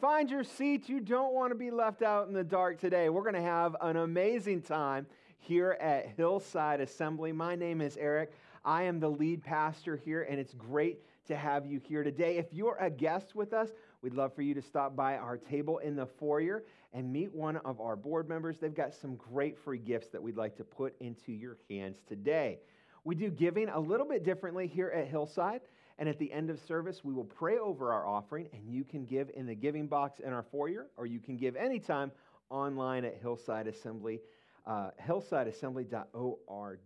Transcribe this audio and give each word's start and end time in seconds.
Find 0.00 0.30
your 0.30 0.44
seats. 0.44 0.88
You 0.88 0.98
don't 0.98 1.34
want 1.34 1.50
to 1.50 1.54
be 1.54 1.70
left 1.70 2.00
out 2.00 2.26
in 2.26 2.32
the 2.32 2.42
dark 2.42 2.80
today. 2.80 3.10
We're 3.10 3.22
going 3.22 3.34
to 3.34 3.42
have 3.42 3.76
an 3.82 3.96
amazing 3.96 4.62
time 4.62 5.06
here 5.38 5.76
at 5.78 6.14
Hillside 6.16 6.80
Assembly. 6.80 7.32
My 7.32 7.54
name 7.54 7.82
is 7.82 7.98
Eric. 7.98 8.32
I 8.64 8.84
am 8.84 8.98
the 8.98 9.10
lead 9.10 9.44
pastor 9.44 9.96
here, 9.96 10.22
and 10.22 10.40
it's 10.40 10.54
great 10.54 11.00
to 11.26 11.36
have 11.36 11.66
you 11.66 11.80
here 11.86 12.02
today. 12.02 12.38
If 12.38 12.46
you're 12.50 12.78
a 12.80 12.88
guest 12.88 13.34
with 13.34 13.52
us, 13.52 13.68
we'd 14.00 14.14
love 14.14 14.34
for 14.34 14.40
you 14.40 14.54
to 14.54 14.62
stop 14.62 14.96
by 14.96 15.18
our 15.18 15.36
table 15.36 15.78
in 15.78 15.96
the 15.96 16.06
foyer 16.06 16.64
and 16.94 17.12
meet 17.12 17.34
one 17.34 17.58
of 17.58 17.78
our 17.78 17.94
board 17.94 18.26
members. 18.26 18.56
They've 18.58 18.74
got 18.74 18.94
some 18.94 19.16
great 19.16 19.58
free 19.58 19.78
gifts 19.78 20.08
that 20.08 20.22
we'd 20.22 20.36
like 20.36 20.56
to 20.56 20.64
put 20.64 20.94
into 21.00 21.30
your 21.30 21.58
hands 21.68 21.98
today. 22.08 22.60
We 23.04 23.16
do 23.16 23.30
giving 23.30 23.68
a 23.68 23.78
little 23.78 24.06
bit 24.06 24.24
differently 24.24 24.66
here 24.66 24.88
at 24.88 25.08
Hillside. 25.08 25.60
And 26.00 26.08
at 26.08 26.18
the 26.18 26.32
end 26.32 26.48
of 26.48 26.58
service, 26.58 27.04
we 27.04 27.12
will 27.12 27.24
pray 27.24 27.58
over 27.58 27.92
our 27.92 28.06
offering, 28.06 28.48
and 28.54 28.66
you 28.66 28.84
can 28.84 29.04
give 29.04 29.30
in 29.34 29.44
the 29.44 29.54
giving 29.54 29.86
box 29.86 30.18
in 30.18 30.32
our 30.32 30.42
foyer, 30.42 30.86
or 30.96 31.04
you 31.04 31.20
can 31.20 31.36
give 31.36 31.56
anytime 31.56 32.10
online 32.48 33.04
at 33.04 33.18
Hillside 33.20 33.66
Assembly, 33.66 34.20
uh, 34.66 34.92
hillsideassembly.org. 35.06 36.78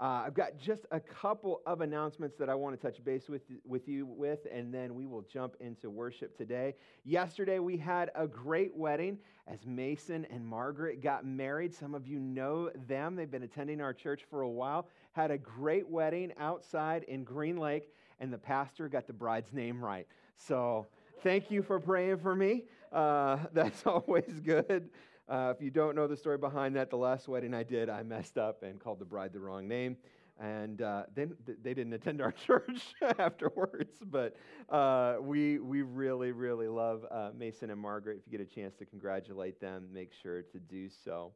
Uh, 0.00 0.22
I've 0.26 0.34
got 0.34 0.58
just 0.58 0.86
a 0.92 1.00
couple 1.00 1.60
of 1.66 1.80
announcements 1.80 2.36
that 2.36 2.48
I 2.48 2.54
want 2.54 2.80
to 2.80 2.82
touch 2.82 3.04
base 3.04 3.28
with, 3.28 3.42
with 3.64 3.88
you 3.88 4.06
with, 4.06 4.46
and 4.52 4.72
then 4.72 4.94
we 4.94 5.06
will 5.06 5.22
jump 5.22 5.56
into 5.58 5.90
worship 5.90 6.36
today. 6.36 6.74
Yesterday, 7.04 7.58
we 7.58 7.76
had 7.76 8.10
a 8.14 8.28
great 8.28 8.76
wedding 8.76 9.18
as 9.48 9.66
Mason 9.66 10.24
and 10.30 10.46
Margaret 10.46 11.02
got 11.02 11.24
married. 11.24 11.74
Some 11.74 11.94
of 11.94 12.06
you 12.06 12.20
know 12.20 12.70
them, 12.86 13.16
they've 13.16 13.30
been 13.30 13.42
attending 13.42 13.80
our 13.80 13.92
church 13.92 14.22
for 14.30 14.42
a 14.42 14.48
while. 14.48 14.88
Had 15.12 15.30
a 15.30 15.38
great 15.38 15.88
wedding 15.88 16.32
outside 16.38 17.04
in 17.04 17.24
Green 17.24 17.56
Lake 17.56 17.90
and 18.20 18.32
the 18.32 18.38
pastor 18.38 18.88
got 18.88 19.06
the 19.06 19.12
bride's 19.12 19.52
name 19.52 19.84
right. 19.84 20.06
So 20.36 20.86
thank 21.22 21.50
you 21.50 21.62
for 21.62 21.80
praying 21.80 22.18
for 22.18 22.34
me. 22.34 22.64
Uh, 22.92 23.38
that's 23.52 23.86
always 23.86 24.40
good. 24.42 24.90
Uh, 25.28 25.52
if 25.56 25.62
you 25.62 25.70
don't 25.70 25.96
know 25.96 26.06
the 26.06 26.16
story 26.16 26.38
behind 26.38 26.76
that, 26.76 26.90
the 26.90 26.96
last 26.96 27.28
wedding 27.28 27.54
I 27.54 27.62
did, 27.62 27.88
I 27.88 28.02
messed 28.02 28.36
up 28.36 28.62
and 28.62 28.78
called 28.78 28.98
the 28.98 29.06
bride 29.06 29.32
the 29.32 29.40
wrong 29.40 29.66
name. 29.66 29.96
And 30.38 30.82
uh, 30.82 31.04
then 31.14 31.34
they 31.62 31.74
didn't 31.74 31.92
attend 31.92 32.20
our 32.20 32.32
church 32.46 32.94
afterwards. 33.18 33.94
But 34.04 34.36
uh, 34.68 35.16
we, 35.20 35.58
we 35.58 35.82
really, 35.82 36.32
really 36.32 36.68
love 36.68 37.06
uh, 37.10 37.30
Mason 37.36 37.70
and 37.70 37.80
Margaret. 37.80 38.18
If 38.18 38.30
you 38.30 38.36
get 38.36 38.46
a 38.46 38.54
chance 38.54 38.74
to 38.76 38.84
congratulate 38.84 39.60
them, 39.60 39.88
make 39.92 40.12
sure 40.12 40.42
to 40.42 40.58
do 40.58 40.88
so. 41.04 41.32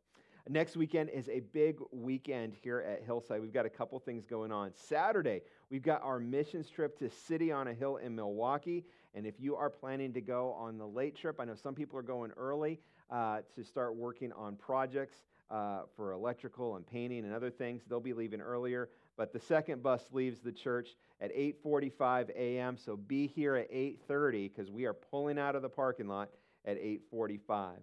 Next 0.50 0.78
weekend 0.78 1.10
is 1.10 1.28
a 1.28 1.40
big 1.40 1.76
weekend 1.92 2.54
here 2.54 2.80
at 2.80 3.04
Hillside. 3.04 3.42
We've 3.42 3.52
got 3.52 3.66
a 3.66 3.70
couple 3.70 3.98
things 3.98 4.24
going 4.24 4.50
on. 4.50 4.72
Saturday, 4.74 5.42
we've 5.68 5.82
got 5.82 6.02
our 6.02 6.18
missions 6.18 6.70
trip 6.70 6.98
to 7.00 7.10
City 7.10 7.52
on 7.52 7.68
a 7.68 7.74
Hill 7.74 7.98
in 7.98 8.14
Milwaukee. 8.14 8.86
And 9.14 9.26
if 9.26 9.34
you 9.38 9.56
are 9.56 9.68
planning 9.68 10.14
to 10.14 10.22
go 10.22 10.52
on 10.52 10.78
the 10.78 10.86
late 10.86 11.14
trip, 11.16 11.38
I 11.38 11.44
know 11.44 11.54
some 11.54 11.74
people 11.74 11.98
are 11.98 12.02
going 12.02 12.30
early 12.30 12.80
uh, 13.10 13.40
to 13.56 13.62
start 13.62 13.94
working 13.94 14.32
on 14.32 14.56
projects 14.56 15.18
uh, 15.50 15.80
for 15.94 16.12
electrical 16.12 16.76
and 16.76 16.86
painting 16.86 17.26
and 17.26 17.34
other 17.34 17.50
things. 17.50 17.82
They'll 17.86 18.00
be 18.00 18.14
leaving 18.14 18.40
earlier. 18.40 18.88
But 19.18 19.34
the 19.34 19.40
second 19.40 19.82
bus 19.82 20.02
leaves 20.12 20.40
the 20.40 20.52
church 20.52 20.96
at 21.20 21.30
8:45 21.34 22.30
a.m. 22.30 22.78
So 22.78 22.96
be 22.96 23.26
here 23.26 23.56
at 23.56 23.70
8:30 23.70 24.50
because 24.50 24.70
we 24.70 24.86
are 24.86 24.94
pulling 24.94 25.38
out 25.38 25.56
of 25.56 25.60
the 25.62 25.68
parking 25.68 26.08
lot 26.08 26.30
at 26.64 26.78
8:45. 26.78 27.82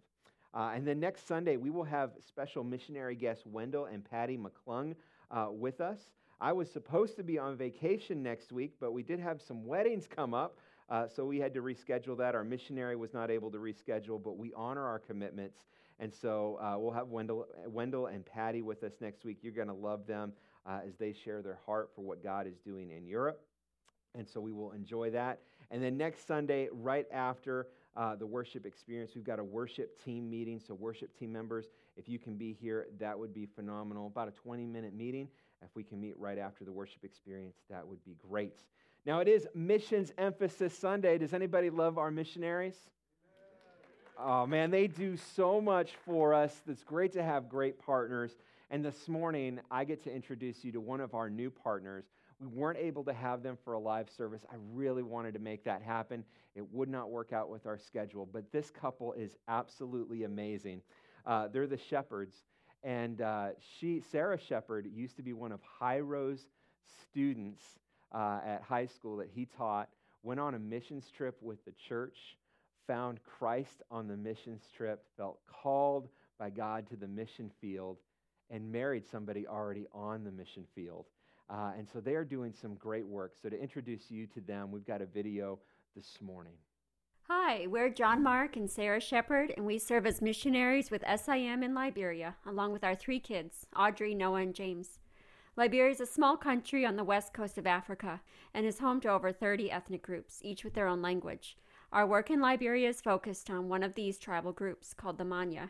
Uh, 0.56 0.72
and 0.74 0.88
then 0.88 1.00
next 1.00 1.28
Sunday, 1.28 1.58
we 1.58 1.70
will 1.70 1.84
have 1.84 2.12
special 2.26 2.64
missionary 2.64 3.16
guests 3.16 3.46
Wendell 3.46 3.86
and 3.86 4.10
Patty 4.10 4.38
McClung 4.38 4.96
uh, 5.30 5.48
with 5.52 5.82
us. 5.82 6.00
I 6.40 6.54
was 6.54 6.72
supposed 6.72 7.18
to 7.18 7.24
be 7.24 7.38
on 7.38 7.58
vacation 7.58 8.24
next 8.24 8.54
week, 8.54 8.76
but 8.80 8.94
we 8.94 9.04
did 9.04 9.20
have 9.20 9.42
some 9.42 9.66
weddings 9.66 10.08
come 10.08 10.34
up, 10.34 10.58
uh, 10.90 11.08
so 11.08 11.26
we 11.26 11.40
had 11.40 11.54
to 11.56 11.62
reschedule 11.62 12.18
that. 12.18 12.36
Our 12.36 12.44
missionary 12.44 12.96
was 12.96 13.14
not 13.14 13.30
able 13.32 13.52
to 13.52 13.58
reschedule, 13.58 14.22
but 14.22 14.38
we 14.38 14.54
honor 14.56 14.86
our 14.86 15.00
commitments. 15.00 15.66
And 16.00 16.14
so 16.14 16.60
uh, 16.62 16.78
we'll 16.78 16.92
have 16.92 17.08
Wendell, 17.08 17.48
Wendell 17.68 18.08
and 18.08 18.26
Patty 18.26 18.62
with 18.62 18.84
us 18.84 18.94
next 19.00 19.24
week. 19.26 19.40
You're 19.42 19.54
going 19.54 19.70
to 19.70 19.74
love 19.74 20.06
them 20.08 20.34
uh, 20.66 20.80
as 20.86 20.96
they 20.98 21.14
share 21.14 21.42
their 21.42 21.60
heart 21.66 21.90
for 21.96 22.02
what 22.02 22.22
God 22.22 22.48
is 22.48 22.60
doing 22.60 22.92
in 22.92 23.06
Europe. 23.06 23.42
And 24.14 24.28
so 24.28 24.40
we 24.40 24.52
will 24.52 24.72
enjoy 24.72 25.10
that. 25.12 25.40
And 25.72 25.82
then 25.82 25.98
next 25.98 26.28
Sunday, 26.28 26.70
right 26.72 27.08
after 27.12 27.68
uh, 27.96 28.16
the 28.16 28.26
worship 28.26 28.66
experience. 28.66 29.12
We've 29.16 29.24
got 29.24 29.40
a 29.40 29.44
worship 29.44 30.04
team 30.04 30.30
meeting, 30.30 30.60
so 30.60 30.74
worship 30.74 31.18
team 31.18 31.32
members, 31.32 31.66
if 31.96 32.10
you 32.10 32.20
can 32.20 32.36
be 32.36 32.54
here, 32.54 32.88
that 33.00 33.18
would 33.18 33.34
be 33.34 33.46
phenomenal. 33.46 34.08
About 34.08 34.28
a 34.28 34.32
20 34.32 34.66
minute 34.66 34.94
meeting. 34.94 35.28
If 35.62 35.70
we 35.76 35.84
can 35.84 36.00
meet 36.00 36.16
right 36.20 36.38
after 36.38 36.64
the 36.64 36.72
worship 36.72 37.04
experience, 37.04 37.56
that 37.70 37.88
would 37.88 38.04
be 38.04 38.16
great. 38.30 38.60
Now, 39.06 39.20
it 39.20 39.28
is 39.28 39.48
Missions 39.56 40.12
Emphasis 40.18 40.78
Sunday. 40.78 41.18
Does 41.18 41.34
anybody 41.34 41.70
love 41.70 41.98
our 41.98 42.12
missionaries? 42.12 42.76
Oh, 44.18 44.46
man, 44.46 44.72
they 44.72 44.88
do 44.88 45.18
so 45.36 45.60
much 45.60 45.92
for 46.06 46.34
us. 46.34 46.62
It's 46.68 46.84
great 46.84 47.14
to 47.14 47.24
have 47.24 47.50
great 47.50 47.80
partners. 47.80 48.32
And 48.72 48.84
this 48.84 49.08
morning, 49.08 49.60
I 49.70 49.84
get 49.84 50.04
to 50.06 50.14
introduce 50.14 50.64
you 50.64 50.72
to 50.72 50.80
one 50.80 51.02
of 51.02 51.14
our 51.14 51.30
new 51.30 51.50
partners. 51.50 52.06
We 52.40 52.48
weren't 52.48 52.80
able 52.80 53.04
to 53.06 53.14
have 53.14 53.44
them 53.44 53.58
for 53.64 53.74
a 53.74 53.80
live 53.80 54.10
service. 54.10 54.42
I 54.52 54.56
really 54.74 55.04
wanted 55.04 55.34
to 55.36 55.40
make 55.40 55.64
that 55.64 55.82
happen. 55.82 56.26
It 56.54 56.66
would 56.74 56.90
not 56.90 57.10
work 57.10 57.32
out 57.32 57.50
with 57.50 57.66
our 57.66 57.78
schedule, 57.78 58.28
but 58.32 58.52
this 58.52 58.70
couple 58.70 59.14
is 59.14 59.38
absolutely 59.48 60.24
amazing. 60.24 60.82
Uh, 61.26 61.48
they're 61.48 61.68
the 61.68 61.78
Shepherds, 61.78 62.36
and 62.84 63.22
uh, 63.22 63.50
she, 63.80 64.02
Sarah 64.12 64.38
Shepherd, 64.38 64.88
used 64.94 65.16
to 65.16 65.24
be 65.24 65.34
one 65.34 65.52
of 65.52 65.62
Hiro's 65.80 66.48
students 67.02 67.64
uh, 68.14 68.40
at 68.46 68.62
high 68.62 68.86
school 68.86 69.18
that 69.18 69.30
he 69.34 69.46
taught. 69.46 69.90
Went 70.24 70.40
on 70.40 70.56
a 70.56 70.60
missions 70.60 71.10
trip 71.16 71.38
with 71.42 71.64
the 71.66 71.74
church, 71.88 72.38
found 72.86 73.20
Christ 73.24 73.82
on 73.90 74.08
the 74.08 74.18
missions 74.18 74.64
trip, 74.76 75.04
felt 75.18 75.40
called 75.48 76.10
by 76.38 76.50
God 76.50 76.88
to 76.90 76.96
the 76.96 77.08
mission 77.08 77.50
field, 77.62 77.98
and 78.50 78.72
married 78.72 79.08
somebody 79.08 79.48
already 79.48 79.88
on 79.94 80.24
the 80.24 80.32
mission 80.32 80.66
field. 80.76 81.06
Uh, 81.50 81.72
and 81.78 81.88
so 81.88 82.00
they 82.00 82.16
are 82.16 82.24
doing 82.24 82.54
some 82.54 82.76
great 82.76 83.06
work. 83.06 83.34
So, 83.42 83.50
to 83.50 83.62
introduce 83.62 84.10
you 84.10 84.26
to 84.28 84.42
them, 84.42 84.72
we've 84.72 84.86
got 84.86 85.02
a 85.02 85.06
video 85.06 85.60
this 85.96 86.18
morning. 86.22 86.54
Hi, 87.28 87.66
we're 87.68 87.90
John 87.90 88.22
Mark 88.22 88.56
and 88.56 88.70
Sarah 88.70 89.00
Shepard, 89.00 89.52
and 89.58 89.66
we 89.66 89.80
serve 89.80 90.06
as 90.06 90.22
missionaries 90.22 90.92
with 90.92 91.04
SIM 91.04 91.64
in 91.64 91.74
Liberia, 91.74 92.36
along 92.46 92.72
with 92.72 92.84
our 92.84 92.96
three 92.96 93.20
kids, 93.20 93.66
Audrey, 93.76 94.14
Noah, 94.14 94.42
and 94.42 94.54
James. 94.54 95.00
Liberia 95.58 95.92
is 95.92 96.02
a 96.02 96.06
small 96.06 96.36
country 96.38 96.86
on 96.86 96.98
the 96.98 97.04
west 97.04 97.34
coast 97.34 97.58
of 97.58 97.66
Africa 97.66 98.22
and 98.54 98.66
is 98.66 98.80
home 98.80 99.00
to 99.02 99.10
over 99.10 99.32
30 99.32 99.72
ethnic 99.72 100.04
groups, 100.04 100.40
each 100.44 100.64
with 100.64 100.74
their 100.74 100.88
own 100.88 101.02
language. 101.02 101.58
Our 101.92 102.06
work 102.06 102.30
in 102.30 102.42
Liberia 102.42 102.90
is 102.90 103.02
focused 103.02 103.50
on 103.50 103.70
one 103.70 103.82
of 103.82 103.96
these 103.96 104.20
tribal 104.20 104.52
groups 104.52 104.94
called 104.94 105.18
the 105.18 105.26
Manya. 105.26 105.70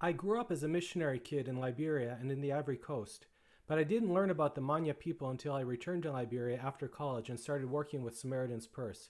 I 0.00 0.12
grew 0.12 0.40
up 0.40 0.50
as 0.50 0.62
a 0.62 0.68
missionary 0.68 1.18
kid 1.18 1.48
in 1.48 1.56
Liberia 1.56 2.18
and 2.20 2.30
in 2.30 2.40
the 2.40 2.52
Ivory 2.52 2.76
Coast. 2.76 3.26
But 3.66 3.78
I 3.78 3.84
didn't 3.84 4.12
learn 4.12 4.28
about 4.28 4.54
the 4.54 4.60
Manya 4.60 4.92
people 4.92 5.30
until 5.30 5.54
I 5.54 5.60
returned 5.60 6.02
to 6.02 6.12
Liberia 6.12 6.60
after 6.62 6.86
college 6.86 7.30
and 7.30 7.40
started 7.40 7.70
working 7.70 8.02
with 8.02 8.16
Samaritan's 8.16 8.66
Purse. 8.66 9.08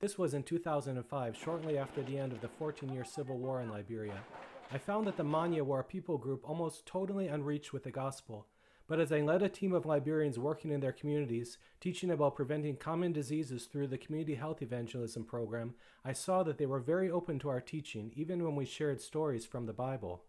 This 0.00 0.16
was 0.16 0.34
in 0.34 0.44
2005, 0.44 1.36
shortly 1.36 1.76
after 1.76 2.02
the 2.02 2.16
end 2.16 2.32
of 2.32 2.40
the 2.40 2.48
14 2.48 2.92
year 2.92 3.04
civil 3.04 3.38
war 3.38 3.60
in 3.60 3.70
Liberia. 3.70 4.22
I 4.70 4.78
found 4.78 5.08
that 5.08 5.16
the 5.16 5.24
Manya 5.24 5.64
were 5.64 5.80
a 5.80 5.84
people 5.84 6.16
group 6.16 6.48
almost 6.48 6.86
totally 6.86 7.26
unreached 7.26 7.72
with 7.72 7.82
the 7.82 7.90
gospel. 7.90 8.46
But 8.86 9.00
as 9.00 9.10
I 9.10 9.20
led 9.20 9.42
a 9.42 9.48
team 9.48 9.72
of 9.74 9.84
Liberians 9.84 10.38
working 10.38 10.70
in 10.70 10.80
their 10.80 10.92
communities, 10.92 11.58
teaching 11.80 12.10
about 12.10 12.36
preventing 12.36 12.76
common 12.76 13.12
diseases 13.12 13.64
through 13.64 13.88
the 13.88 13.98
Community 13.98 14.36
Health 14.36 14.62
Evangelism 14.62 15.24
program, 15.24 15.74
I 16.04 16.12
saw 16.12 16.44
that 16.44 16.56
they 16.56 16.66
were 16.66 16.78
very 16.78 17.10
open 17.10 17.38
to 17.40 17.48
our 17.48 17.60
teaching, 17.60 18.12
even 18.14 18.44
when 18.44 18.54
we 18.54 18.64
shared 18.64 19.00
stories 19.00 19.44
from 19.44 19.66
the 19.66 19.72
Bible. 19.72 20.22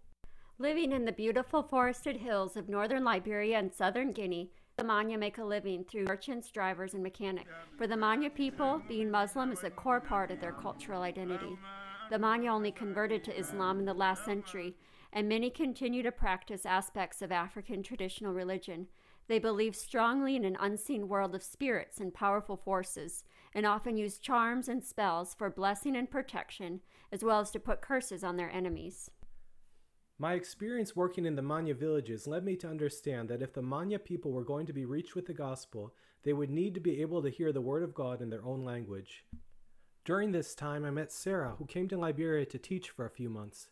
Living 0.62 0.92
in 0.92 1.06
the 1.06 1.14
beautiful 1.14 1.64
forested 1.64 2.18
hills 2.18 2.58
of 2.58 2.68
northern 2.68 3.06
Liberia 3.06 3.58
and 3.58 3.74
southern 3.74 4.12
Guinea, 4.12 4.52
the 4.76 4.84
Manya 4.84 5.18
make 5.18 5.38
a 5.38 5.44
living 5.44 5.86
through 5.86 6.04
merchants, 6.04 6.52
drivers, 6.52 6.94
and 6.94 7.02
mechanics. 7.02 7.50
For 7.78 7.88
the 7.88 7.96
Manya 7.96 8.30
people, 8.30 8.82
being 8.86 9.10
Muslim 9.10 9.54
is 9.54 9.64
a 9.64 9.70
core 9.70 10.02
part 10.02 10.32
of 10.32 10.42
their 10.42 10.52
cultural 10.52 11.02
identity. 11.02 11.58
The 12.10 12.20
Manya 12.20 12.52
only 12.52 12.74
converted 12.74 13.24
to 13.24 13.40
Islam 13.40 13.80
in 13.80 13.86
the 13.86 13.94
last 13.94 14.26
century, 14.26 14.76
and 15.14 15.30
many 15.30 15.50
continue 15.50 16.04
to 16.04 16.12
practice 16.12 16.66
aspects 16.66 17.22
of 17.22 17.32
African 17.32 17.82
traditional 17.82 18.34
religion. 18.34 18.88
They 19.30 19.40
believe 19.40 19.78
strongly 19.78 20.36
in 20.36 20.44
an 20.44 20.58
unseen 20.60 21.08
world 21.08 21.36
of 21.36 21.42
spirits 21.42 22.02
and 22.02 22.14
powerful 22.14 22.58
forces, 22.58 23.24
and 23.56 23.66
often 23.66 23.96
use 23.96 24.18
charms 24.18 24.68
and 24.68 24.84
spells 24.84 25.34
for 25.34 25.50
blessing 25.50 25.96
and 25.96 26.12
protection, 26.12 26.82
as 27.14 27.24
well 27.24 27.40
as 27.40 27.50
to 27.52 27.62
put 27.62 27.80
curses 27.80 28.26
on 28.26 28.36
their 28.36 28.52
enemies. 28.52 29.10
My 30.22 30.34
experience 30.34 30.98
working 30.98 31.26
in 31.26 31.36
the 31.38 31.42
Manya 31.42 31.74
villages 31.74 32.28
led 32.28 32.44
me 32.44 32.58
to 32.58 32.68
understand 32.68 33.30
that 33.30 33.42
if 33.42 33.54
the 33.54 33.62
Manya 33.62 33.98
people 33.98 34.34
were 34.34 34.44
going 34.44 34.66
to 34.66 34.74
be 34.74 34.84
reached 34.84 35.16
with 35.16 35.26
the 35.26 35.34
gospel, 35.34 35.94
they 36.24 36.34
would 36.34 36.50
need 36.50 36.74
to 36.74 36.82
be 36.82 37.02
able 37.02 37.22
to 37.22 37.30
hear 37.30 37.54
the 37.54 37.62
word 37.62 37.84
of 37.84 37.94
God 37.94 38.22
in 38.22 38.30
their 38.30 38.44
own 38.44 38.66
language. 38.66 39.24
During 40.04 40.34
this 40.34 40.56
time, 40.56 40.84
I 40.84 40.90
met 40.90 41.14
Sarah, 41.14 41.56
who 41.58 41.66
came 41.66 41.88
to 41.88 41.98
Liberia 41.98 42.46
to 42.48 42.58
teach 42.58 42.90
for 42.90 43.06
a 43.06 43.10
few 43.10 43.30
months. 43.30 43.70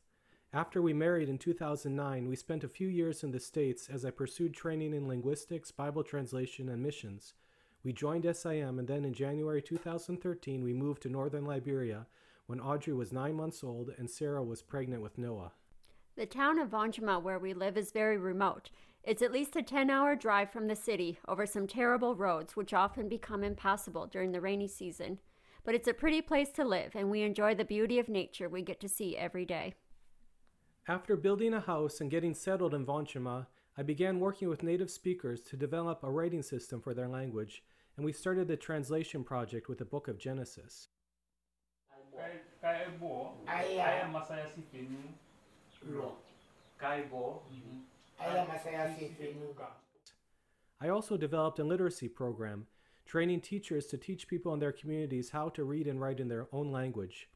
After 0.53 0.81
we 0.81 0.93
married 0.93 1.27
in 1.27 1.37
2009, 1.37 2.29
we 2.29 2.37
spent 2.37 2.63
a 2.63 2.69
few 2.69 2.87
years 2.87 3.25
in 3.25 3.31
the 3.31 3.41
States 3.41 3.89
as 3.91 4.05
I 4.05 4.11
pursued 4.11 4.53
training 4.53 4.93
in 4.93 5.05
linguistics, 5.05 5.71
Bible 5.71 6.03
translation, 6.03 6.69
and 6.69 6.81
missions. 6.81 7.33
We 7.83 7.91
joined 7.91 8.25
SIM, 8.33 8.79
and 8.79 8.87
then 8.87 9.03
in 9.03 9.13
January 9.13 9.61
2013, 9.61 10.63
we 10.63 10.71
moved 10.71 11.01
to 11.01 11.09
northern 11.09 11.43
Liberia 11.43 12.07
when 12.45 12.61
Audrey 12.61 12.93
was 12.93 13.11
nine 13.11 13.35
months 13.35 13.65
old 13.65 13.91
and 13.97 14.09
Sarah 14.09 14.43
was 14.45 14.61
pregnant 14.61 15.01
with 15.01 15.17
Noah. 15.17 15.51
The 16.17 16.25
town 16.25 16.57
of 16.57 16.71
Voinjama, 16.71 17.21
where 17.21 17.37
we 17.37 17.53
live, 17.53 17.77
is 17.77 17.91
very 17.91 18.17
remote. 18.17 18.71
It's 19.03 19.21
at 19.21 19.31
least 19.31 19.55
a 19.55 19.61
10 19.61 19.91
hour 19.91 20.15
drive 20.15 20.51
from 20.51 20.65
the 20.65 20.75
city 20.75 21.19
over 21.27 21.45
some 21.45 21.67
terrible 21.67 22.15
roads, 22.15 22.55
which 22.55 22.73
often 22.73 23.07
become 23.07 23.43
impassable 23.43 24.07
during 24.07 24.31
the 24.31 24.41
rainy 24.41 24.67
season. 24.67 25.19
But 25.63 25.75
it's 25.75 25.87
a 25.87 25.93
pretty 25.93 26.23
place 26.23 26.49
to 26.53 26.65
live, 26.65 26.95
and 26.95 27.11
we 27.11 27.21
enjoy 27.21 27.53
the 27.53 27.63
beauty 27.63 27.99
of 27.99 28.09
nature 28.09 28.49
we 28.49 28.63
get 28.63 28.79
to 28.79 28.89
see 28.89 29.15
every 29.15 29.45
day. 29.45 29.75
After 30.87 31.15
building 31.15 31.53
a 31.53 31.59
house 31.59 32.01
and 32.01 32.09
getting 32.09 32.33
settled 32.33 32.73
in 32.73 32.83
Voinjama, 32.83 33.45
I 33.77 33.83
began 33.83 34.19
working 34.19 34.49
with 34.49 34.63
native 34.63 34.89
speakers 34.89 35.41
to 35.41 35.55
develop 35.55 36.03
a 36.03 36.09
writing 36.09 36.41
system 36.41 36.81
for 36.81 36.95
their 36.95 37.07
language, 37.07 37.61
and 37.95 38.03
we 38.03 38.11
started 38.11 38.47
the 38.47 38.57
translation 38.57 39.23
project 39.23 39.69
with 39.69 39.77
the 39.77 39.85
book 39.85 40.07
of 40.07 40.17
Genesis. 40.17 40.87
I 50.79 50.89
also 50.89 51.17
developed 51.17 51.59
a 51.59 51.63
literacy 51.63 52.07
program, 52.07 52.67
training 53.05 53.41
teachers 53.41 53.87
to 53.87 53.97
teach 53.97 54.27
people 54.27 54.53
in 54.53 54.59
their 54.59 54.71
communities 54.71 55.31
how 55.31 55.49
to 55.49 55.63
read 55.63 55.87
and 55.87 55.99
write 55.99 56.19
in 56.19 56.27
their 56.27 56.47
own 56.51 56.71
language. 56.71 57.29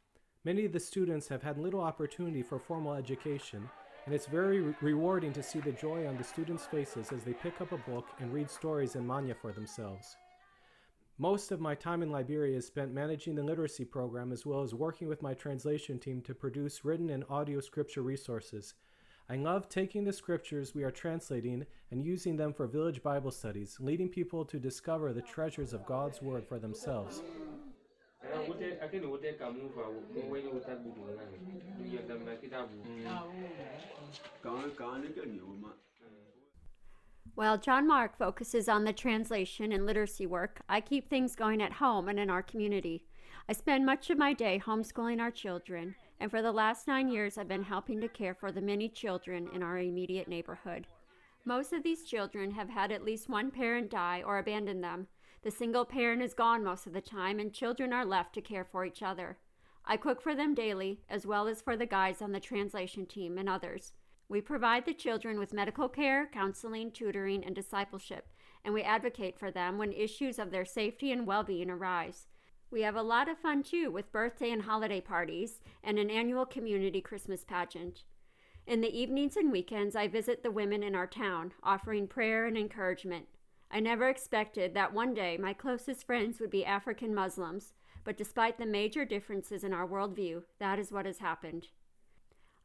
Many 0.43 0.65
of 0.65 0.73
the 0.73 0.79
students 0.79 1.27
have 1.27 1.43
had 1.43 1.57
little 1.57 1.81
opportunity 1.81 2.43
for 2.43 2.59
formal 2.59 2.93
education, 2.93 3.69
and 4.05 4.13
it's 4.13 4.25
very 4.25 4.61
re- 4.61 4.75
rewarding 4.81 5.33
to 5.33 5.43
see 5.43 5.59
the 5.59 5.71
joy 5.71 6.07
on 6.07 6.17
the 6.17 6.23
students' 6.23 6.65
faces 6.65 7.11
as 7.11 7.23
they 7.23 7.33
pick 7.33 7.61
up 7.61 7.71
a 7.71 7.77
book 7.77 8.07
and 8.19 8.33
read 8.33 8.49
stories 8.49 8.95
in 8.95 9.05
Manya 9.05 9.35
for 9.35 9.51
themselves. 9.51 10.17
Most 11.17 11.51
of 11.51 11.59
my 11.59 11.75
time 11.75 12.01
in 12.01 12.09
Liberia 12.09 12.57
is 12.57 12.65
spent 12.65 12.93
managing 12.93 13.35
the 13.35 13.43
literacy 13.43 13.85
program 13.85 14.31
as 14.31 14.45
well 14.45 14.63
as 14.63 14.73
working 14.73 15.07
with 15.07 15.21
my 15.21 15.33
translation 15.33 15.99
team 15.99 16.21
to 16.21 16.33
produce 16.33 16.83
written 16.83 17.09
and 17.09 17.23
audio 17.29 17.59
scripture 17.59 18.01
resources. 18.01 18.73
I 19.29 19.35
love 19.35 19.69
taking 19.69 20.03
the 20.03 20.13
scriptures 20.13 20.73
we 20.73 20.83
are 20.83 20.91
translating 20.91 21.65
and 21.91 22.03
using 22.03 22.37
them 22.37 22.53
for 22.53 22.65
village 22.67 23.03
Bible 23.03 23.31
studies, 23.31 23.77
leading 23.79 24.09
people 24.09 24.43
to 24.45 24.59
discover 24.59 25.13
the 25.13 25.21
treasures 25.21 25.73
of 25.73 25.85
God's 25.85 26.21
Word 26.21 26.45
for 26.47 26.59
themselves. 26.59 27.19
Mm. 27.19 27.61
While 37.33 37.57
John 37.57 37.87
Mark 37.87 38.17
focuses 38.17 38.67
on 38.67 38.83
the 38.83 38.91
translation 38.91 39.71
and 39.71 39.85
literacy 39.85 40.27
work, 40.27 40.61
I 40.67 40.81
keep 40.81 41.09
things 41.09 41.33
going 41.33 41.61
at 41.61 41.71
home 41.71 42.09
and 42.09 42.19
in 42.19 42.29
our 42.29 42.43
community. 42.43 43.05
I 43.47 43.53
spend 43.53 43.85
much 43.85 44.09
of 44.09 44.17
my 44.17 44.33
day 44.33 44.61
homeschooling 44.63 45.21
our 45.21 45.31
children, 45.31 45.95
and 46.19 46.29
for 46.29 46.41
the 46.41 46.51
last 46.51 46.87
nine 46.87 47.07
years, 47.07 47.37
I've 47.37 47.47
been 47.47 47.63
helping 47.63 48.01
to 48.01 48.09
care 48.09 48.35
for 48.35 48.51
the 48.51 48.61
many 48.61 48.89
children 48.89 49.47
in 49.55 49.63
our 49.63 49.79
immediate 49.79 50.27
neighborhood. 50.27 50.87
Most 51.45 51.71
of 51.71 51.83
these 51.83 52.03
children 52.03 52.51
have 52.51 52.69
had 52.69 52.91
at 52.91 53.05
least 53.05 53.29
one 53.29 53.49
parent 53.49 53.89
die 53.89 54.21
or 54.25 54.37
abandon 54.37 54.81
them. 54.81 55.07
The 55.41 55.51
single 55.51 55.85
parent 55.85 56.21
is 56.21 56.33
gone 56.33 56.63
most 56.65 56.85
of 56.85 56.93
the 56.93 57.01
time, 57.01 57.39
and 57.39 57.53
children 57.53 57.93
are 57.93 58.05
left 58.05 58.33
to 58.35 58.41
care 58.41 58.65
for 58.65 58.85
each 58.85 59.01
other. 59.01 59.37
I 59.85 59.95
cook 59.97 60.21
for 60.21 60.35
them 60.35 60.53
daily, 60.53 60.99
as 61.09 61.25
well 61.25 61.47
as 61.47 61.61
for 61.61 61.77
the 61.77 61.85
guys 61.85 62.21
on 62.21 62.33
the 62.33 62.39
translation 62.41 63.05
team 63.05 63.37
and 63.37 63.47
others. 63.49 63.93
We 64.31 64.39
provide 64.39 64.85
the 64.85 64.93
children 64.93 65.39
with 65.39 65.51
medical 65.51 65.89
care, 65.89 66.25
counseling, 66.25 66.91
tutoring, 66.91 67.43
and 67.43 67.53
discipleship, 67.53 68.29
and 68.63 68.73
we 68.73 68.81
advocate 68.81 69.37
for 69.37 69.51
them 69.51 69.77
when 69.77 69.91
issues 69.91 70.39
of 70.39 70.51
their 70.51 70.63
safety 70.63 71.11
and 71.11 71.27
well 71.27 71.43
being 71.43 71.69
arise. 71.69 72.27
We 72.69 72.83
have 72.83 72.95
a 72.95 73.01
lot 73.01 73.27
of 73.27 73.39
fun 73.39 73.61
too 73.61 73.91
with 73.91 74.13
birthday 74.13 74.49
and 74.51 74.61
holiday 74.61 75.01
parties 75.01 75.59
and 75.83 75.99
an 75.99 76.09
annual 76.09 76.45
community 76.45 77.01
Christmas 77.01 77.43
pageant. 77.43 78.05
In 78.65 78.79
the 78.79 78.97
evenings 78.97 79.35
and 79.35 79.51
weekends, 79.51 79.97
I 79.97 80.07
visit 80.07 80.43
the 80.43 80.49
women 80.49 80.81
in 80.81 80.95
our 80.95 81.07
town, 81.07 81.51
offering 81.61 82.07
prayer 82.07 82.45
and 82.45 82.57
encouragement. 82.57 83.25
I 83.69 83.81
never 83.81 84.07
expected 84.07 84.73
that 84.75 84.93
one 84.93 85.13
day 85.13 85.35
my 85.37 85.51
closest 85.51 86.05
friends 86.07 86.39
would 86.39 86.51
be 86.51 86.63
African 86.63 87.13
Muslims, 87.13 87.73
but 88.05 88.15
despite 88.15 88.57
the 88.57 88.65
major 88.65 89.03
differences 89.03 89.65
in 89.65 89.73
our 89.73 89.85
worldview, 89.85 90.43
that 90.59 90.79
is 90.79 90.89
what 90.89 91.05
has 91.05 91.17
happened. 91.17 91.67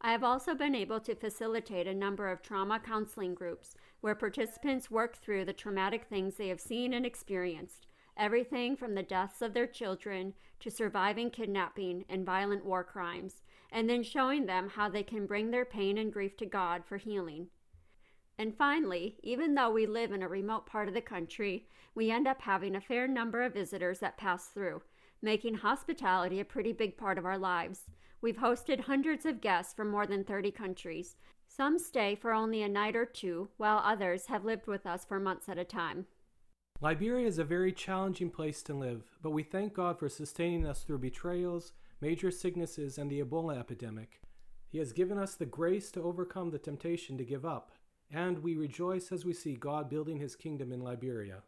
I 0.06 0.12
have 0.12 0.23
also 0.23 0.55
been 0.55 0.76
able 0.76 1.00
to 1.00 1.17
facilitate 1.17 1.88
a 1.88 1.93
number 1.93 2.31
of 2.31 2.41
trauma 2.41 2.79
counseling 2.79 3.35
groups 3.35 3.75
where 4.03 4.14
participants 4.14 4.88
work 4.88 5.17
through 5.17 5.47
the 5.47 5.53
traumatic 5.53 6.05
things 6.05 6.37
they 6.37 6.47
have 6.47 6.61
seen 6.61 6.94
and 6.94 7.05
experienced, 7.05 7.88
everything 8.17 8.76
from 8.76 8.94
the 8.94 9.03
deaths 9.03 9.43
of 9.43 9.53
their 9.53 9.67
children 9.67 10.32
to 10.61 10.70
surviving 10.70 11.29
kidnapping 11.29 12.05
and 12.08 12.25
violent 12.25 12.64
war 12.64 12.85
crimes, 12.85 13.43
and 13.73 13.91
then 13.91 14.05
showing 14.05 14.47
them 14.47 14.69
how 14.69 14.88
they 14.88 15.03
can 15.03 15.26
bring 15.26 15.50
their 15.50 15.64
pain 15.64 15.99
and 15.99 16.12
grief 16.12 16.37
to 16.37 16.47
God 16.47 16.85
for 16.85 16.99
healing. 16.99 17.49
And 18.38 18.56
finally, 18.56 19.17
even 19.25 19.56
though 19.56 19.73
we 19.73 19.87
live 19.87 20.12
in 20.12 20.23
a 20.23 20.29
remote 20.29 20.67
part 20.67 20.87
of 20.87 20.94
the 20.94 21.00
country, 21.00 21.67
we 21.97 22.12
end 22.12 22.29
up 22.29 22.43
having 22.43 22.76
a 22.76 22.81
fair 22.81 23.09
number 23.09 23.43
of 23.43 23.55
visitors 23.55 23.99
that 23.99 24.19
pass 24.19 24.47
through, 24.47 24.82
making 25.20 25.55
hospitality 25.55 26.38
a 26.38 26.44
pretty 26.44 26.73
big 26.73 26.97
part 26.97 27.19
of 27.19 27.26
our 27.26 27.38
lives. 27.38 27.87
We've 28.20 28.36
hosted 28.36 28.80
hundreds 28.80 29.26
of 29.26 29.40
guests 29.40 29.74
from 29.74 29.90
more 29.90 30.06
than 30.06 30.24
30 30.24 30.50
countries. 30.50 31.16
Some 31.46 31.78
stay 31.78 32.14
for 32.14 32.32
only 32.32 32.62
a 32.62 32.68
night 32.68 32.96
or 32.96 33.04
two, 33.04 33.48
while 33.56 33.78
others 33.84 34.26
have 34.26 34.44
lived 34.44 34.66
with 34.66 34.86
us 34.86 35.04
for 35.04 35.20
months 35.20 35.48
at 35.48 35.58
a 35.58 35.64
time. 35.64 36.06
Liberia 36.80 37.26
is 37.26 37.38
a 37.38 37.44
very 37.44 37.72
challenging 37.72 38.30
place 38.30 38.62
to 38.62 38.74
live, 38.74 39.04
but 39.22 39.30
we 39.30 39.42
thank 39.42 39.72
God 39.72 39.98
for 39.98 40.08
sustaining 40.08 40.66
us 40.66 40.82
through 40.82 40.98
betrayals, 40.98 41.73
major 42.00 42.30
sicknesses, 42.30 42.99
and 42.99 43.11
the 43.11 43.23
Ebola 43.23 43.58
epidemic. 43.58 44.20
He 44.68 44.78
has 44.78 44.92
given 44.92 45.18
us 45.18 45.35
the 45.35 45.46
grace 45.46 45.90
to 45.92 46.02
overcome 46.02 46.50
the 46.50 46.58
temptation 46.58 47.16
to 47.16 47.25
give 47.25 47.46
up, 47.46 47.73
and 48.11 48.42
we 48.42 48.56
rejoice 48.56 49.11
as 49.11 49.25
we 49.25 49.32
see 49.32 49.54
God 49.54 49.88
building 49.88 50.18
his 50.18 50.37
kingdom 50.37 50.73
in 50.73 50.82
Liberia. 50.82 51.42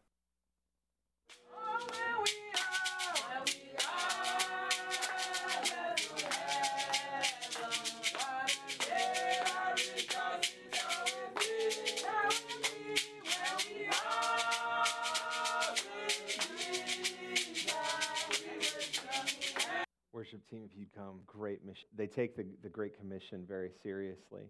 Worship 20.38 20.50
team, 20.50 20.68
if 20.71 20.78
you'd 20.78 20.95
come, 20.95 21.21
great 21.26 21.64
mission. 21.64 21.88
They 21.97 22.07
take 22.07 22.37
the, 22.37 22.47
the 22.62 22.68
Great 22.68 22.99
Commission 22.99 23.45
very 23.47 23.71
seriously. 23.83 24.42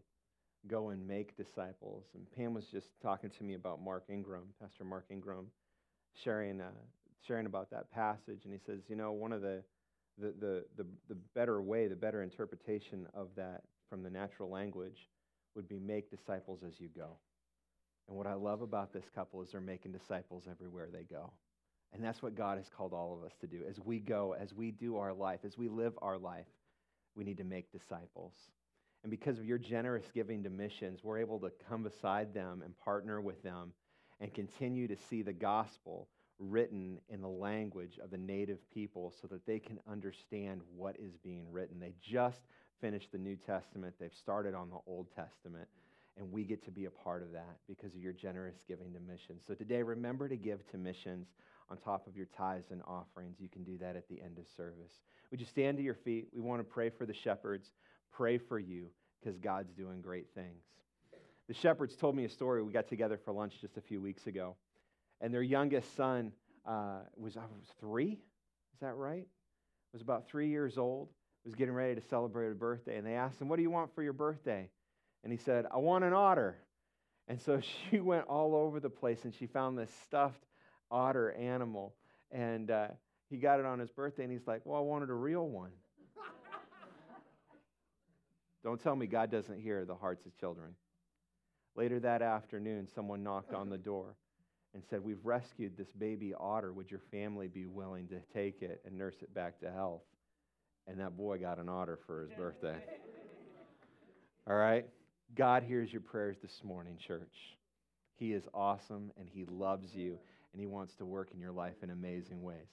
Go 0.67 0.91
and 0.91 1.07
make 1.07 1.37
disciples. 1.37 2.05
And 2.15 2.27
Pam 2.37 2.53
was 2.53 2.67
just 2.67 2.89
talking 3.01 3.31
to 3.31 3.45
me 3.45 3.55
about 3.55 3.81
Mark 3.83 4.05
Ingram, 4.11 4.45
Pastor 4.61 4.85
Mark 4.85 5.07
Ingram, 5.11 5.47
sharing, 6.23 6.61
uh, 6.61 6.71
sharing 7.27 7.47
about 7.47 7.71
that 7.71 7.91
passage. 7.91 8.41
And 8.45 8.53
he 8.53 8.59
says, 8.67 8.81
you 8.89 8.97
know, 8.97 9.13
one 9.13 9.33
of 9.33 9.41
the, 9.41 9.63
the, 10.19 10.35
the, 10.39 10.65
the, 10.77 10.87
the 11.09 11.17
better 11.35 11.63
way, 11.63 11.87
the 11.87 11.97
better 11.97 12.23
interpretation 12.23 13.07
of 13.15 13.29
that 13.37 13.63
from 13.89 14.03
the 14.03 14.11
natural 14.11 14.51
language 14.51 15.09
would 15.55 15.69
be 15.69 15.79
make 15.79 16.11
disciples 16.11 16.61
as 16.67 16.81
you 16.81 16.89
go. 16.95 17.17
And 18.09 18.17
what 18.17 18.27
I 18.27 18.35
love 18.35 18.61
about 18.61 18.93
this 18.93 19.05
couple 19.15 19.41
is 19.43 19.53
they're 19.53 19.61
making 19.61 19.93
disciples 19.93 20.45
everywhere 20.51 20.89
they 20.93 21.05
go. 21.05 21.33
And 21.93 22.05
that's 22.05 22.23
what 22.23 22.35
God 22.35 22.59
has 22.59 22.69
called 22.69 22.93
all 22.93 23.19
of 23.19 23.25
us 23.25 23.37
to 23.41 23.47
do. 23.47 23.63
As 23.69 23.81
we 23.81 23.99
go, 23.99 24.35
as 24.39 24.53
we 24.53 24.71
do 24.71 24.97
our 24.99 25.13
life, 25.13 25.41
as 25.45 25.57
we 25.57 25.69
live 25.69 25.95
our 26.03 26.19
life, 26.19 26.47
we 27.15 27.25
need 27.25 27.39
to 27.39 27.45
make 27.45 27.73
disciples. 27.73 28.35
And 29.03 29.11
because 29.11 29.39
of 29.39 29.47
your 29.47 29.59
generous 29.59 30.05
giving 30.13 30.43
to 30.43 30.51
missions, 30.51 31.01
we're 31.03 31.19
able 31.19 31.39
to 31.41 31.53
come 31.69 31.83
beside 31.83 32.35
them 32.35 32.63
and 32.65 32.77
partner 32.79 33.21
with 33.21 33.43
them 33.43 33.73
and 34.21 34.35
continue 34.35 34.89
to 34.89 34.97
see 35.09 35.23
the 35.23 35.33
gospel 35.33 36.09
written 36.39 36.99
in 37.09 37.21
the 37.21 37.29
language 37.29 37.99
of 38.03 38.11
the 38.11 38.19
native 38.19 38.59
people 38.73 39.13
so 39.21 39.27
that 39.29 39.47
they 39.47 39.59
can 39.59 39.79
understand 39.91 40.61
what 40.77 40.97
is 40.99 41.17
being 41.17 41.51
written. 41.51 41.81
They 41.81 41.95
just 42.03 42.41
finished 42.81 43.11
the 43.13 43.19
New 43.19 43.37
Testament, 43.37 43.95
they've 43.99 44.15
started 44.15 44.55
on 44.55 44.71
the 44.71 44.79
Old 44.87 45.09
Testament. 45.15 45.69
And 46.17 46.33
we 46.33 46.43
get 46.43 46.65
to 46.65 46.73
be 46.73 46.87
a 46.87 46.91
part 46.91 47.23
of 47.23 47.33
that 47.33 47.59
because 47.69 47.95
of 47.95 48.01
your 48.01 48.13
generous 48.13 48.57
giving 48.67 48.93
to 48.93 49.01
missions. 49.01 49.45
So 49.47 49.55
today, 49.55 49.83
remember 49.85 50.29
to 50.29 50.37
give 50.37 50.69
to 50.73 50.79
missions 50.79 51.29
on 51.71 51.77
top 51.77 52.07
of 52.07 52.17
your 52.17 52.27
tithes 52.37 52.71
and 52.71 52.83
offerings. 52.87 53.37
You 53.41 53.49
can 53.49 53.63
do 53.63 53.79
that 53.79 53.97
at 53.97 54.09
the 54.09 54.21
end 54.21 54.39
of 54.39 54.47
service. 54.57 54.93
Would 55.31 55.41
you 55.41 55.47
stand 55.47 55.77
to 55.77 55.83
your 55.83 55.95
feet? 55.95 56.29
We 56.33 56.41
want 56.41 56.61
to 56.61 56.65
pray 56.65 56.91
for 56.91 57.07
the 57.07 57.15
shepherds, 57.15 57.73
pray 58.13 58.39
for 58.39 58.59
you 58.59 58.89
because 59.21 59.39
God's 59.39 59.73
doing 59.73 60.01
great 60.01 60.27
things. 60.35 60.63
The 61.49 61.55
shepherds 61.55 61.97
told 61.97 62.15
me 62.15 62.25
a 62.25 62.29
story. 62.29 62.63
We 62.63 62.73
got 62.73 62.89
together 62.89 63.19
for 63.23 63.33
lunch 63.33 63.61
just 63.61 63.77
a 63.77 63.81
few 63.81 64.01
weeks 64.01 64.27
ago, 64.27 64.57
and 65.21 65.33
their 65.33 65.43
youngest 65.43 65.97
son 65.97 66.33
uh, 66.67 67.01
was, 67.17 67.37
uh, 67.37 67.41
was 67.59 67.69
three. 67.81 68.13
Is 68.75 68.81
that 68.81 68.95
right? 68.95 69.27
Was 69.93 70.03
about 70.03 70.29
three 70.29 70.49
years 70.49 70.77
old. 70.77 71.09
Was 71.45 71.55
getting 71.55 71.73
ready 71.73 71.95
to 71.95 72.07
celebrate 72.09 72.51
a 72.51 72.55
birthday, 72.55 72.99
and 72.99 73.07
they 73.07 73.15
asked 73.15 73.41
him, 73.41 73.49
"What 73.49 73.57
do 73.57 73.63
you 73.63 73.71
want 73.71 73.95
for 73.95 74.03
your 74.03 74.13
birthday?" 74.13 74.69
And 75.25 75.33
he 75.33 75.39
said, 75.39 75.65
"I 75.71 75.79
want 75.79 76.05
an 76.05 76.13
otter." 76.13 76.59
And 77.27 77.41
so 77.41 77.61
she 77.91 78.01
went 78.01 78.27
all 78.27 78.55
over 78.55 78.81
the 78.81 78.91
place, 78.91 79.25
and 79.25 79.35
she 79.35 79.47
found 79.47 79.79
this 79.79 79.91
stuffed 80.05 80.45
otter 80.91 81.33
animal, 81.33 81.95
and 82.31 82.71
uh, 82.71 82.89
he 83.31 83.37
got 83.37 83.61
it 83.61 83.67
on 83.67 83.79
his 83.79 83.91
birthday, 83.91 84.25
and 84.25 84.33
he's 84.33 84.47
like, 84.47 84.63
"Well, 84.65 84.79
I 84.79 84.83
wanted 84.83 85.11
a 85.11 85.15
real 85.15 85.49
one." 85.49 85.71
Don't 88.65 88.81
tell 88.81 88.97
me 88.97 89.07
God 89.07 89.31
doesn't 89.31 89.61
hear 89.61 89.85
the 89.85 89.95
hearts 89.95 90.27
of 90.27 90.37
children. 90.39 90.75
Later 91.77 92.01
that 92.01 92.23
afternoon, 92.23 92.89
someone 92.93 93.23
knocked 93.23 93.55
on 93.55 93.71
the 93.71 93.79
door 93.79 94.17
and 94.75 94.83
said, 94.91 95.03
We've 95.03 95.25
rescued 95.25 95.77
this 95.77 95.93
baby 95.99 96.35
otter. 96.39 96.73
Would 96.73 96.91
your 96.91 97.01
family 97.11 97.49
be 97.49 97.67
willing 97.67 98.09
to 98.09 98.21
take 98.35 98.63
it 98.63 98.81
and 98.85 98.99
nurse 98.99 99.15
it 99.23 99.33
back 99.33 99.61
to 99.61 99.71
health? 99.71 100.03
And 100.87 100.99
that 101.01 101.17
boy 101.17 101.39
got 101.39 101.59
an 101.59 101.69
otter 101.69 101.99
for 102.07 102.23
his 102.23 102.31
birthday. 102.33 102.77
All 104.49 104.57
right? 104.57 104.87
God 105.37 105.63
hears 105.63 105.93
your 105.93 106.01
prayers 106.01 106.37
this 106.43 106.61
morning, 106.65 106.97
church. 107.07 107.35
He 108.17 108.33
is 108.33 108.43
awesome 108.55 109.13
and 109.19 109.29
He 109.29 109.45
loves 109.45 109.95
you 109.95 110.19
and 110.53 110.61
He 110.61 110.67
wants 110.67 110.95
to 110.97 111.07
work 111.07 111.31
in 111.33 111.41
your 111.41 111.53
life 111.53 111.77
in 111.83 111.91
amazing 111.91 112.43
ways. 112.43 112.69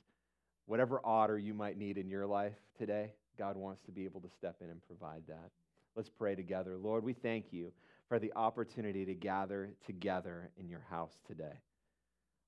Whatever 0.66 1.00
otter 1.04 1.38
you 1.38 1.54
might 1.54 1.78
need 1.78 1.98
in 1.98 2.10
your 2.10 2.26
life 2.26 2.56
today, 2.78 3.14
God 3.38 3.58
wants 3.58 3.82
to 3.84 3.92
be 3.92 4.06
able 4.06 4.22
to 4.22 4.30
step 4.30 4.58
in 4.62 4.70
and 4.70 4.82
provide 4.82 5.24
that. 5.28 5.52
Let's 5.96 6.10
pray 6.10 6.36
together. 6.36 6.78
Lord, 6.78 7.04
we 7.04 7.14
thank 7.14 7.52
you 7.52 7.72
for 8.10 8.20
the 8.20 8.34
opportunity 8.36 9.06
to 9.06 9.14
gather 9.14 9.72
together 9.86 10.50
in 10.58 10.68
your 10.70 10.84
house 10.90 11.14
today. 11.28 11.60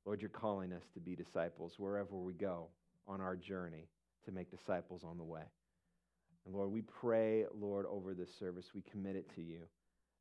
Lord, 0.06 0.22
you're 0.22 0.30
calling 0.30 0.74
us 0.74 0.84
to 0.94 1.00
be 1.00 1.16
disciples 1.16 1.74
wherever 1.78 2.16
we 2.16 2.34
go 2.34 2.68
on 3.08 3.22
our 3.22 3.36
journey 3.36 3.88
to 4.26 4.32
make 4.32 4.50
disciples 4.50 5.04
on 5.04 5.18
the 5.18 5.24
way. 5.24 5.44
And 6.46 6.56
Lord, 6.56 6.72
we 6.72 6.82
pray, 6.82 7.46
Lord, 7.54 7.86
over 7.90 8.14
this 8.14 8.34
service, 8.38 8.72
we 8.74 8.82
commit 8.82 9.16
it 9.16 9.30
to 9.36 9.42
you 9.42 9.60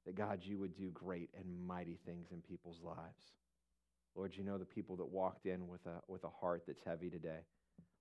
that 0.04 0.16
God, 0.16 0.40
you 0.42 0.58
would 0.58 0.76
do 0.76 0.90
great 0.90 1.30
and 1.36 1.66
mighty 1.66 1.98
things 2.06 2.28
in 2.32 2.40
people's 2.40 2.80
lives. 2.82 3.32
Lord, 4.16 4.32
you 4.34 4.42
know 4.42 4.56
the 4.56 4.64
people 4.64 4.96
that 4.96 5.08
walked 5.08 5.46
in 5.46 5.68
with 5.68 5.84
a, 5.86 6.00
with 6.08 6.24
a 6.24 6.30
heart 6.40 6.62
that's 6.66 6.82
heavy 6.84 7.10
today. 7.10 7.40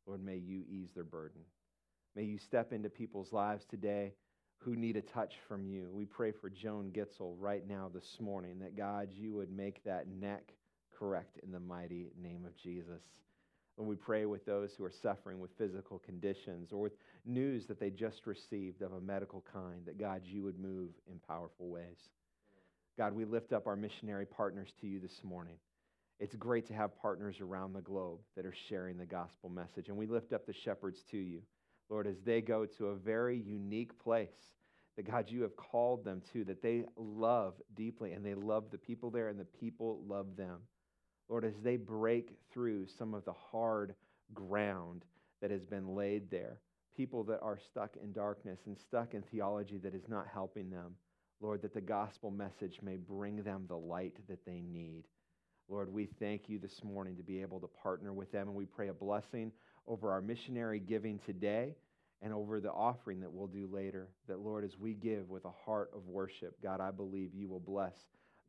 Lord, 0.08 0.24
may 0.24 0.38
you 0.38 0.64
ease 0.70 0.90
their 0.96 1.04
burden. 1.04 1.42
May 2.16 2.24
you 2.24 2.38
step 2.38 2.72
into 2.72 2.90
people's 2.90 3.34
lives 3.34 3.66
today 3.70 4.14
who 4.60 4.76
need 4.76 4.96
a 4.96 5.02
touch 5.02 5.34
from 5.48 5.66
you. 5.66 5.90
We 5.92 6.06
pray 6.06 6.32
for 6.32 6.50
Joan 6.50 6.92
Gitzel 6.96 7.36
right 7.38 7.68
now 7.68 7.92
this 7.94 8.18
morning 8.22 8.60
that 8.60 8.78
God, 8.78 9.10
you 9.12 9.34
would 9.34 9.52
make 9.52 9.84
that 9.84 10.08
neck 10.08 10.54
correct 10.98 11.38
in 11.44 11.52
the 11.52 11.60
mighty 11.60 12.12
name 12.22 12.46
of 12.46 12.56
Jesus. 12.56 13.04
When 13.76 13.90
we 13.90 13.98
pray 13.98 14.26
with 14.26 14.46
those 14.46 14.72
who 14.78 14.86
are 14.86 14.94
suffering 15.04 15.42
with 15.42 15.52
physical 15.58 16.00
conditions 16.00 16.72
or 16.72 16.82
with 16.82 16.94
news 17.26 17.66
that 17.68 17.78
they 17.78 17.90
just 17.90 18.26
received 18.26 18.82
of 18.82 18.94
a 18.94 19.02
medical 19.02 19.44
kind, 19.52 19.86
that 19.86 20.00
God, 20.00 20.22
you 20.24 20.44
would 20.44 20.58
move 20.58 20.92
in 21.12 21.20
powerful 21.28 21.68
ways. 21.68 21.98
God, 22.98 23.14
we 23.14 23.26
lift 23.26 23.52
up 23.52 23.68
our 23.68 23.76
missionary 23.76 24.26
partners 24.26 24.70
to 24.80 24.88
you 24.88 25.02
this 25.02 25.20
morning. 25.22 25.56
It's 26.20 26.36
great 26.36 26.66
to 26.68 26.74
have 26.74 26.98
partners 26.98 27.42
around 27.42 27.74
the 27.74 27.82
globe 27.82 28.20
that 28.36 28.46
are 28.46 28.56
sharing 28.70 28.98
the 28.98 29.06
gospel 29.06 29.50
message. 29.50 29.90
And 29.90 29.98
we 29.98 30.08
lift 30.08 30.32
up 30.32 30.46
the 30.46 30.54
shepherds 30.54 31.04
to 31.12 31.18
you. 31.18 31.42
Lord, 31.90 32.08
as 32.08 32.22
they 32.24 32.42
go 32.42 32.66
to 32.78 32.88
a 32.88 32.96
very 32.96 33.38
unique 33.38 33.98
place 34.00 34.54
that 34.96 35.04
God, 35.10 35.30
you 35.30 35.42
have 35.42 35.56
called 35.58 36.06
them 36.06 36.22
to, 36.32 36.46
that 36.46 36.62
they 36.62 36.86
love 36.96 37.56
deeply 37.76 38.14
and 38.14 38.26
they 38.26 38.34
love 38.34 38.66
the 38.72 38.78
people 38.78 39.10
there 39.10 39.28
and 39.28 39.40
the 39.40 39.46
people 39.46 40.02
love 40.08 40.38
them. 40.38 40.60
Lord, 41.28 41.44
as 41.44 41.56
they 41.62 41.76
break 41.76 42.38
through 42.52 42.88
some 42.98 43.14
of 43.14 43.26
the 43.26 43.34
hard 43.34 43.96
ground 44.34 45.04
that 45.42 45.52
has 45.52 45.66
been 45.66 45.96
laid 45.96 46.32
there, 46.32 46.60
people 46.96 47.24
that 47.26 47.42
are 47.42 47.60
stuck 47.60 47.98
in 48.02 48.14
darkness 48.14 48.60
and 48.68 48.78
stuck 48.78 49.14
in 49.14 49.22
theology 49.22 49.78
that 49.80 49.96
is 49.96 50.08
not 50.08 50.28
helping 50.32 50.70
them, 50.70 50.96
Lord, 51.42 51.62
that 51.64 51.74
the 51.74 51.82
gospel 51.82 52.32
message 52.32 52.80
may 52.82 52.96
bring 52.96 53.44
them 53.44 53.66
the 53.68 53.78
light 53.78 54.16
that 54.30 54.46
they 54.46 54.62
need. 54.62 55.04
Lord, 55.68 55.92
we 55.92 56.06
thank 56.20 56.48
you 56.48 56.60
this 56.60 56.84
morning 56.84 57.16
to 57.18 57.24
be 57.24 57.42
able 57.42 57.60
to 57.60 57.68
partner 57.68 58.14
with 58.14 58.32
them, 58.32 58.48
and 58.48 58.56
we 58.56 58.66
pray 58.66 58.90
a 58.90 58.94
blessing 58.94 59.52
over 59.88 60.12
our 60.12 60.22
missionary 60.22 60.80
giving 60.80 61.20
today 61.26 61.76
and 62.22 62.34
over 62.34 62.60
the 62.60 62.72
offering 62.72 63.20
that 63.22 63.32
we'll 63.32 63.48
do 63.48 63.68
later. 63.72 64.10
That, 64.28 64.40
Lord, 64.40 64.64
as 64.64 64.78
we 64.78 64.94
give 64.94 65.30
with 65.30 65.46
a 65.46 65.52
heart 65.66 65.92
of 65.96 66.08
worship, 66.08 66.62
God, 66.62 66.82
I 66.82 66.92
believe 66.92 67.34
you 67.34 67.48
will 67.48 67.60
bless 67.60 67.96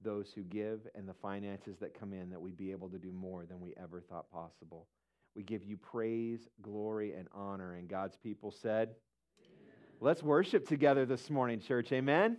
those 0.03 0.31
who 0.35 0.43
give 0.43 0.81
and 0.95 1.09
the 1.09 1.15
finances 1.15 1.79
that 1.81 1.99
come 1.99 2.13
in, 2.13 2.29
that 2.31 2.41
we 2.41 2.53
be 2.53 2.71
able 2.71 2.91
to 2.91 2.99
do 2.99 3.13
more 3.13 3.47
than 3.47 3.61
we 3.61 3.73
ever 3.83 4.01
thought 4.01 4.31
possible. 4.31 4.87
We 5.35 5.43
give 5.43 5.65
you 5.65 5.77
praise, 5.77 6.49
glory, 6.61 7.15
and 7.15 7.29
honor. 7.33 7.75
And 7.75 7.89
God's 7.89 8.17
people 8.17 8.51
said, 8.51 8.95
Amen. 9.41 9.75
Let's 10.01 10.23
worship 10.23 10.69
together 10.69 11.07
this 11.07 11.31
morning, 11.31 11.61
church. 11.61 11.93
Amen. 11.93 12.37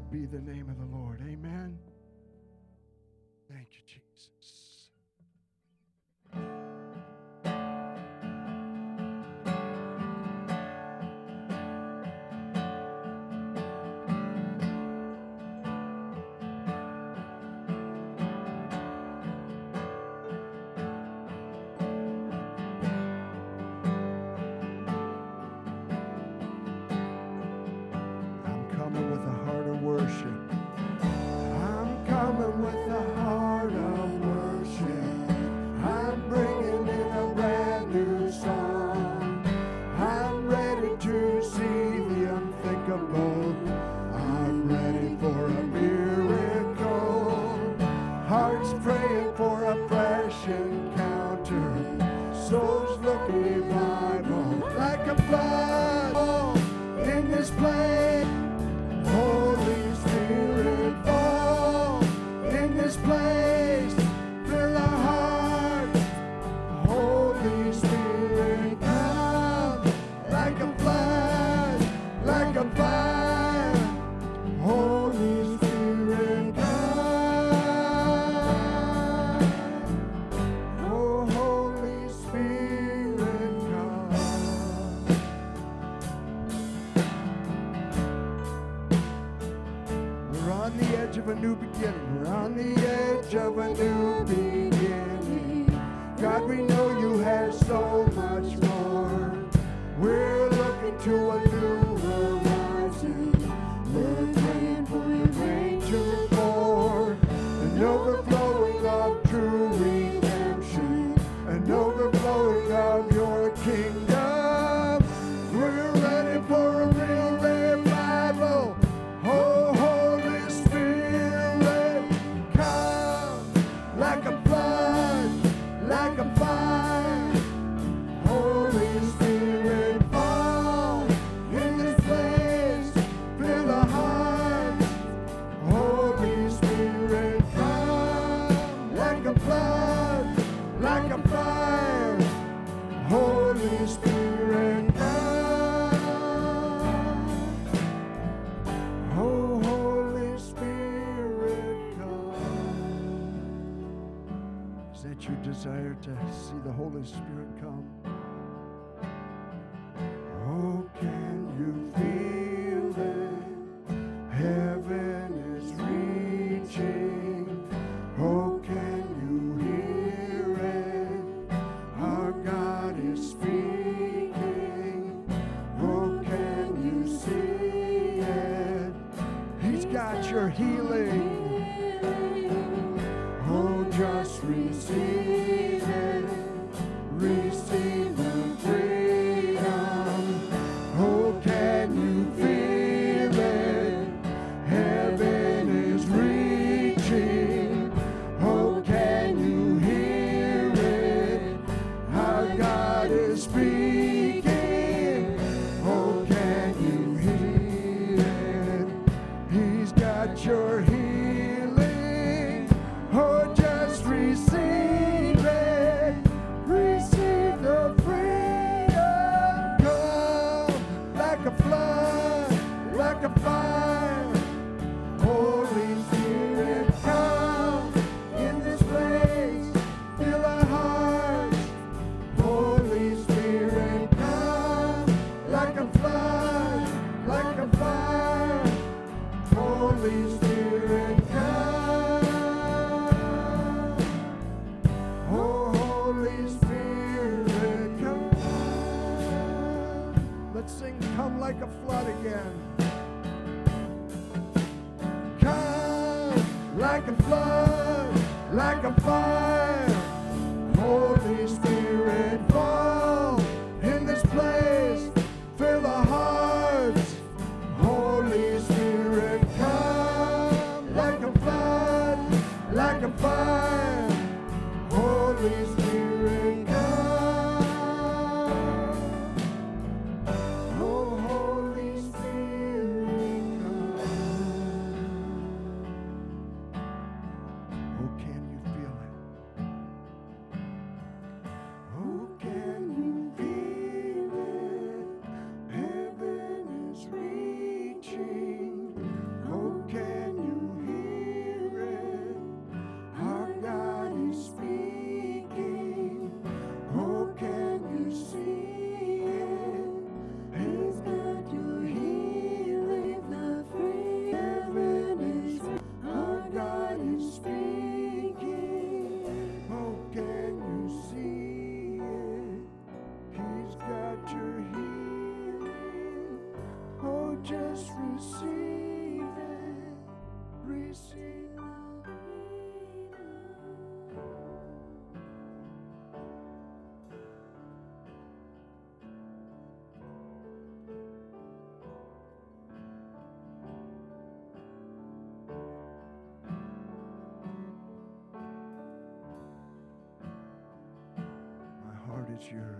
Blessed 0.00 0.12
be 0.12 0.26
the 0.26 0.40
name 0.40 0.68
of 0.70 0.78
the 0.78 0.96
Lord. 0.96 1.20
Amen. 1.22 1.78
Thank 3.50 3.68
you, 3.72 3.80
Jesus. 3.86 4.09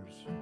Is 0.07 0.40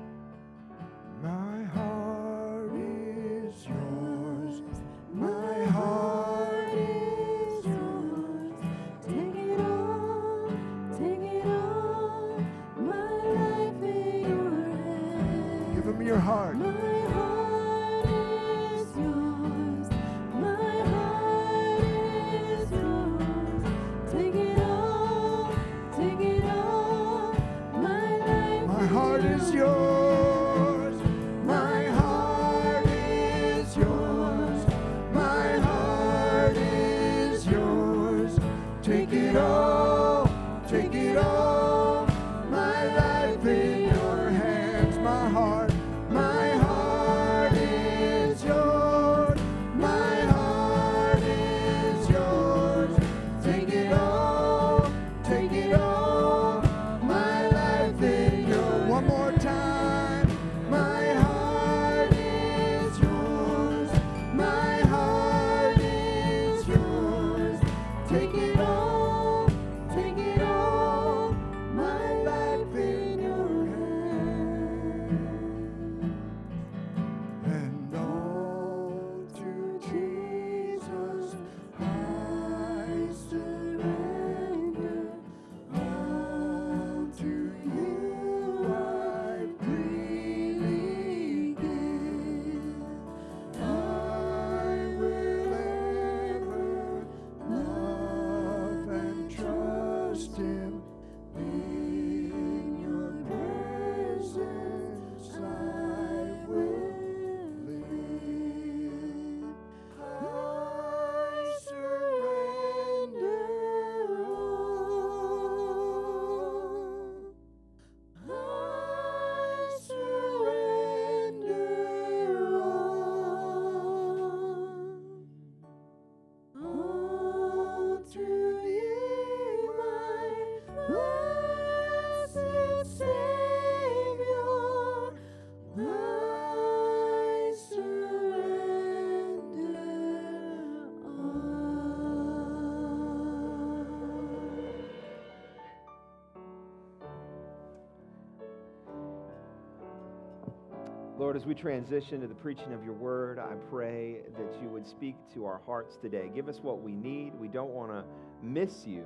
Lord, 151.29 151.37
as 151.37 151.45
we 151.45 151.53
transition 151.53 152.21
to 152.21 152.27
the 152.27 152.33
preaching 152.33 152.73
of 152.73 152.83
your 152.83 152.95
word, 152.95 153.37
I 153.37 153.53
pray 153.69 154.21
that 154.35 154.59
you 154.63 154.67
would 154.69 154.87
speak 154.87 155.15
to 155.35 155.45
our 155.45 155.61
hearts 155.63 155.95
today. 156.01 156.31
Give 156.33 156.49
us 156.49 156.57
what 156.63 156.81
we 156.81 156.95
need. 156.95 157.35
We 157.35 157.47
don't 157.47 157.69
want 157.69 157.91
to 157.91 158.03
miss 158.41 158.87
you 158.87 159.03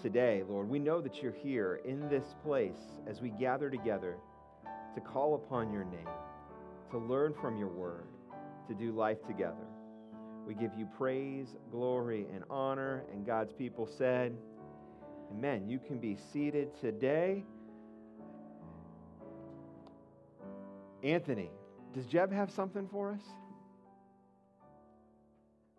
today, 0.00 0.44
Lord. 0.48 0.66
We 0.70 0.78
know 0.78 1.02
that 1.02 1.22
you're 1.22 1.30
here 1.30 1.82
in 1.84 2.08
this 2.08 2.24
place 2.42 2.80
as 3.06 3.20
we 3.20 3.28
gather 3.28 3.68
together 3.68 4.16
to 4.94 5.00
call 5.02 5.34
upon 5.34 5.70
your 5.70 5.84
name, 5.84 6.08
to 6.90 6.96
learn 6.96 7.34
from 7.38 7.58
your 7.58 7.68
word, 7.68 8.06
to 8.66 8.72
do 8.72 8.92
life 8.92 9.22
together. 9.26 9.66
We 10.46 10.54
give 10.54 10.70
you 10.74 10.88
praise, 10.96 11.48
glory, 11.70 12.28
and 12.34 12.44
honor. 12.48 13.04
And 13.12 13.26
God's 13.26 13.52
people 13.52 13.86
said, 13.86 14.34
Amen. 15.30 15.68
You 15.68 15.78
can 15.78 15.98
be 15.98 16.16
seated 16.32 16.70
today. 16.80 17.44
Anthony, 21.04 21.50
does 21.94 22.06
Jeb 22.06 22.32
have 22.32 22.50
something 22.50 22.86
for 22.88 23.12
us? 23.12 23.22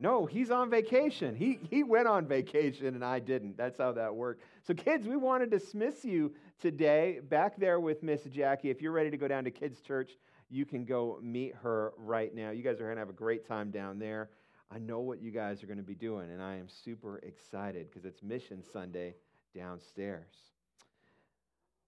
No, 0.02 0.26
he's 0.26 0.50
on 0.50 0.70
vacation. 0.70 1.36
He, 1.36 1.60
he 1.70 1.84
went 1.84 2.08
on 2.08 2.26
vacation 2.26 2.88
and 2.88 3.04
I 3.04 3.20
didn't. 3.20 3.58
That's 3.58 3.78
how 3.78 3.92
that 3.94 4.16
worked. 4.16 4.44
So, 4.66 4.74
kids, 4.74 5.06
we 5.06 5.18
want 5.18 5.44
to 5.44 5.50
dismiss 5.50 6.06
you 6.06 6.34
today 6.62 7.20
back 7.28 7.58
there 7.58 7.82
with 7.82 8.02
Miss 8.02 8.24
Jackie. 8.24 8.70
If 8.70 8.82
you're 8.82 8.94
ready 8.94 9.12
to 9.12 9.18
go 9.18 9.28
down 9.28 9.44
to 9.44 9.52
Kids 9.52 9.82
Church, 9.82 10.12
you 10.50 10.66
can 10.66 10.86
go 10.86 11.20
meet 11.22 11.54
her 11.62 11.92
right 11.98 12.34
now. 12.34 12.52
You 12.52 12.64
guys 12.64 12.76
are 12.80 12.86
going 12.86 12.96
to 12.96 13.02
have 13.02 13.10
a 13.10 13.14
great 13.14 13.46
time 13.46 13.72
down 13.72 14.00
there. 14.00 14.30
I 14.72 14.80
know 14.80 15.00
what 15.00 15.22
you 15.22 15.32
guys 15.32 15.64
are 15.64 15.68
going 15.68 15.78
to 15.78 15.84
be 15.84 15.96
doing, 15.96 16.32
and 16.32 16.42
I 16.42 16.56
am 16.56 16.70
super 16.70 17.18
excited 17.18 17.90
because 17.90 18.06
it's 18.06 18.24
Mission 18.24 18.64
Sunday 18.72 19.16
downstairs. 19.54 20.34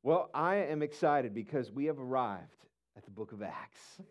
Well, 0.03 0.29
I 0.33 0.55
am 0.55 0.81
excited 0.81 1.33
because 1.33 1.71
we 1.71 1.85
have 1.85 1.99
arrived 1.99 2.65
at 2.97 3.05
the 3.05 3.11
book 3.11 3.31
of 3.31 3.41
Acts. 3.41 4.01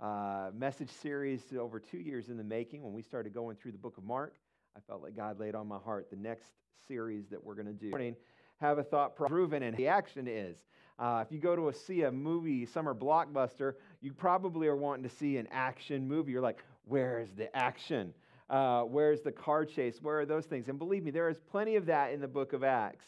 Uh, 0.00 0.50
message 0.54 0.90
series 0.90 1.40
over 1.58 1.80
two 1.80 1.98
years 1.98 2.28
in 2.28 2.36
the 2.36 2.44
making. 2.44 2.82
When 2.82 2.92
we 2.92 3.02
started 3.02 3.32
going 3.32 3.56
through 3.56 3.72
the 3.72 3.78
book 3.78 3.96
of 3.96 4.04
Mark, 4.04 4.34
I 4.76 4.80
felt 4.86 5.02
like 5.02 5.16
God 5.16 5.40
laid 5.40 5.54
on 5.54 5.66
my 5.66 5.78
heart 5.78 6.10
the 6.10 6.16
next 6.16 6.50
series 6.86 7.28
that 7.30 7.42
we're 7.42 7.54
going 7.54 7.66
to 7.66 7.72
do. 7.72 7.88
Morning, 7.88 8.14
Have 8.60 8.78
a 8.78 8.82
thought 8.82 9.16
proven, 9.16 9.62
and 9.62 9.76
the 9.76 9.88
action 9.88 10.28
is. 10.28 10.56
Uh, 10.98 11.24
if 11.26 11.32
you 11.32 11.38
go 11.38 11.56
to 11.56 11.68
a, 11.68 11.74
see 11.74 12.02
a 12.02 12.12
movie, 12.12 12.66
summer 12.66 12.94
blockbuster, 12.94 13.74
you 14.00 14.12
probably 14.12 14.66
are 14.66 14.76
wanting 14.76 15.02
to 15.02 15.14
see 15.14 15.38
an 15.38 15.48
action 15.50 16.06
movie. 16.06 16.32
You're 16.32 16.42
like, 16.42 16.62
where's 16.84 17.30
the 17.32 17.54
action? 17.56 18.12
Uh, 18.48 18.82
where's 18.82 19.22
the 19.22 19.32
car 19.32 19.64
chase? 19.64 19.98
Where 20.00 20.20
are 20.20 20.26
those 20.26 20.46
things? 20.46 20.68
And 20.68 20.78
believe 20.78 21.04
me, 21.04 21.10
there 21.10 21.28
is 21.28 21.38
plenty 21.50 21.76
of 21.76 21.86
that 21.86 22.12
in 22.12 22.20
the 22.20 22.28
book 22.28 22.52
of 22.52 22.62
Acts. 22.62 23.06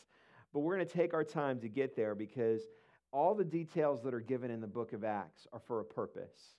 But 0.53 0.61
we're 0.61 0.77
going 0.77 0.87
to 0.87 0.93
take 0.93 1.15
our 1.15 1.25
time 1.25 1.61
to 1.61 1.69
get 1.69 1.95
there 1.95 2.15
because 2.15 2.63
all 3.13 3.35
the 3.35 3.45
details 3.45 4.03
that 4.03 4.15
are 4.15 4.21
given 4.21 4.51
in 4.51 4.61
the 4.61 4.67
book 4.67 4.93
of 4.93 5.05
Acts 5.05 5.47
are 5.53 5.61
for 5.67 5.81
a 5.81 5.85
purpose. 5.85 6.55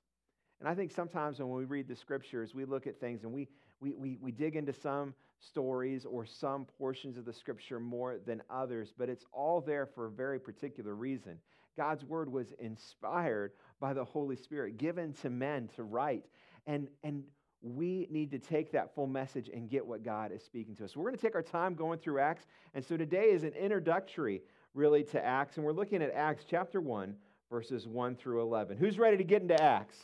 And 0.59 0.67
I 0.67 0.75
think 0.75 0.91
sometimes 0.91 1.39
when 1.39 1.49
we 1.49 1.63
read 1.63 1.87
the 1.87 1.95
scriptures, 1.95 2.53
we 2.53 2.65
look 2.65 2.85
at 2.85 2.99
things 2.99 3.23
and 3.23 3.31
we, 3.31 3.47
we, 3.79 3.93
we, 3.93 4.17
we 4.21 4.31
dig 4.31 4.55
into 4.55 4.73
some 4.73 5.13
stories 5.39 6.05
or 6.05 6.25
some 6.25 6.65
portions 6.77 7.17
of 7.17 7.23
the 7.23 7.33
scripture 7.33 7.79
more 7.79 8.17
than 8.25 8.41
others, 8.49 8.93
but 8.97 9.07
it's 9.07 9.25
all 9.31 9.61
there 9.61 9.85
for 9.85 10.07
a 10.07 10.11
very 10.11 10.39
particular 10.39 10.95
reason. 10.95 11.37
God's 11.77 12.03
word 12.03 12.29
was 12.29 12.51
inspired 12.59 13.53
by 13.79 13.93
the 13.93 14.03
Holy 14.03 14.35
Spirit, 14.35 14.77
given 14.77 15.13
to 15.21 15.29
men 15.29 15.69
to 15.77 15.83
write. 15.83 16.25
And, 16.67 16.89
and 17.03 17.23
we 17.61 18.07
need 18.09 18.31
to 18.31 18.39
take 18.39 18.71
that 18.73 18.93
full 18.93 19.07
message 19.07 19.49
and 19.53 19.69
get 19.69 19.85
what 19.85 20.03
God 20.03 20.33
is 20.33 20.43
speaking 20.43 20.75
to 20.75 20.85
us. 20.85 20.95
We're 20.95 21.05
going 21.05 21.15
to 21.15 21.21
take 21.21 21.35
our 21.35 21.41
time 21.41 21.75
going 21.75 21.99
through 21.99 22.19
Acts. 22.19 22.47
And 22.73 22.83
so 22.83 22.97
today 22.97 23.31
is 23.31 23.43
an 23.43 23.53
introductory, 23.53 24.41
really, 24.73 25.03
to 25.05 25.25
Acts. 25.25 25.57
And 25.57 25.65
we're 25.65 25.71
looking 25.71 26.01
at 26.01 26.13
Acts 26.13 26.45
chapter 26.49 26.81
1, 26.81 27.15
verses 27.49 27.87
1 27.87 28.15
through 28.15 28.41
11. 28.41 28.77
Who's 28.77 28.99
ready 28.99 29.17
to 29.17 29.23
get 29.23 29.41
into 29.41 29.61
Acts? 29.61 29.97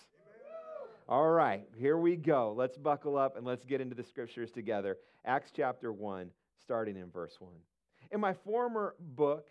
All 1.07 1.29
right, 1.29 1.67
here 1.77 1.97
we 1.97 2.15
go. 2.15 2.53
Let's 2.57 2.77
buckle 2.77 3.15
up 3.15 3.37
and 3.37 3.45
let's 3.45 3.63
get 3.63 3.79
into 3.79 3.93
the 3.93 4.03
scriptures 4.03 4.49
together. 4.51 4.97
Acts 5.23 5.51
chapter 5.55 5.93
1, 5.93 6.31
starting 6.61 6.97
in 6.97 7.11
verse 7.11 7.35
1. 7.39 7.51
In 8.11 8.19
my 8.19 8.33
former 8.33 8.95
book, 8.99 9.49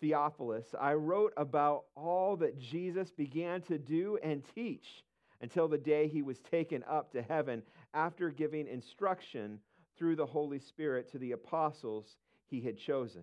Theophilus, 0.00 0.66
I 0.80 0.94
wrote 0.94 1.32
about 1.36 1.84
all 1.94 2.36
that 2.38 2.58
Jesus 2.58 3.12
began 3.12 3.62
to 3.62 3.78
do 3.78 4.18
and 4.24 4.42
teach 4.56 5.04
until 5.40 5.68
the 5.68 5.78
day 5.78 6.08
he 6.08 6.22
was 6.22 6.40
taken 6.40 6.84
up 6.88 7.12
to 7.12 7.22
heaven 7.22 7.62
after 7.94 8.30
giving 8.30 8.66
instruction 8.66 9.60
through 9.96 10.16
the 10.16 10.26
Holy 10.26 10.58
Spirit 10.58 11.10
to 11.12 11.18
the 11.18 11.32
apostles 11.32 12.16
he 12.48 12.60
had 12.60 12.76
chosen. 12.76 13.22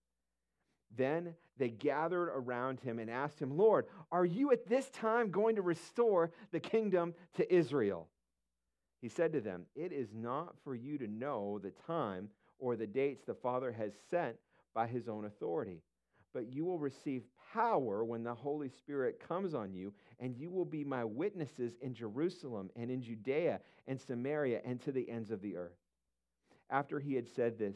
Then 0.95 1.35
they 1.57 1.69
gathered 1.69 2.29
around 2.29 2.79
him 2.79 2.99
and 2.99 3.09
asked 3.09 3.39
him, 3.39 3.55
Lord, 3.55 3.85
are 4.11 4.25
you 4.25 4.51
at 4.51 4.67
this 4.67 4.89
time 4.89 5.31
going 5.31 5.55
to 5.55 5.61
restore 5.61 6.31
the 6.51 6.59
kingdom 6.59 7.13
to 7.35 7.53
Israel? 7.53 8.07
He 9.01 9.09
said 9.09 9.33
to 9.33 9.41
them, 9.41 9.65
It 9.75 9.91
is 9.91 10.13
not 10.13 10.55
for 10.63 10.75
you 10.75 10.97
to 10.97 11.07
know 11.07 11.59
the 11.59 11.73
time 11.87 12.29
or 12.59 12.75
the 12.75 12.87
dates 12.87 13.23
the 13.25 13.33
Father 13.33 13.71
has 13.71 13.93
set 14.09 14.37
by 14.73 14.87
his 14.87 15.07
own 15.07 15.25
authority, 15.25 15.81
but 16.33 16.51
you 16.51 16.63
will 16.63 16.77
receive 16.77 17.23
power 17.53 18.03
when 18.05 18.23
the 18.23 18.33
Holy 18.33 18.69
Spirit 18.69 19.21
comes 19.27 19.53
on 19.53 19.73
you, 19.73 19.91
and 20.19 20.37
you 20.37 20.49
will 20.49 20.65
be 20.65 20.83
my 20.83 21.03
witnesses 21.03 21.73
in 21.81 21.93
Jerusalem 21.93 22.69
and 22.75 22.91
in 22.91 23.01
Judea 23.01 23.59
and 23.87 23.99
Samaria 23.99 24.61
and 24.63 24.79
to 24.81 24.91
the 24.91 25.09
ends 25.09 25.31
of 25.31 25.41
the 25.41 25.57
earth. 25.57 25.77
After 26.69 26.99
he 26.99 27.15
had 27.15 27.27
said 27.27 27.57
this, 27.57 27.75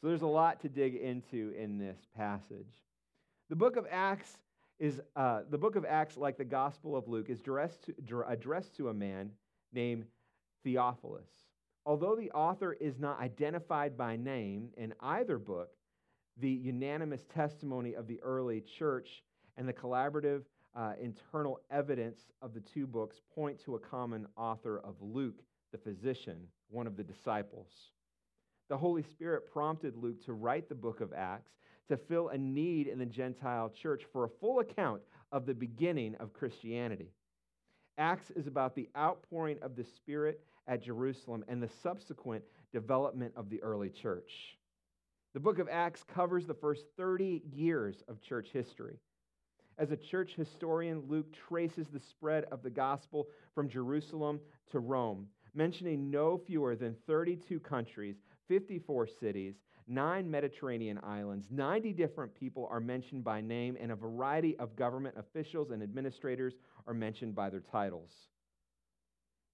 So 0.00 0.06
there's 0.06 0.22
a 0.22 0.26
lot 0.26 0.60
to 0.60 0.68
dig 0.68 0.94
into 0.94 1.52
in 1.58 1.78
this 1.78 1.98
passage. 2.16 2.72
The 3.50 3.56
book 3.56 3.76
of 3.76 3.86
Acts 3.90 4.38
is 4.78 5.00
uh, 5.16 5.40
the 5.50 5.58
book 5.58 5.74
of 5.74 5.84
Acts, 5.84 6.16
like 6.16 6.38
the 6.38 6.44
Gospel 6.44 6.96
of 6.96 7.08
Luke, 7.08 7.30
is 7.30 7.40
addressed 7.40 7.84
to, 7.86 8.24
addressed 8.28 8.76
to 8.76 8.90
a 8.90 8.94
man 8.94 9.30
named 9.72 10.04
Theophilus. 10.62 11.28
Although 11.84 12.14
the 12.14 12.30
author 12.30 12.74
is 12.74 12.98
not 12.98 13.18
identified 13.18 13.96
by 13.96 14.14
name 14.14 14.68
in 14.76 14.94
either 15.00 15.38
book, 15.38 15.70
the 16.36 16.50
unanimous 16.50 17.24
testimony 17.34 17.94
of 17.94 18.06
the 18.06 18.20
early 18.22 18.60
church 18.60 19.24
and 19.56 19.68
the 19.68 19.72
collaborative 19.72 20.42
uh, 20.76 20.92
internal 21.00 21.60
evidence 21.72 22.20
of 22.40 22.54
the 22.54 22.60
two 22.60 22.86
books 22.86 23.20
point 23.34 23.58
to 23.64 23.74
a 23.74 23.80
common 23.80 24.26
author 24.36 24.78
of 24.78 24.94
Luke, 25.00 25.42
the 25.72 25.78
physician, 25.78 26.36
one 26.68 26.86
of 26.86 26.96
the 26.96 27.02
disciples. 27.02 27.90
The 28.68 28.76
Holy 28.76 29.02
Spirit 29.02 29.50
prompted 29.50 29.96
Luke 29.96 30.24
to 30.26 30.34
write 30.34 30.68
the 30.68 30.74
book 30.74 31.00
of 31.00 31.12
Acts 31.12 31.52
to 31.88 31.96
fill 31.96 32.28
a 32.28 32.38
need 32.38 32.86
in 32.86 32.98
the 32.98 33.06
Gentile 33.06 33.70
church 33.70 34.04
for 34.12 34.24
a 34.24 34.28
full 34.28 34.60
account 34.60 35.00
of 35.32 35.46
the 35.46 35.54
beginning 35.54 36.14
of 36.16 36.34
Christianity. 36.34 37.12
Acts 37.96 38.30
is 38.30 38.46
about 38.46 38.74
the 38.74 38.88
outpouring 38.96 39.58
of 39.62 39.74
the 39.74 39.84
Spirit 39.84 40.40
at 40.66 40.82
Jerusalem 40.82 41.44
and 41.48 41.62
the 41.62 41.70
subsequent 41.82 42.44
development 42.72 43.32
of 43.36 43.48
the 43.48 43.62
early 43.62 43.88
church. 43.88 44.58
The 45.32 45.40
book 45.40 45.58
of 45.58 45.68
Acts 45.70 46.04
covers 46.04 46.46
the 46.46 46.54
first 46.54 46.84
30 46.96 47.42
years 47.50 48.02
of 48.06 48.20
church 48.20 48.48
history. 48.52 48.98
As 49.78 49.90
a 49.90 49.96
church 49.96 50.34
historian, 50.34 51.04
Luke 51.08 51.32
traces 51.32 51.88
the 51.88 52.00
spread 52.00 52.44
of 52.52 52.62
the 52.62 52.70
gospel 52.70 53.28
from 53.54 53.68
Jerusalem 53.68 54.40
to 54.72 54.80
Rome, 54.80 55.28
mentioning 55.54 56.10
no 56.10 56.38
fewer 56.38 56.76
than 56.76 56.96
32 57.06 57.60
countries, 57.60 58.16
54 58.48 59.06
cities, 59.20 59.54
nine 59.86 60.30
Mediterranean 60.30 60.98
islands, 61.02 61.46
90 61.50 61.92
different 61.92 62.34
people 62.34 62.68
are 62.70 62.80
mentioned 62.80 63.24
by 63.24 63.40
name, 63.40 63.76
and 63.80 63.92
a 63.92 63.96
variety 63.96 64.56
of 64.58 64.76
government 64.76 65.16
officials 65.18 65.70
and 65.70 65.82
administrators 65.82 66.54
are 66.86 66.94
mentioned 66.94 67.34
by 67.34 67.50
their 67.50 67.62
titles. 67.72 68.10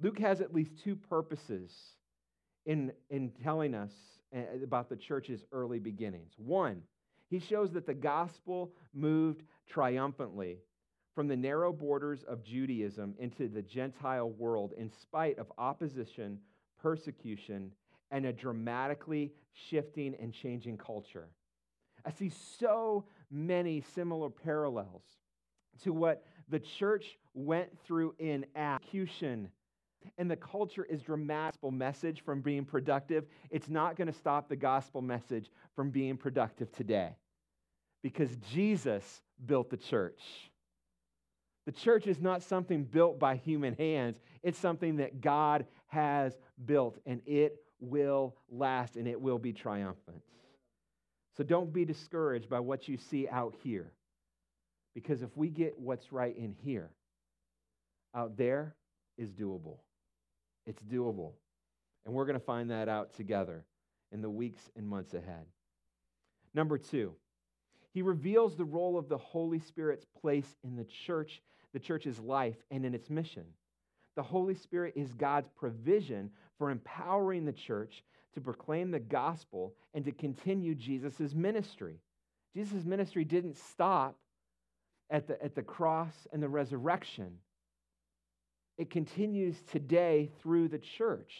Luke 0.01 0.19
has 0.19 0.41
at 0.41 0.55
least 0.55 0.73
two 0.83 0.97
purposes 0.97 1.73
in, 2.67 2.93
in 3.11 3.31
telling 3.43 3.75
us 3.75 3.93
eh, 4.33 4.43
about 4.63 4.89
the 4.89 4.97
church's 4.97 5.45
early 5.53 5.79
beginnings. 5.79 6.33
One, 6.37 6.83
he 7.31 7.39
shows 7.39 7.73
that 7.73 7.87
the 7.87 7.95
gospel 7.95 8.73
moved 8.93 9.43
triumphantly 9.69 10.59
from 11.15 11.29
the 11.29 11.37
narrow 11.37 11.73
borders 11.73 12.25
of 12.25 12.43
Judaism 12.43 13.15
into 13.19 13.49
the 13.49 13.63
Gentile 13.63 14.31
world 14.31 14.73
in 14.77 14.91
spite 15.01 15.39
of 15.39 15.51
opposition, 15.59 16.39
persecution, 16.81 17.71
and 18.15 18.27
a 18.27 18.33
dramatically 18.33 19.33
shifting 19.53 20.15
and 20.21 20.33
changing 20.33 20.79
culture. 20.79 21.27
I 22.07 22.13
see 22.13 22.31
so 22.61 23.07
many 23.29 23.83
similar 23.93 24.31
parallels 24.31 25.03
to 25.83 25.93
what 25.93 26.25
the 26.49 26.61
church 26.61 27.19
went 27.35 27.77
through 27.85 28.15
in 28.21 28.47
execution. 28.55 29.49
And 30.17 30.31
the 30.31 30.37
culture 30.37 30.85
is 30.85 31.03
dramatic 31.03 31.59
message 31.73 32.23
from 32.23 32.41
being 32.41 32.65
productive. 32.65 33.25
It's 33.51 33.69
not 33.69 33.97
going 33.97 34.07
to 34.07 34.13
stop 34.13 34.49
the 34.49 34.55
gospel 34.55 35.03
message 35.03 35.51
from 35.75 35.91
being 35.91 36.17
productive 36.17 36.71
today 36.71 37.17
because 38.01 38.37
Jesus 38.53 39.23
built 39.45 39.71
the 39.71 39.77
church. 39.77 40.21
The 41.67 41.73
church 41.73 42.07
is 42.07 42.21
not 42.21 42.45
something 42.45 42.85
built 42.85 43.19
by 43.19 43.37
human 43.37 43.75
hands, 43.75 44.21
it's 44.45 44.59
something 44.59 44.99
that 44.99 45.21
God 45.21 45.67
has 45.89 46.39
built, 46.65 46.99
and 47.07 47.23
it 47.27 47.57
will 47.85 48.37
last 48.51 48.97
and 48.97 49.07
it 49.07 49.21
will 49.21 49.39
be 49.39 49.53
triumphant. 49.53 50.23
So 51.37 51.45
don't 51.45 51.73
be 51.73 51.85
discouraged 51.85 52.49
by 52.49 52.61
what 52.61 52.89
you 52.89 52.97
see 52.97 53.29
out 53.29 53.55
here. 53.63 53.93
Because 54.95 55.23
if 55.23 55.37
we 55.37 55.49
get 55.49 55.79
what's 55.79 56.13
right 56.13 56.37
in 56.37 56.55
here, 56.63 56.91
out 58.15 58.37
there 58.37 58.75
is 59.19 59.31
doable. 59.31 59.79
It's 60.67 60.83
doable. 60.83 61.33
And 62.07 62.15
we're 62.15 62.27
going 62.27 62.39
to 62.39 62.45
find 62.45 62.71
that 62.71 62.89
out 62.89 63.15
together 63.15 63.65
in 64.13 64.23
the 64.23 64.31
weeks 64.31 64.63
and 64.77 64.87
months 64.87 65.15
ahead. 65.15 65.47
Number 66.55 66.79
two, 66.79 67.15
he 67.93 68.03
reveals 68.03 68.57
the 68.57 68.65
role 68.65 68.97
of 68.97 69.09
the 69.09 69.19
Holy 69.19 69.59
Spirit's 69.59 70.07
place 70.21 70.57
in 70.63 70.77
the 70.77 70.87
church, 71.07 71.43
the 71.73 71.81
church's 71.81 72.21
life, 72.21 72.57
and 72.71 72.85
in 72.85 72.95
its 72.95 73.11
mission. 73.11 73.45
The 74.15 74.23
Holy 74.23 74.55
Spirit 74.55 74.95
is 74.97 75.13
God's 75.15 75.49
provision 75.57 76.31
for 76.59 76.71
empowering 76.71 77.45
the 77.45 77.53
church 77.53 78.03
to 78.35 78.41
proclaim 78.41 78.91
the 78.91 79.01
gospel 79.01 79.75
and 79.95 80.05
to 80.05 80.13
continue 80.13 80.75
Jesus' 80.75 81.35
ministry. 81.35 82.01
Jesus' 82.55 82.85
ministry 82.85 83.25
didn't 83.25 83.57
stop 83.57 84.17
at 85.11 85.27
the, 85.27 85.43
at 85.43 85.55
the 85.55 85.63
cross 85.63 86.27
and 86.33 86.43
the 86.43 86.49
resurrection, 86.49 87.39
it 88.79 88.91
continues 88.91 89.57
today 89.71 90.31
through 90.41 90.69
the 90.69 90.79
church. 90.79 91.33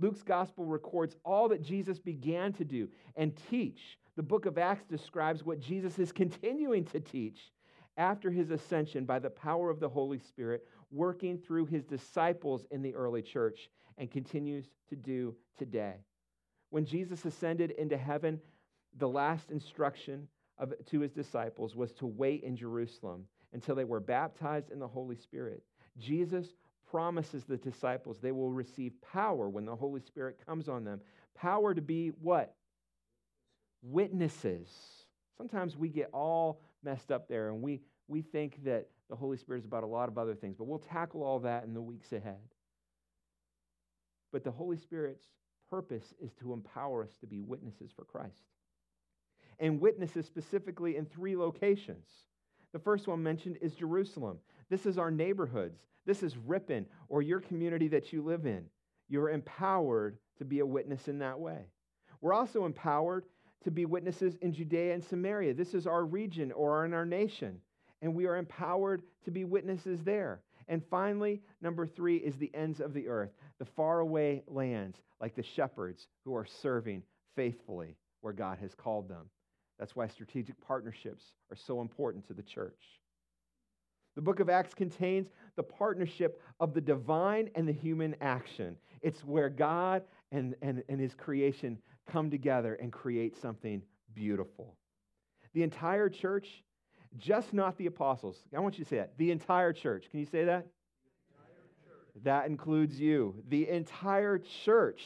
Luke's 0.00 0.22
gospel 0.22 0.64
records 0.64 1.14
all 1.24 1.48
that 1.48 1.62
Jesus 1.62 1.98
began 1.98 2.52
to 2.54 2.64
do 2.64 2.88
and 3.16 3.38
teach. 3.48 3.78
The 4.16 4.22
book 4.22 4.46
of 4.46 4.58
Acts 4.58 4.84
describes 4.86 5.44
what 5.44 5.60
Jesus 5.60 5.98
is 5.98 6.10
continuing 6.10 6.84
to 6.86 7.00
teach 7.00 7.38
after 7.96 8.30
his 8.30 8.50
ascension 8.50 9.04
by 9.04 9.18
the 9.18 9.30
power 9.30 9.70
of 9.70 9.80
the 9.80 9.88
Holy 9.88 10.18
Spirit, 10.18 10.66
working 10.90 11.38
through 11.38 11.66
his 11.66 11.84
disciples 11.84 12.66
in 12.70 12.82
the 12.82 12.94
early 12.94 13.22
church 13.22 13.70
and 13.98 14.10
continues 14.10 14.66
to 14.88 14.96
do 14.96 15.34
today. 15.58 15.94
When 16.70 16.84
Jesus 16.84 17.24
ascended 17.24 17.70
into 17.72 17.96
heaven, 17.96 18.40
the 18.98 19.08
last 19.08 19.50
instruction 19.50 20.28
of, 20.58 20.72
to 20.86 21.00
his 21.00 21.12
disciples 21.12 21.74
was 21.74 21.92
to 21.94 22.06
wait 22.06 22.42
in 22.42 22.56
Jerusalem 22.56 23.26
until 23.52 23.74
they 23.74 23.84
were 23.84 24.00
baptized 24.00 24.70
in 24.70 24.78
the 24.78 24.88
Holy 24.88 25.16
Spirit. 25.16 25.62
Jesus 25.98 26.46
promises 26.90 27.44
the 27.44 27.56
disciples 27.56 28.18
they 28.18 28.32
will 28.32 28.52
receive 28.52 28.92
power 29.00 29.48
when 29.48 29.64
the 29.64 29.74
Holy 29.74 30.00
Spirit 30.00 30.38
comes 30.44 30.68
on 30.68 30.84
them. 30.84 31.00
Power 31.34 31.74
to 31.74 31.82
be 31.82 32.08
what? 32.20 32.54
Witnesses. 33.82 34.68
Sometimes 35.36 35.76
we 35.76 35.88
get 35.88 36.10
all 36.12 36.60
messed 36.84 37.10
up 37.10 37.28
there 37.28 37.48
and 37.48 37.62
we, 37.62 37.80
we 38.08 38.22
think 38.22 38.62
that 38.64 38.88
the 39.08 39.16
Holy 39.16 39.36
Spirit 39.36 39.60
is 39.60 39.64
about 39.64 39.84
a 39.84 39.88
lot 39.88 40.08
of 40.08 40.18
other 40.18 40.34
things, 40.34 40.56
but 40.56 40.66
we'll 40.66 40.78
tackle 40.78 41.22
all 41.22 41.40
that 41.40 41.64
in 41.64 41.74
the 41.74 41.82
weeks 41.82 42.12
ahead. 42.12 42.40
But 44.32 44.44
the 44.44 44.50
Holy 44.50 44.76
Spirit's 44.76 45.24
purpose 45.70 46.14
is 46.20 46.32
to 46.40 46.52
empower 46.52 47.04
us 47.04 47.16
to 47.20 47.26
be 47.26 47.40
witnesses 47.40 47.90
for 47.94 48.04
Christ. 48.04 48.44
And 49.60 49.80
witnesses 49.80 50.26
specifically 50.26 50.96
in 50.96 51.06
three 51.06 51.36
locations. 51.36 52.06
The 52.72 52.78
first 52.80 53.06
one 53.06 53.22
mentioned 53.22 53.58
is 53.60 53.74
Jerusalem. 53.74 54.38
This 54.68 54.86
is 54.86 54.98
our 54.98 55.10
neighborhoods. 55.10 55.80
This 56.06 56.22
is 56.22 56.36
Ripon 56.36 56.86
or 57.08 57.22
your 57.22 57.40
community 57.40 57.88
that 57.88 58.12
you 58.12 58.22
live 58.22 58.46
in. 58.46 58.64
You're 59.08 59.30
empowered 59.30 60.18
to 60.38 60.44
be 60.44 60.58
a 60.58 60.66
witness 60.66 61.06
in 61.06 61.18
that 61.20 61.38
way. 61.38 61.66
We're 62.20 62.32
also 62.32 62.64
empowered 62.64 63.26
to 63.64 63.70
be 63.70 63.84
witnesses 63.86 64.36
in 64.40 64.52
Judea 64.52 64.94
and 64.94 65.04
Samaria. 65.04 65.54
This 65.54 65.74
is 65.74 65.86
our 65.86 66.04
region 66.04 66.52
or 66.52 66.84
in 66.84 66.94
our 66.94 67.06
nation. 67.06 67.60
And 68.02 68.14
we 68.14 68.26
are 68.26 68.36
empowered 68.36 69.02
to 69.24 69.30
be 69.30 69.44
witnesses 69.44 70.00
there. 70.04 70.40
And 70.68 70.82
finally, 70.90 71.42
number 71.60 71.86
three 71.86 72.16
is 72.16 72.36
the 72.36 72.50
ends 72.54 72.80
of 72.80 72.94
the 72.94 73.08
earth, 73.08 73.30
the 73.58 73.64
faraway 73.64 74.42
lands, 74.46 74.98
like 75.20 75.34
the 75.34 75.42
shepherds 75.42 76.08
who 76.24 76.34
are 76.34 76.46
serving 76.46 77.02
faithfully 77.36 77.96
where 78.20 78.32
God 78.32 78.58
has 78.60 78.74
called 78.74 79.08
them. 79.08 79.28
That's 79.78 79.96
why 79.96 80.06
strategic 80.08 80.60
partnerships 80.66 81.24
are 81.50 81.56
so 81.56 81.80
important 81.80 82.26
to 82.28 82.34
the 82.34 82.42
church. 82.42 83.00
The 84.14 84.22
book 84.22 84.40
of 84.40 84.48
Acts 84.48 84.74
contains 84.74 85.28
the 85.56 85.62
partnership 85.62 86.40
of 86.60 86.72
the 86.72 86.80
divine 86.80 87.50
and 87.54 87.66
the 87.66 87.72
human 87.72 88.14
action. 88.20 88.76
It's 89.02 89.24
where 89.24 89.48
God 89.48 90.02
and, 90.30 90.54
and, 90.62 90.82
and 90.88 91.00
his 91.00 91.14
creation 91.14 91.78
come 92.06 92.30
together 92.30 92.74
and 92.74 92.92
create 92.92 93.36
something 93.40 93.82
beautiful. 94.14 94.76
The 95.52 95.62
entire 95.62 96.08
church, 96.08 96.62
just 97.16 97.52
not 97.52 97.76
the 97.76 97.86
apostles. 97.86 98.36
I 98.54 98.60
want 98.60 98.78
you 98.78 98.84
to 98.84 98.90
say 98.90 98.96
that. 98.96 99.16
The 99.18 99.30
entire 99.30 99.72
church. 99.72 100.06
Can 100.10 100.20
you 100.20 100.26
say 100.26 100.44
that? 100.44 100.66
That 102.22 102.46
includes 102.46 103.00
you. 103.00 103.42
The 103.48 103.68
entire 103.68 104.38
church, 104.64 105.02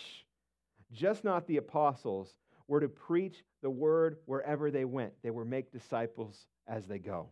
just 0.92 1.24
not 1.24 1.46
the 1.46 1.56
apostles, 1.56 2.34
were 2.66 2.80
to 2.80 2.88
preach 2.88 3.42
the 3.62 3.70
word 3.70 4.18
wherever 4.26 4.70
they 4.70 4.84
went. 4.84 5.12
They 5.22 5.30
were 5.30 5.44
make 5.44 5.72
disciples 5.72 6.46
as 6.66 6.86
they 6.86 6.98
go. 6.98 7.30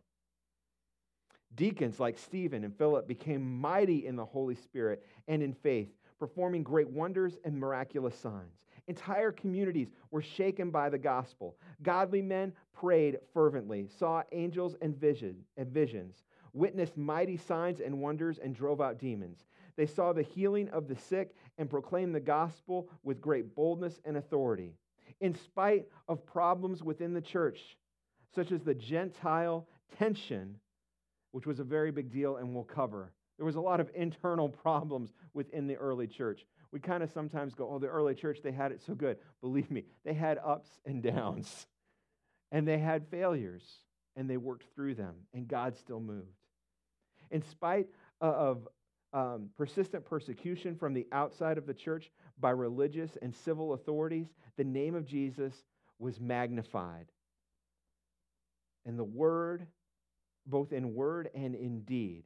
Deacons 1.54 2.00
like 2.00 2.18
Stephen 2.18 2.64
and 2.64 2.76
Philip 2.76 3.06
became 3.06 3.60
mighty 3.60 4.06
in 4.06 4.16
the 4.16 4.24
Holy 4.24 4.54
Spirit 4.54 5.04
and 5.28 5.42
in 5.42 5.52
faith, 5.52 5.88
performing 6.18 6.62
great 6.62 6.88
wonders 6.88 7.36
and 7.44 7.58
miraculous 7.58 8.18
signs. 8.18 8.58
Entire 8.88 9.32
communities 9.32 9.88
were 10.10 10.22
shaken 10.22 10.70
by 10.70 10.88
the 10.88 10.98
gospel. 10.98 11.56
Godly 11.82 12.22
men 12.22 12.52
prayed 12.72 13.18
fervently, 13.34 13.88
saw 13.88 14.22
angels 14.32 14.76
and, 14.80 14.96
vision, 14.96 15.36
and 15.56 15.68
visions, 15.68 16.22
witnessed 16.52 16.96
mighty 16.96 17.36
signs 17.36 17.80
and 17.80 18.00
wonders, 18.00 18.38
and 18.38 18.54
drove 18.54 18.80
out 18.80 18.98
demons. 18.98 19.44
They 19.76 19.86
saw 19.86 20.12
the 20.12 20.22
healing 20.22 20.68
of 20.70 20.88
the 20.88 20.96
sick 20.96 21.34
and 21.58 21.68
proclaimed 21.68 22.14
the 22.14 22.20
gospel 22.20 22.88
with 23.02 23.20
great 23.20 23.54
boldness 23.54 24.00
and 24.04 24.16
authority. 24.16 24.72
In 25.20 25.34
spite 25.34 25.86
of 26.08 26.24
problems 26.24 26.82
within 26.82 27.12
the 27.12 27.20
church, 27.20 27.76
such 28.34 28.52
as 28.52 28.62
the 28.62 28.74
Gentile 28.74 29.66
tension, 29.98 30.56
which 31.32 31.46
was 31.46 31.58
a 31.58 31.64
very 31.64 31.90
big 31.90 32.10
deal 32.10 32.36
and 32.36 32.54
we'll 32.54 32.64
cover. 32.64 33.12
There 33.36 33.46
was 33.46 33.56
a 33.56 33.60
lot 33.60 33.80
of 33.80 33.90
internal 33.94 34.48
problems 34.62 35.12
within 35.34 35.66
the 35.66 35.76
early 35.76 36.06
church. 36.06 36.46
We 36.76 36.80
kind 36.80 37.02
of 37.02 37.10
sometimes 37.10 37.54
go, 37.54 37.70
oh, 37.72 37.78
the 37.78 37.86
early 37.86 38.14
church, 38.14 38.40
they 38.42 38.52
had 38.52 38.70
it 38.70 38.82
so 38.82 38.94
good. 38.94 39.16
Believe 39.40 39.70
me, 39.70 39.84
they 40.04 40.12
had 40.12 40.38
ups 40.44 40.68
and 40.84 41.02
downs, 41.02 41.66
and 42.52 42.68
they 42.68 42.76
had 42.76 43.08
failures, 43.08 43.62
and 44.14 44.28
they 44.28 44.36
worked 44.36 44.66
through 44.74 44.96
them, 44.96 45.14
and 45.32 45.48
God 45.48 45.78
still 45.78 46.00
moved. 46.00 46.36
In 47.30 47.40
spite 47.40 47.86
of 48.20 48.68
um, 49.14 49.48
persistent 49.56 50.04
persecution 50.04 50.76
from 50.76 50.92
the 50.92 51.06
outside 51.12 51.56
of 51.56 51.64
the 51.64 51.72
church 51.72 52.10
by 52.38 52.50
religious 52.50 53.16
and 53.22 53.34
civil 53.34 53.72
authorities, 53.72 54.26
the 54.58 54.64
name 54.64 54.94
of 54.94 55.06
Jesus 55.06 55.54
was 55.98 56.20
magnified. 56.20 57.06
And 58.84 58.98
the 58.98 59.04
word, 59.04 59.66
both 60.44 60.74
in 60.74 60.92
word 60.92 61.30
and 61.34 61.54
in 61.54 61.84
deed, 61.84 62.24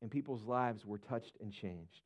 and 0.00 0.10
people's 0.10 0.44
lives 0.44 0.86
were 0.86 0.96
touched 0.96 1.36
and 1.38 1.52
changed. 1.52 2.00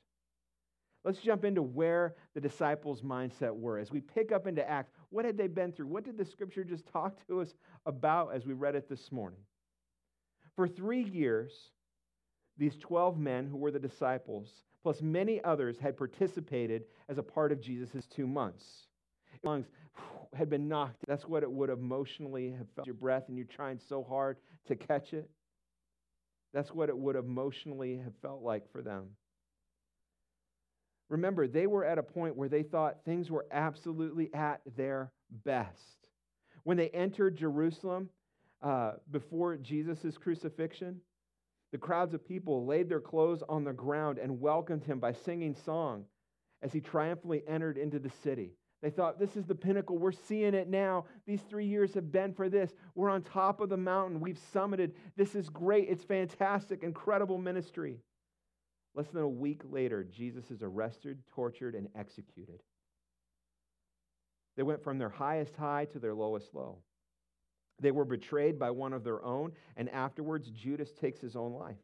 Let's 1.07 1.21
jump 1.21 1.45
into 1.45 1.63
where 1.63 2.17
the 2.35 2.41
disciples' 2.41 3.01
mindset 3.01 3.55
were. 3.55 3.79
As 3.79 3.93
we 3.93 4.01
pick 4.01 4.33
up 4.33 4.49
into 4.49 4.69
Acts, 4.69 4.91
what 5.11 5.25
had 5.25 5.39
they 5.39 5.47
been 5.47 5.71
through? 5.71 5.87
What 5.87 6.05
did 6.05 6.19
the 6.19 6.25
scripture 6.25 6.65
just 6.65 6.85
talk 6.89 7.25
to 7.29 7.41
us 7.41 7.55
about 7.87 8.35
as 8.35 8.45
we 8.45 8.55
read 8.55 8.75
it 8.75 8.89
this 8.89 9.13
morning? 9.13 9.39
For 10.57 10.67
three 10.67 11.05
years, 11.05 11.53
these 12.59 12.77
12 12.79 13.19
men 13.21 13.47
who 13.47 13.57
were 13.57 13.71
the 13.71 13.79
disciples, 13.79 14.51
plus 14.83 15.01
many 15.01 15.41
others, 15.45 15.79
had 15.79 15.97
participated 15.97 16.87
as 17.09 17.19
a 17.19 17.23
part 17.23 17.53
of 17.53 17.61
Jesus' 17.61 18.07
two 18.07 18.27
months. 18.27 18.89
Lungs 19.45 19.67
had 20.35 20.51
been 20.51 20.67
knocked. 20.67 21.05
That's 21.07 21.29
what 21.29 21.45
it 21.45 21.53
would 21.53 21.71
emotionally 21.71 22.51
have 22.51 22.67
felt. 22.75 22.87
Your 22.89 22.95
breath, 22.95 23.29
and 23.29 23.37
you're 23.37 23.47
trying 23.47 23.79
so 23.79 24.03
hard 24.03 24.39
to 24.67 24.75
catch 24.75 25.13
it. 25.13 25.31
That's 26.53 26.75
what 26.75 26.89
it 26.89 26.99
would 26.99 27.15
emotionally 27.15 27.99
have 27.99 28.15
felt 28.23 28.43
like 28.43 28.69
for 28.73 28.83
them. 28.83 29.11
Remember, 31.09 31.47
they 31.47 31.67
were 31.67 31.85
at 31.85 31.99
a 31.99 32.03
point 32.03 32.37
where 32.37 32.49
they 32.49 32.63
thought 32.63 33.05
things 33.05 33.31
were 33.31 33.47
absolutely 33.51 34.33
at 34.35 34.61
their 34.77 35.13
best. 35.45 35.97
When 36.65 36.77
they 36.77 36.89
entered 36.89 37.37
Jerusalem 37.37 38.11
uh, 38.63 38.93
before 39.11 39.57
Jesus' 39.57 40.19
crucifixion, 40.19 41.01
the 41.73 41.79
crowds 41.79 42.15
of 42.15 42.27
people 42.27 42.67
laid 42.67 42.89
their 42.89 43.01
clothes 43.01 43.43
on 43.49 43.65
the 43.65 43.73
ground 43.73 44.19
and 44.19 44.41
welcomed 44.41 44.85
him 44.85 44.99
by 44.99 45.13
singing 45.13 45.55
song 45.55 46.05
as 46.63 46.73
he 46.73 46.81
triumphantly 46.81 47.43
entered 47.47 47.77
into 47.77 47.99
the 47.99 48.11
city. 48.23 48.53
They 48.83 48.91
thought, 48.91 49.19
this 49.19 49.37
is 49.37 49.47
the 49.47 49.55
pinnacle. 49.55 49.99
We're 49.99 50.13
seeing 50.13 50.55
it 50.55 50.69
now. 50.69 51.07
These 51.27 51.41
three 51.43 51.67
years 51.67 51.95
have 51.95 52.13
been 52.13 52.33
for 52.33 52.49
this. 52.49 52.73
We're 52.95 53.11
on 53.11 53.23
top 53.23 53.61
of 53.61 53.69
the 53.69 53.77
mountain. 53.77 54.21
We've 54.21 54.39
summited. 54.55 54.93
This 55.17 55.35
is 55.35 55.49
great. 55.49 55.89
It's 55.89 56.05
fantastic, 56.05 56.83
incredible 56.83 57.39
ministry. 57.39 58.01
Less 58.97 59.09
than 59.09 59.23
a 59.23 59.29
week 59.29 59.61
later, 59.71 60.03
Jesus 60.03 60.51
is 60.51 60.63
arrested, 60.63 61.19
tortured, 61.35 61.75
and 61.75 61.89
executed. 61.95 62.63
They 64.57 64.63
went 64.63 64.83
from 64.83 64.99
their 64.99 65.11
highest 65.11 65.55
high 65.55 65.85
to 65.93 65.99
their 65.99 66.15
lowest 66.15 66.55
low. 66.55 66.79
They 67.79 67.91
were 67.91 68.07
betrayed 68.07 68.59
by 68.59 68.71
one 68.71 68.95
of 68.95 69.05
their 69.05 69.23
own, 69.23 69.53
and 69.77 69.91
afterwards, 69.91 70.49
Judas 70.49 70.93
takes 70.93 71.21
his 71.21 71.37
own 71.37 71.53
life. 71.53 71.77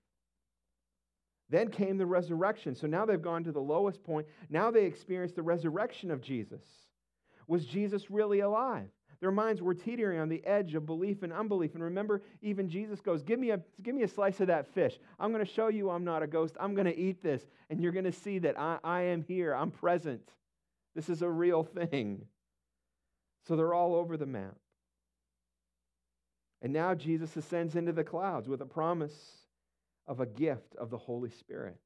Then 1.50 1.68
came 1.68 1.98
the 1.98 2.06
resurrection. 2.06 2.74
So 2.74 2.86
now 2.86 3.04
they've 3.04 3.20
gone 3.20 3.44
to 3.44 3.52
the 3.52 3.60
lowest 3.60 4.02
point. 4.02 4.26
Now 4.48 4.70
they 4.70 4.86
experience 4.86 5.32
the 5.32 5.42
resurrection 5.42 6.10
of 6.10 6.22
Jesus. 6.22 6.64
Was 7.46 7.66
Jesus 7.66 8.10
really 8.10 8.40
alive? 8.40 8.88
Their 9.22 9.30
minds 9.30 9.62
were 9.62 9.72
teetering 9.72 10.18
on 10.18 10.28
the 10.28 10.44
edge 10.44 10.74
of 10.74 10.84
belief 10.84 11.22
and 11.22 11.32
unbelief. 11.32 11.74
And 11.74 11.84
remember, 11.84 12.22
even 12.42 12.68
Jesus 12.68 13.00
goes, 13.00 13.22
Give 13.22 13.38
me 13.38 13.50
a, 13.50 13.60
give 13.80 13.94
me 13.94 14.02
a 14.02 14.08
slice 14.08 14.40
of 14.40 14.48
that 14.48 14.66
fish. 14.74 14.98
I'm 15.20 15.32
going 15.32 15.46
to 15.46 15.50
show 15.50 15.68
you 15.68 15.90
I'm 15.90 16.02
not 16.02 16.24
a 16.24 16.26
ghost. 16.26 16.56
I'm 16.58 16.74
going 16.74 16.88
to 16.88 16.98
eat 16.98 17.22
this. 17.22 17.40
And 17.70 17.80
you're 17.80 17.92
going 17.92 18.04
to 18.04 18.10
see 18.10 18.40
that 18.40 18.58
I, 18.58 18.80
I 18.82 19.02
am 19.02 19.22
here. 19.22 19.54
I'm 19.54 19.70
present. 19.70 20.28
This 20.96 21.08
is 21.08 21.22
a 21.22 21.30
real 21.30 21.62
thing. 21.62 22.26
So 23.46 23.54
they're 23.54 23.72
all 23.72 23.94
over 23.94 24.16
the 24.16 24.26
map. 24.26 24.56
And 26.60 26.72
now 26.72 26.92
Jesus 26.92 27.36
ascends 27.36 27.76
into 27.76 27.92
the 27.92 28.02
clouds 28.02 28.48
with 28.48 28.60
a 28.60 28.66
promise 28.66 29.14
of 30.08 30.18
a 30.18 30.26
gift 30.26 30.74
of 30.74 30.90
the 30.90 30.98
Holy 30.98 31.30
Spirit. 31.30 31.76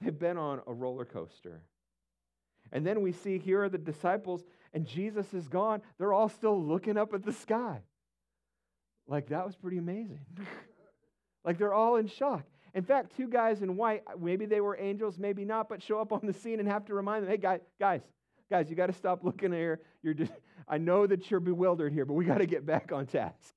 They've 0.00 0.18
been 0.18 0.38
on 0.38 0.62
a 0.66 0.72
roller 0.72 1.04
coaster. 1.04 1.60
And 2.72 2.86
then 2.86 3.02
we 3.02 3.12
see 3.12 3.38
here 3.38 3.64
are 3.64 3.68
the 3.68 3.78
disciples, 3.78 4.44
and 4.72 4.86
Jesus 4.86 5.32
is 5.34 5.48
gone. 5.48 5.82
They're 5.98 6.12
all 6.12 6.28
still 6.28 6.62
looking 6.62 6.96
up 6.96 7.14
at 7.14 7.24
the 7.24 7.32
sky. 7.32 7.80
Like, 9.06 9.28
that 9.30 9.44
was 9.44 9.56
pretty 9.56 9.78
amazing. 9.78 10.20
like, 11.44 11.58
they're 11.58 11.74
all 11.74 11.96
in 11.96 12.06
shock. 12.06 12.44
In 12.74 12.84
fact, 12.84 13.16
two 13.16 13.28
guys 13.28 13.62
in 13.62 13.76
white, 13.76 14.02
maybe 14.20 14.46
they 14.46 14.60
were 14.60 14.76
angels, 14.78 15.18
maybe 15.18 15.44
not, 15.44 15.68
but 15.68 15.82
show 15.82 16.00
up 16.00 16.12
on 16.12 16.20
the 16.22 16.32
scene 16.32 16.60
and 16.60 16.68
have 16.68 16.84
to 16.86 16.94
remind 16.94 17.24
them 17.24 17.30
hey, 17.30 17.36
guys, 17.36 17.60
guys, 17.80 18.00
guys, 18.48 18.70
you 18.70 18.76
got 18.76 18.86
to 18.86 18.92
stop 18.92 19.24
looking 19.24 19.52
here. 19.52 19.80
You're 20.02 20.14
just, 20.14 20.32
I 20.68 20.78
know 20.78 21.06
that 21.06 21.30
you're 21.30 21.40
bewildered 21.40 21.92
here, 21.92 22.04
but 22.04 22.14
we 22.14 22.24
got 22.24 22.38
to 22.38 22.46
get 22.46 22.64
back 22.64 22.92
on 22.92 23.06
task. 23.06 23.54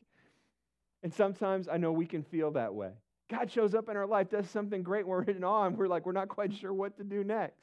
And 1.03 1.13
sometimes 1.13 1.67
I 1.67 1.77
know 1.77 1.91
we 1.91 2.05
can 2.07 2.23
feel 2.23 2.51
that 2.51 2.73
way. 2.73 2.91
God 3.29 3.51
shows 3.51 3.75
up 3.75 3.89
in 3.89 3.97
our 3.97 4.07
life, 4.07 4.29
does 4.29 4.49
something 4.49 4.83
great, 4.83 5.07
we're 5.07 5.23
in 5.23 5.43
awe, 5.43 5.65
and 5.65 5.77
we're 5.77 5.87
like, 5.87 6.05
we're 6.05 6.11
not 6.11 6.29
quite 6.29 6.53
sure 6.53 6.73
what 6.73 6.97
to 6.97 7.03
do 7.03 7.23
next. 7.23 7.59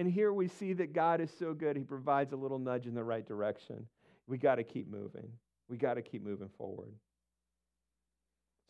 And 0.00 0.10
here 0.10 0.32
we 0.32 0.48
see 0.48 0.72
that 0.72 0.94
God 0.94 1.20
is 1.20 1.30
so 1.38 1.52
good, 1.52 1.76
He 1.76 1.84
provides 1.84 2.32
a 2.32 2.36
little 2.36 2.58
nudge 2.58 2.86
in 2.86 2.94
the 2.94 3.04
right 3.04 3.26
direction. 3.26 3.86
We 4.26 4.38
got 4.38 4.54
to 4.54 4.64
keep 4.64 4.90
moving. 4.90 5.28
We 5.68 5.76
got 5.76 5.94
to 5.94 6.02
keep 6.02 6.24
moving 6.24 6.48
forward. 6.56 6.94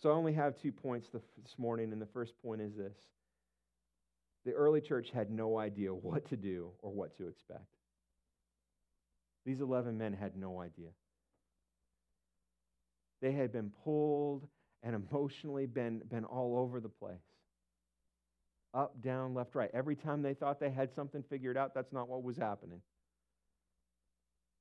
So 0.02 0.10
I 0.10 0.14
only 0.14 0.32
have 0.32 0.60
two 0.60 0.72
points 0.72 1.06
this 1.12 1.22
morning, 1.56 1.92
and 1.92 2.02
the 2.02 2.06
first 2.06 2.32
point 2.42 2.60
is 2.60 2.74
this 2.74 2.96
The 4.44 4.54
early 4.54 4.80
church 4.80 5.10
had 5.12 5.30
no 5.30 5.56
idea 5.56 5.94
what 5.94 6.28
to 6.30 6.36
do 6.36 6.72
or 6.80 6.90
what 6.90 7.16
to 7.18 7.28
expect. 7.28 7.76
These 9.46 9.60
11 9.60 9.96
men 9.96 10.12
had 10.12 10.36
no 10.36 10.60
idea. 10.60 10.88
They 13.22 13.30
had 13.30 13.52
been 13.52 13.70
pulled 13.84 14.48
and 14.82 14.96
emotionally 14.96 15.66
been, 15.66 16.02
been 16.10 16.24
all 16.24 16.58
over 16.58 16.80
the 16.80 16.88
place 16.88 17.29
up, 18.74 19.00
down, 19.02 19.34
left, 19.34 19.54
right. 19.54 19.70
Every 19.74 19.96
time 19.96 20.22
they 20.22 20.34
thought 20.34 20.60
they 20.60 20.70
had 20.70 20.92
something 20.94 21.22
figured 21.28 21.56
out, 21.56 21.74
that's 21.74 21.92
not 21.92 22.08
what 22.08 22.22
was 22.22 22.36
happening. 22.36 22.80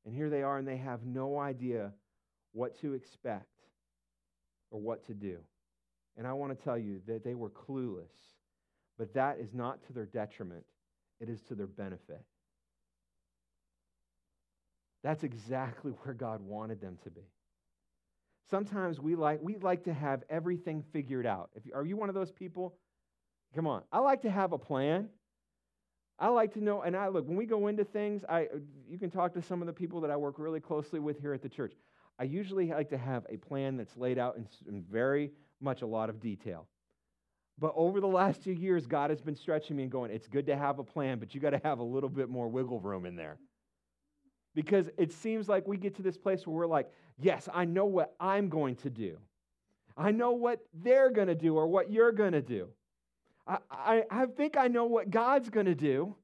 And 0.05 0.15
here 0.15 0.29
they 0.29 0.41
are, 0.41 0.57
and 0.57 0.67
they 0.67 0.77
have 0.77 1.05
no 1.05 1.37
idea 1.37 1.91
what 2.53 2.79
to 2.81 2.93
expect 2.93 3.45
or 4.71 4.79
what 4.79 5.05
to 5.07 5.13
do. 5.13 5.37
And 6.17 6.25
I 6.25 6.33
want 6.33 6.57
to 6.57 6.63
tell 6.63 6.77
you 6.77 7.01
that 7.07 7.23
they 7.23 7.35
were 7.35 7.49
clueless, 7.49 8.11
but 8.97 9.13
that 9.13 9.37
is 9.39 9.53
not 9.53 9.85
to 9.87 9.93
their 9.93 10.05
detriment, 10.05 10.65
it 11.19 11.29
is 11.29 11.41
to 11.43 11.55
their 11.55 11.67
benefit. 11.67 12.23
That's 15.03 15.23
exactly 15.23 15.91
where 16.03 16.13
God 16.13 16.41
wanted 16.41 16.81
them 16.81 16.97
to 17.03 17.09
be. 17.09 17.21
Sometimes 18.49 18.99
we 18.99 19.15
like, 19.15 19.39
we 19.41 19.57
like 19.57 19.83
to 19.83 19.93
have 19.93 20.23
everything 20.29 20.83
figured 20.91 21.25
out. 21.25 21.51
If 21.55 21.63
are 21.73 21.85
you 21.85 21.95
one 21.95 22.09
of 22.09 22.15
those 22.15 22.31
people? 22.31 22.75
Come 23.55 23.67
on. 23.67 23.83
I 23.91 23.99
like 23.99 24.21
to 24.21 24.29
have 24.29 24.51
a 24.51 24.57
plan. 24.57 25.09
I 26.19 26.27
like 26.27 26.53
to 26.53 26.63
know, 26.63 26.81
and 26.81 26.95
I 26.95 27.07
look, 27.07 27.27
when 27.27 27.37
we 27.37 27.45
go 27.45 27.67
into 27.67 27.85
things, 27.85 28.23
I 28.27 28.47
you 28.89 28.99
can 28.99 29.09
talk 29.09 29.33
to 29.33 29.41
some 29.41 29.61
of 29.61 29.67
the 29.67 29.73
people 29.73 30.01
that 30.01 30.11
I 30.11 30.17
work 30.17 30.37
really 30.37 30.59
closely 30.59 30.99
with 30.99 31.19
here 31.19 31.33
at 31.33 31.41
the 31.41 31.49
church. 31.49 31.73
I 32.19 32.23
usually 32.23 32.67
like 32.67 32.89
to 32.89 32.97
have 32.97 33.25
a 33.29 33.37
plan 33.37 33.77
that's 33.77 33.95
laid 33.95 34.17
out 34.17 34.35
in, 34.35 34.45
in 34.67 34.83
very 34.83 35.31
much 35.61 35.81
a 35.81 35.87
lot 35.87 36.09
of 36.09 36.19
detail. 36.19 36.67
But 37.57 37.73
over 37.75 37.99
the 38.01 38.07
last 38.07 38.43
two 38.43 38.51
years, 38.51 38.85
God 38.85 39.09
has 39.09 39.21
been 39.21 39.35
stretching 39.35 39.77
me 39.77 39.83
and 39.83 39.91
going, 39.91 40.11
it's 40.11 40.27
good 40.27 40.45
to 40.47 40.57
have 40.57 40.79
a 40.79 40.83
plan, 40.83 41.19
but 41.19 41.33
you 41.33 41.41
got 41.41 41.49
to 41.51 41.61
have 41.63 41.79
a 41.79 41.83
little 41.83 42.09
bit 42.09 42.29
more 42.29 42.47
wiggle 42.47 42.79
room 42.79 43.05
in 43.05 43.15
there. 43.15 43.37
Because 44.55 44.89
it 44.97 45.11
seems 45.11 45.47
like 45.47 45.67
we 45.67 45.77
get 45.77 45.95
to 45.95 46.01
this 46.01 46.17
place 46.17 46.45
where 46.47 46.55
we're 46.55 46.67
like, 46.67 46.89
yes, 47.17 47.47
I 47.53 47.65
know 47.65 47.85
what 47.85 48.15
I'm 48.19 48.49
going 48.49 48.75
to 48.77 48.89
do. 48.89 49.17
I 49.95 50.11
know 50.11 50.31
what 50.31 50.59
they're 50.73 51.11
going 51.11 51.27
to 51.27 51.35
do 51.35 51.55
or 51.55 51.67
what 51.67 51.91
you're 51.91 52.13
going 52.13 52.31
to 52.31 52.41
do. 52.41 52.69
I, 53.49 54.03
I, 54.11 54.25
think 54.27 54.57
I 54.57 54.67
know 54.67 54.85
what 54.85 55.09
God's 55.09 55.49
going 55.49 55.65
to 55.65 55.75
do. 55.75 56.15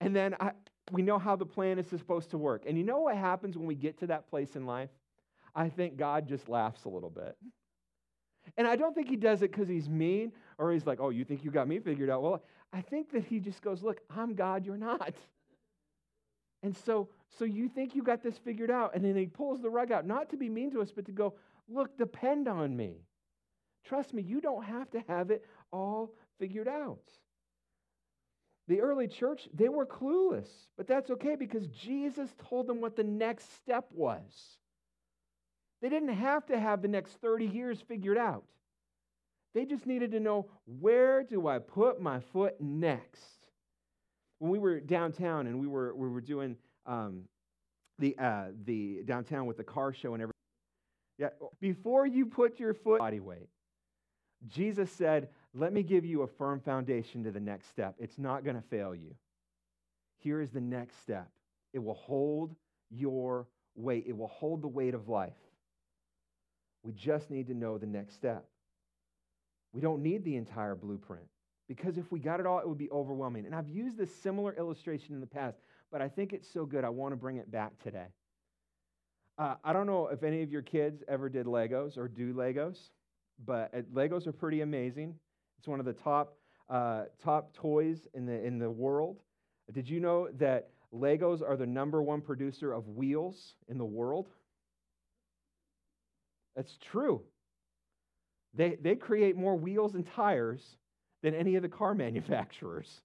And 0.00 0.14
then 0.14 0.34
I, 0.40 0.50
we 0.90 1.02
know 1.02 1.18
how 1.18 1.36
the 1.36 1.46
plan 1.46 1.78
is 1.78 1.86
supposed 1.86 2.30
to 2.30 2.38
work. 2.38 2.64
And 2.66 2.76
you 2.76 2.84
know 2.84 3.00
what 3.00 3.16
happens 3.16 3.56
when 3.56 3.66
we 3.66 3.74
get 3.74 3.98
to 4.00 4.08
that 4.08 4.28
place 4.28 4.56
in 4.56 4.66
life? 4.66 4.90
I 5.54 5.68
think 5.68 5.96
God 5.96 6.28
just 6.28 6.48
laughs 6.48 6.84
a 6.84 6.88
little 6.88 7.10
bit. 7.10 7.36
And 8.56 8.66
I 8.66 8.76
don't 8.76 8.94
think 8.94 9.08
he 9.08 9.16
does 9.16 9.42
it 9.42 9.52
because 9.52 9.68
he's 9.68 9.88
mean 9.88 10.32
or 10.58 10.72
he's 10.72 10.86
like, 10.86 10.98
oh, 11.00 11.10
you 11.10 11.24
think 11.24 11.44
you 11.44 11.50
got 11.50 11.68
me 11.68 11.78
figured 11.78 12.10
out? 12.10 12.22
Well, 12.22 12.42
I 12.72 12.80
think 12.80 13.12
that 13.12 13.24
he 13.24 13.38
just 13.38 13.62
goes, 13.62 13.82
look, 13.82 14.00
I'm 14.10 14.34
God, 14.34 14.66
you're 14.66 14.76
not. 14.76 15.14
And 16.62 16.76
so, 16.76 17.08
so 17.38 17.44
you 17.44 17.68
think 17.68 17.94
you 17.94 18.02
got 18.02 18.22
this 18.22 18.38
figured 18.38 18.70
out. 18.70 18.94
And 18.94 19.04
then 19.04 19.16
he 19.16 19.26
pulls 19.26 19.62
the 19.62 19.70
rug 19.70 19.92
out, 19.92 20.06
not 20.06 20.30
to 20.30 20.36
be 20.36 20.48
mean 20.48 20.72
to 20.72 20.82
us, 20.82 20.90
but 20.90 21.06
to 21.06 21.12
go, 21.12 21.34
look, 21.68 21.96
depend 21.96 22.48
on 22.48 22.76
me. 22.76 22.96
Trust 23.84 24.14
me, 24.14 24.22
you 24.22 24.40
don't 24.40 24.64
have 24.64 24.90
to 24.90 25.04
have 25.06 25.30
it 25.30 25.44
all 25.72 26.14
figured 26.38 26.68
out. 26.68 27.00
The 28.66 28.80
early 28.80 29.08
church, 29.08 29.48
they 29.52 29.68
were 29.68 29.84
clueless, 29.84 30.48
but 30.76 30.86
that's 30.86 31.10
okay 31.10 31.36
because 31.36 31.66
Jesus 31.66 32.30
told 32.48 32.66
them 32.66 32.80
what 32.80 32.96
the 32.96 33.04
next 33.04 33.56
step 33.56 33.86
was. 33.92 34.58
They 35.82 35.90
didn't 35.90 36.14
have 36.14 36.46
to 36.46 36.58
have 36.58 36.80
the 36.80 36.88
next 36.88 37.20
30 37.20 37.44
years 37.46 37.78
figured 37.86 38.16
out. 38.16 38.44
They 39.54 39.66
just 39.66 39.86
needed 39.86 40.12
to 40.12 40.20
know 40.20 40.46
where 40.80 41.22
do 41.22 41.46
I 41.46 41.58
put 41.58 42.00
my 42.00 42.20
foot 42.20 42.58
next? 42.58 43.20
When 44.38 44.50
we 44.50 44.58
were 44.58 44.80
downtown 44.80 45.46
and 45.46 45.60
we 45.60 45.66
were, 45.66 45.94
we 45.94 46.08
were 46.08 46.22
doing 46.22 46.56
um, 46.86 47.24
the, 47.98 48.16
uh, 48.18 48.46
the 48.64 49.02
downtown 49.04 49.44
with 49.44 49.58
the 49.58 49.64
car 49.64 49.92
show 49.92 50.14
and 50.14 50.22
everything, 50.22 50.32
yeah, 51.18 51.28
before 51.60 52.06
you 52.06 52.26
put 52.26 52.58
your 52.58 52.72
foot 52.72 52.98
body 52.98 53.20
weight, 53.20 53.48
Jesus 54.48 54.90
said, 54.90 55.28
Let 55.54 55.72
me 55.72 55.84
give 55.84 56.04
you 56.04 56.22
a 56.22 56.26
firm 56.26 56.60
foundation 56.60 57.22
to 57.24 57.30
the 57.30 57.40
next 57.40 57.68
step. 57.68 57.94
It's 57.98 58.18
not 58.18 58.44
going 58.44 58.56
to 58.56 58.68
fail 58.68 58.94
you. 58.94 59.14
Here 60.18 60.40
is 60.40 60.50
the 60.50 60.60
next 60.60 61.00
step 61.00 61.28
it 61.72 61.82
will 61.82 61.94
hold 61.94 62.54
your 62.90 63.48
weight, 63.74 64.04
it 64.06 64.16
will 64.16 64.28
hold 64.28 64.62
the 64.62 64.68
weight 64.68 64.94
of 64.94 65.08
life. 65.08 65.32
We 66.84 66.92
just 66.92 67.30
need 67.30 67.48
to 67.48 67.54
know 67.54 67.78
the 67.78 67.86
next 67.86 68.14
step. 68.14 68.44
We 69.72 69.80
don't 69.80 70.02
need 70.02 70.24
the 70.24 70.36
entire 70.36 70.76
blueprint 70.76 71.26
because 71.68 71.98
if 71.98 72.12
we 72.12 72.20
got 72.20 72.38
it 72.38 72.46
all, 72.46 72.60
it 72.60 72.68
would 72.68 72.78
be 72.78 72.90
overwhelming. 72.90 73.46
And 73.46 73.54
I've 73.54 73.68
used 73.68 73.98
this 73.98 74.14
similar 74.14 74.54
illustration 74.56 75.14
in 75.14 75.20
the 75.20 75.26
past, 75.26 75.58
but 75.90 76.00
I 76.00 76.08
think 76.08 76.32
it's 76.32 76.48
so 76.48 76.64
good, 76.64 76.84
I 76.84 76.90
want 76.90 77.12
to 77.12 77.16
bring 77.16 77.38
it 77.38 77.50
back 77.50 77.72
today. 77.82 78.06
Uh, 79.36 79.56
I 79.64 79.72
don't 79.72 79.86
know 79.86 80.06
if 80.08 80.22
any 80.22 80.42
of 80.42 80.52
your 80.52 80.62
kids 80.62 81.02
ever 81.08 81.28
did 81.28 81.46
Legos 81.46 81.98
or 81.98 82.06
do 82.06 82.32
Legos, 82.34 82.78
but 83.44 83.74
uh, 83.74 83.82
Legos 83.92 84.28
are 84.28 84.32
pretty 84.32 84.60
amazing. 84.60 85.16
It's 85.64 85.68
one 85.70 85.80
of 85.80 85.86
the 85.86 85.94
top, 85.94 86.36
uh, 86.68 87.04
top 87.22 87.54
toys 87.54 88.06
in 88.12 88.26
the, 88.26 88.44
in 88.44 88.58
the 88.58 88.68
world. 88.68 89.22
Did 89.72 89.88
you 89.88 89.98
know 89.98 90.28
that 90.38 90.68
Legos 90.92 91.40
are 91.40 91.56
the 91.56 91.64
number 91.64 92.02
one 92.02 92.20
producer 92.20 92.70
of 92.70 92.86
wheels 92.86 93.54
in 93.66 93.78
the 93.78 93.84
world? 93.86 94.28
That's 96.54 96.76
true. 96.92 97.22
They, 98.52 98.76
they 98.78 98.94
create 98.94 99.36
more 99.36 99.56
wheels 99.56 99.94
and 99.94 100.06
tires 100.06 100.60
than 101.22 101.34
any 101.34 101.54
of 101.54 101.62
the 101.62 101.70
car 101.70 101.94
manufacturers. 101.94 103.00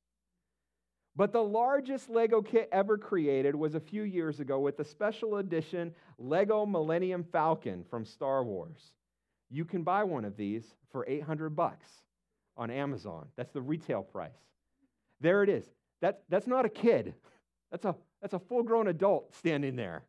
But 1.16 1.32
the 1.32 1.41
largest 1.41 2.10
Lego 2.10 2.41
kit 2.41 2.68
ever 2.74 2.97
created 2.97 3.55
was 3.55 3.74
a 3.74 3.80
few 3.80 4.03
years 4.03 4.41
ago 4.41 4.60
with 4.60 4.76
the 4.76 4.84
special 4.84 5.38
edition 5.38 5.93
Lego 6.18 6.66
Millennium 6.66 7.24
Falcon 7.32 7.86
from 7.89 8.03
Star 8.03 8.43
Wars. 8.43 8.82
You 9.49 9.64
can 9.64 9.84
buy 9.84 10.03
one 10.03 10.26
of 10.26 10.36
these 10.36 10.66
for 10.91 11.07
800 11.07 11.55
bucks 11.55 11.88
on 12.60 12.70
Amazon. 12.70 13.28
That's 13.38 13.51
the 13.51 13.62
retail 13.62 14.03
price. 14.03 14.38
There 15.22 15.41
it 15.41 15.49
is. 15.49 15.66
That, 16.01 16.24
that's 16.30 16.45
not 16.45 16.66
a 16.66 16.70
kid. 16.70 17.16
That's 17.72 17.86
a, 17.86 17.95
that's 18.20 18.34
a 18.34 18.39
full-grown 18.39 18.88
adult 18.88 19.36
standing 19.36 19.76
there. 19.76 20.01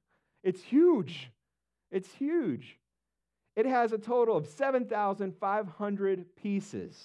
It's 0.42 0.62
huge. 0.62 1.30
It's 1.90 2.10
huge. 2.14 2.78
It 3.54 3.66
has 3.66 3.92
a 3.92 3.98
total 3.98 4.34
of 4.34 4.46
7,500 4.46 6.36
pieces. 6.36 6.98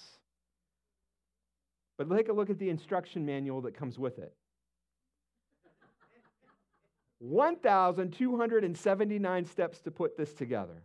But 1.98 2.10
take 2.10 2.30
a 2.30 2.32
look 2.32 2.48
at 2.48 2.58
the 2.58 2.70
instruction 2.70 3.26
manual 3.26 3.60
that 3.60 3.76
comes 3.76 3.98
with 3.98 4.18
it 4.18 4.32
1,279 7.20 9.44
steps 9.44 9.80
to 9.80 9.90
put 9.90 10.16
this 10.16 10.32
together. 10.32 10.82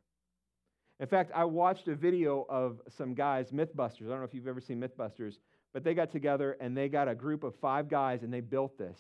In 1.01 1.07
fact, 1.07 1.31
I 1.33 1.45
watched 1.45 1.87
a 1.87 1.95
video 1.95 2.45
of 2.47 2.79
some 2.87 3.15
guys, 3.15 3.49
Mythbusters. 3.49 4.05
I 4.05 4.09
don't 4.09 4.19
know 4.19 4.23
if 4.23 4.35
you've 4.35 4.47
ever 4.47 4.61
seen 4.61 4.79
Mythbusters, 4.79 5.39
but 5.73 5.83
they 5.83 5.95
got 5.95 6.11
together 6.11 6.55
and 6.61 6.77
they 6.77 6.89
got 6.89 7.07
a 7.07 7.15
group 7.15 7.43
of 7.43 7.55
five 7.55 7.89
guys 7.89 8.21
and 8.21 8.31
they 8.31 8.39
built 8.39 8.77
this. 8.77 8.99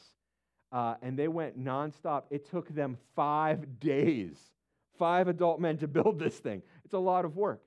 Uh, 0.71 0.95
and 1.03 1.17
they 1.17 1.27
went 1.27 1.63
nonstop. 1.63 2.23
It 2.31 2.49
took 2.49 2.73
them 2.73 2.97
five 3.15 3.79
days, 3.79 4.35
five 4.97 5.27
adult 5.27 5.61
men 5.61 5.77
to 5.77 5.87
build 5.87 6.17
this 6.17 6.39
thing. 6.39 6.63
It's 6.83 6.95
a 6.95 6.99
lot 6.99 7.23
of 7.23 7.35
work. 7.35 7.61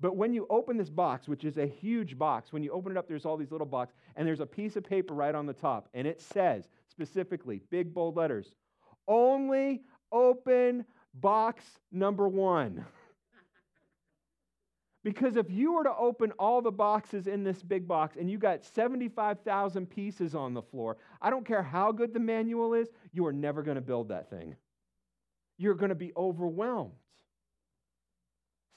But 0.00 0.16
when 0.16 0.32
you 0.32 0.46
open 0.48 0.78
this 0.78 0.88
box, 0.88 1.28
which 1.28 1.44
is 1.44 1.58
a 1.58 1.66
huge 1.66 2.16
box, 2.16 2.54
when 2.54 2.62
you 2.62 2.72
open 2.72 2.92
it 2.92 2.96
up, 2.96 3.06
there's 3.06 3.26
all 3.26 3.36
these 3.36 3.52
little 3.52 3.66
boxes, 3.66 3.96
and 4.16 4.26
there's 4.26 4.40
a 4.40 4.46
piece 4.46 4.76
of 4.76 4.84
paper 4.84 5.12
right 5.12 5.34
on 5.34 5.44
the 5.44 5.52
top, 5.52 5.88
and 5.92 6.06
it 6.06 6.22
says 6.22 6.68
specifically, 6.88 7.60
big 7.70 7.92
bold 7.92 8.16
letters, 8.16 8.54
only 9.08 9.82
open 10.10 10.86
box 11.14 11.64
number 11.92 12.26
one. 12.28 12.86
because 15.04 15.36
if 15.36 15.50
you 15.50 15.74
were 15.74 15.84
to 15.84 15.94
open 15.94 16.32
all 16.32 16.62
the 16.62 16.72
boxes 16.72 17.26
in 17.26 17.44
this 17.44 17.62
big 17.62 17.86
box 17.86 18.16
and 18.16 18.30
you 18.30 18.38
got 18.38 18.64
75,000 18.64 19.86
pieces 19.88 20.34
on 20.34 20.54
the 20.54 20.62
floor, 20.62 20.96
I 21.20 21.28
don't 21.28 21.46
care 21.46 21.62
how 21.62 21.92
good 21.92 22.14
the 22.14 22.20
manual 22.20 22.72
is, 22.72 22.88
you 23.12 23.26
are 23.26 23.32
never 23.32 23.62
going 23.62 23.74
to 23.74 23.82
build 23.82 24.08
that 24.08 24.30
thing. 24.30 24.56
You're 25.58 25.74
going 25.74 25.90
to 25.90 25.94
be 25.94 26.12
overwhelmed 26.16 26.92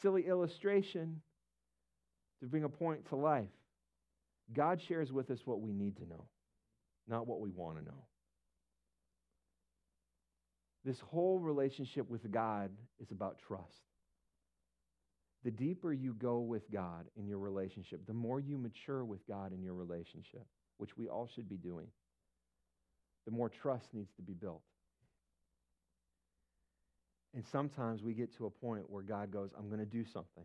silly 0.02 0.28
illustration 0.28 1.22
to 2.42 2.48
bring 2.48 2.64
a 2.64 2.70
point 2.70 3.08
to 3.10 3.16
life. 3.16 3.48
God 4.54 4.82
shares 4.82 5.12
with 5.12 5.32
us 5.32 5.40
what 5.46 5.60
we 5.62 5.74
need 5.74 5.98
to 5.98 6.08
know, 6.08 6.26
not 7.08 7.26
what 7.26 7.40
we 7.40 7.50
want 7.50 7.78
to 7.80 7.84
know. 7.84 8.06
This 10.86 11.00
whole 11.00 11.40
relationship 11.40 12.10
with 12.10 12.32
God 12.32 12.70
is 13.02 13.12
about 13.12 13.40
trust. 13.48 13.87
The 15.48 15.52
deeper 15.52 15.94
you 15.94 16.14
go 16.14 16.40
with 16.40 16.70
God 16.70 17.06
in 17.16 17.26
your 17.26 17.38
relationship, 17.38 18.06
the 18.06 18.14
more 18.14 18.38
you 18.38 18.58
mature 18.58 19.06
with 19.06 19.26
God 19.30 19.54
in 19.54 19.64
your 19.64 19.76
relationship, 19.76 20.46
which 20.78 20.98
we 20.98 21.08
all 21.08 21.30
should 21.34 21.48
be 21.48 21.56
doing, 21.56 21.88
the 23.24 23.32
more 23.32 23.48
trust 23.48 23.94
needs 23.94 24.12
to 24.18 24.22
be 24.22 24.34
built. 24.34 24.60
And 27.34 27.46
sometimes 27.50 28.04
we 28.04 28.14
get 28.14 28.36
to 28.36 28.48
a 28.48 28.50
point 28.50 28.90
where 28.90 29.04
God 29.04 29.32
goes, 29.32 29.52
I'm 29.58 29.68
going 29.68 29.80
to 29.80 29.86
do 29.86 30.04
something. 30.04 30.44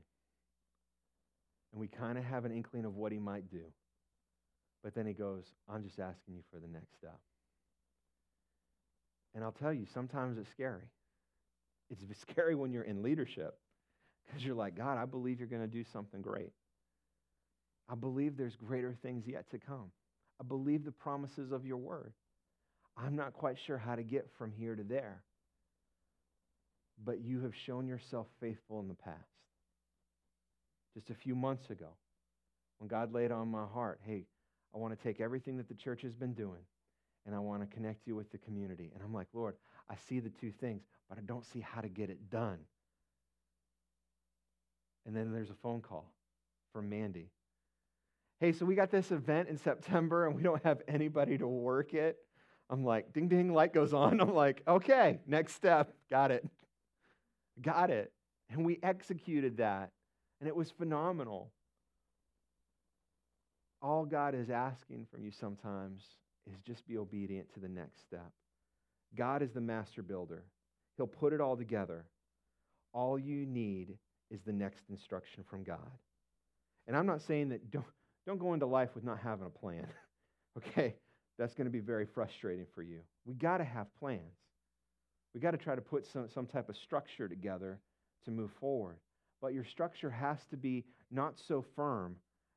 And 1.73 1.81
we 1.81 1.89
kind 1.89 2.17
of 2.17 2.23
have 2.23 2.45
an 2.45 2.53
inkling 2.53 2.85
of 2.85 2.95
what 2.95 3.11
he 3.11 3.19
might 3.19 3.51
do. 3.51 3.65
But 4.85 4.95
then 4.95 5.05
he 5.05 5.15
goes, 5.15 5.43
I'm 5.69 5.83
just 5.83 5.99
asking 5.99 6.35
you 6.35 6.43
for 6.53 6.61
the 6.61 6.69
next 6.69 6.95
step. 6.97 7.19
And 9.35 9.43
I'll 9.43 9.51
tell 9.51 9.73
you, 9.73 9.85
sometimes 9.93 10.39
it's 10.39 10.51
scary. 10.51 10.87
It's 11.91 12.05
scary 12.31 12.55
when 12.55 12.71
you're 12.71 12.85
in 12.85 13.03
leadership 13.03 13.59
because 14.27 14.45
you're 14.45 14.55
like, 14.55 14.77
God, 14.77 14.99
I 14.99 15.05
believe 15.05 15.39
you're 15.39 15.49
going 15.49 15.63
to 15.63 15.69
do 15.69 15.85
something 15.93 16.21
great. 16.23 16.53
I 17.89 17.95
believe 17.95 18.37
there's 18.37 18.57
greater 18.57 18.95
things 19.03 19.27
yet 19.27 19.51
to 19.51 19.59
come. 19.59 19.91
I 20.41 20.45
believe 20.45 20.85
the 20.85 20.93
promises 20.93 21.53
of 21.53 21.67
your 21.67 21.77
word. 21.77 22.13
I'm 22.97 23.17
not 23.17 23.33
quite 23.33 23.57
sure 23.67 23.79
how 23.79 23.95
to 23.95 24.03
get 24.03 24.29
from 24.39 24.53
here 24.53 24.75
to 24.75 24.83
there. 24.83 25.23
But 27.05 27.21
you 27.21 27.41
have 27.43 27.53
shown 27.67 27.87
yourself 27.87 28.27
faithful 28.41 28.81
in 28.81 28.89
the 28.89 28.95
past. 28.95 29.17
Just 30.95 31.11
a 31.11 31.15
few 31.15 31.35
months 31.35 31.71
ago, 31.71 31.89
when 32.79 32.89
God 32.89 33.13
laid 33.13 33.33
on 33.33 33.49
my 33.49 33.65
heart, 33.65 34.01
hey, 34.05 34.27
I 34.75 34.79
want 34.79 34.97
to 34.97 35.03
take 35.03 35.21
everything 35.21 35.57
that 35.57 35.69
the 35.69 35.75
church 35.75 36.03
has 36.03 36.15
been 36.15 36.35
doing 36.35 36.61
and 37.27 37.35
I 37.35 37.39
want 37.39 37.63
to 37.63 37.75
connect 37.75 38.07
you 38.07 38.17
with 38.17 38.31
the 38.33 38.39
community. 38.39 38.91
And 38.95 39.03
I'm 39.03 39.15
like, 39.15 39.29
Lord, 39.33 39.55
I 39.89 39.95
see 40.09 40.21
the 40.21 40.31
two 40.31 40.51
things, 40.51 40.83
but 41.09 41.19
I 41.19 41.21
don't 41.23 41.45
see 41.45 41.61
how 41.61 41.81
to 41.81 41.89
get 41.89 42.11
it 42.11 42.31
done. 42.31 42.59
And 45.07 45.17
then 45.17 45.33
there's 45.33 45.51
a 45.51 45.55
phone 45.55 45.81
call 45.81 46.13
from 46.73 46.89
Mandy. 46.89 47.31
Hey, 48.41 48.53
so 48.53 48.65
we 48.65 48.75
got 48.75 48.91
this 48.91 49.11
event 49.11 49.49
in 49.49 49.57
September 49.57 50.27
and 50.27 50.35
we 50.35 50.43
don't 50.43 50.63
have 50.65 50.83
anybody 50.89 51.39
to 51.39 51.47
work 51.47 51.95
it. 51.95 52.19
I'm 52.71 52.85
like, 52.85 53.13
ding 53.13 53.29
ding, 53.29 53.53
light 53.53 53.73
goes 53.73 53.93
on. 53.93 54.21
I'm 54.21 54.35
like, 54.35 54.63
okay, 54.67 55.21
next 55.27 55.55
step. 55.55 55.93
Got 56.11 56.31
it. 56.31 56.49
Got 57.61 57.91
it. 57.91 58.13
And 58.51 58.65
we 58.65 58.79
executed 58.83 59.59
that. 59.59 59.91
And 60.41 60.49
it 60.49 60.57
was 60.57 60.71
phenomenal. 60.71 61.53
All 63.81 64.05
God 64.05 64.35
is 64.35 64.51
asking 64.51 65.07
from 65.11 65.25
you 65.25 65.31
sometimes 65.31 66.03
is 66.51 66.59
just 66.67 66.87
be 66.87 66.99
obedient 66.99 67.53
to 67.55 67.61
the 67.61 67.69
next 67.69 68.01
step. 68.01 68.31
God 69.15 69.43
is 69.43 69.53
the 69.53 69.61
master 69.61 70.03
builder, 70.03 70.45
He'll 70.97 71.07
put 71.07 71.33
it 71.33 71.41
all 71.41 71.57
together. 71.57 72.05
All 72.93 73.19
you 73.19 73.47
need 73.47 73.97
is 74.33 74.41
the 74.45 74.53
next 74.53 74.85
instruction 74.91 75.45
from 75.49 75.63
God. 75.63 75.91
And 76.87 76.97
I'm 76.97 77.07
not 77.07 77.23
saying 77.23 77.51
that 77.51 77.71
don't, 77.71 77.85
don't 78.27 78.39
go 78.39 78.55
into 78.55 78.67
life 78.67 78.91
with 78.95 79.05
not 79.05 79.19
having 79.19 79.47
a 79.47 79.51
plan, 79.51 79.87
okay? 80.59 80.95
That's 81.39 81.55
going 81.55 81.67
to 81.67 81.71
be 81.71 81.81
very 81.81 82.07
frustrating 82.07 82.67
for 82.75 82.83
you. 82.83 83.01
We 83.25 83.35
got 83.35 83.59
to 83.59 83.65
have 83.65 83.87
plans. 83.99 84.21
We 85.35 85.41
got 85.41 85.53
to 85.53 85.59
try 85.59 85.75
to 85.75 85.81
put 85.81 86.07
some, 86.07 86.29
some 86.29 86.47
type 86.47 86.69
of 86.69 86.77
structure 86.77 87.29
together 87.29 87.79
to 88.25 88.31
move 88.31 88.51
forward. 88.61 88.97
But 89.41 89.55
your 89.55 89.65
structure 89.65 90.11
has 90.11 90.39
to 90.51 90.57
be 90.57 90.85
not 91.11 91.35
so 91.47 91.65
firm 91.75 92.17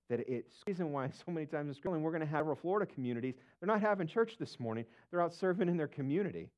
that 0.10 0.20
it's 0.30 0.60
the 0.60 0.72
reason 0.72 0.92
why 0.92 1.10
so 1.10 1.32
many 1.32 1.46
times 1.46 1.68
in 1.70 1.74
schooling 1.74 2.02
we're 2.02 2.12
going 2.12 2.22
to 2.22 2.28
have 2.28 2.42
several 2.42 2.56
Florida 2.56 2.92
communities. 2.92 3.36
They're 3.60 3.68
not 3.68 3.82
having 3.82 4.08
church 4.08 4.36
this 4.40 4.60
morning. 4.60 4.86
They're 5.10 5.22
out 5.22 5.34
serving 5.34 5.68
in 5.68 5.78
their 5.78 5.88
community 5.88 6.50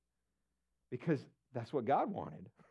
because 0.92 1.20
that's 1.54 1.72
what 1.72 1.86
God 1.86 2.12
wanted. 2.12 2.50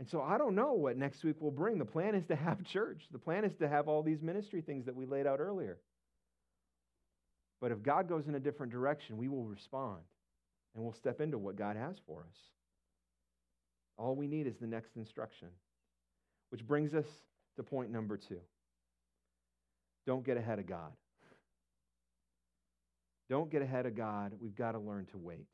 And 0.00 0.08
so 0.08 0.22
I 0.22 0.38
don't 0.38 0.54
know 0.54 0.72
what 0.72 0.96
next 0.96 1.22
week 1.24 1.42
will 1.42 1.50
bring. 1.50 1.76
The 1.78 1.84
plan 1.84 2.14
is 2.14 2.24
to 2.28 2.34
have 2.34 2.64
church. 2.64 3.02
The 3.12 3.18
plan 3.18 3.44
is 3.44 3.54
to 3.56 3.68
have 3.68 3.86
all 3.86 4.02
these 4.02 4.22
ministry 4.22 4.62
things 4.62 4.86
that 4.86 4.96
we 4.96 5.04
laid 5.04 5.26
out 5.26 5.40
earlier. 5.40 5.78
But 7.60 7.70
if 7.70 7.82
God 7.82 8.08
goes 8.08 8.26
in 8.26 8.34
a 8.34 8.40
different 8.40 8.72
direction, 8.72 9.18
we 9.18 9.28
will 9.28 9.44
respond 9.44 10.00
and 10.74 10.82
we'll 10.82 10.94
step 10.94 11.20
into 11.20 11.36
what 11.36 11.56
God 11.56 11.76
has 11.76 11.96
for 12.06 12.20
us. 12.20 12.36
All 13.98 14.16
we 14.16 14.26
need 14.26 14.46
is 14.46 14.56
the 14.56 14.66
next 14.66 14.96
instruction. 14.96 15.48
Which 16.48 16.66
brings 16.66 16.94
us 16.94 17.04
to 17.56 17.62
point 17.62 17.90
number 17.90 18.16
two 18.16 18.40
don't 20.06 20.24
get 20.24 20.38
ahead 20.38 20.58
of 20.58 20.66
God. 20.66 20.92
Don't 23.28 23.50
get 23.50 23.60
ahead 23.60 23.84
of 23.84 23.94
God. 23.94 24.32
We've 24.40 24.56
got 24.56 24.72
to 24.72 24.78
learn 24.78 25.04
to 25.12 25.18
wait. 25.18 25.46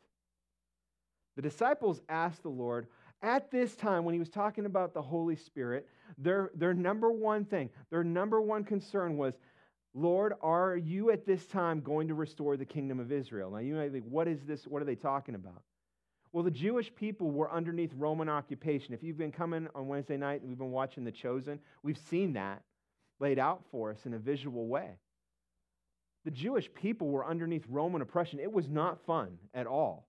The 1.34 1.42
disciples 1.42 2.00
asked 2.08 2.42
the 2.42 2.48
Lord 2.48 2.86
at 3.22 3.50
this 3.50 3.74
time, 3.74 4.04
when 4.04 4.12
he 4.12 4.18
was 4.18 4.28
talking 4.28 4.66
about 4.66 4.94
the 4.94 5.02
Holy 5.02 5.36
Spirit, 5.36 5.88
their, 6.18 6.50
their 6.54 6.74
number 6.74 7.10
one 7.10 7.44
thing, 7.44 7.70
their 7.90 8.04
number 8.04 8.40
one 8.40 8.64
concern 8.64 9.16
was, 9.16 9.34
Lord, 9.94 10.34
are 10.42 10.76
you 10.76 11.10
at 11.10 11.24
this 11.24 11.46
time 11.46 11.80
going 11.80 12.08
to 12.08 12.14
restore 12.14 12.56
the 12.56 12.66
kingdom 12.66 13.00
of 13.00 13.10
Israel? 13.10 13.50
Now, 13.50 13.58
you 13.58 13.74
might 13.74 13.92
think, 13.92 14.04
what 14.04 14.28
is 14.28 14.44
this? 14.44 14.66
What 14.66 14.82
are 14.82 14.84
they 14.84 14.94
talking 14.94 15.34
about? 15.34 15.62
Well, 16.32 16.44
the 16.44 16.50
Jewish 16.50 16.94
people 16.94 17.30
were 17.30 17.50
underneath 17.50 17.92
Roman 17.96 18.28
occupation. 18.28 18.92
If 18.92 19.02
you've 19.02 19.16
been 19.16 19.32
coming 19.32 19.68
on 19.74 19.88
Wednesday 19.88 20.18
night 20.18 20.40
and 20.42 20.50
we've 20.50 20.58
been 20.58 20.70
watching 20.70 21.04
The 21.04 21.12
Chosen, 21.12 21.58
we've 21.82 21.96
seen 21.96 22.34
that 22.34 22.62
laid 23.20 23.38
out 23.38 23.64
for 23.70 23.90
us 23.90 24.04
in 24.04 24.12
a 24.12 24.18
visual 24.18 24.66
way. 24.66 24.98
The 26.26 26.30
Jewish 26.30 26.68
people 26.74 27.08
were 27.08 27.26
underneath 27.26 27.64
Roman 27.68 28.02
oppression. 28.02 28.38
It 28.38 28.52
was 28.52 28.68
not 28.68 29.00
fun 29.06 29.38
at 29.54 29.66
all. 29.66 30.08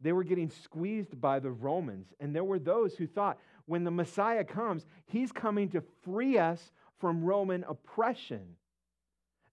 They 0.00 0.12
were 0.12 0.24
getting 0.24 0.50
squeezed 0.50 1.20
by 1.20 1.40
the 1.40 1.50
Romans. 1.50 2.12
And 2.20 2.34
there 2.34 2.44
were 2.44 2.58
those 2.58 2.94
who 2.94 3.06
thought 3.06 3.38
when 3.66 3.84
the 3.84 3.90
Messiah 3.90 4.44
comes, 4.44 4.86
he's 5.06 5.32
coming 5.32 5.68
to 5.70 5.82
free 6.04 6.38
us 6.38 6.72
from 6.98 7.24
Roman 7.24 7.64
oppression. 7.64 8.56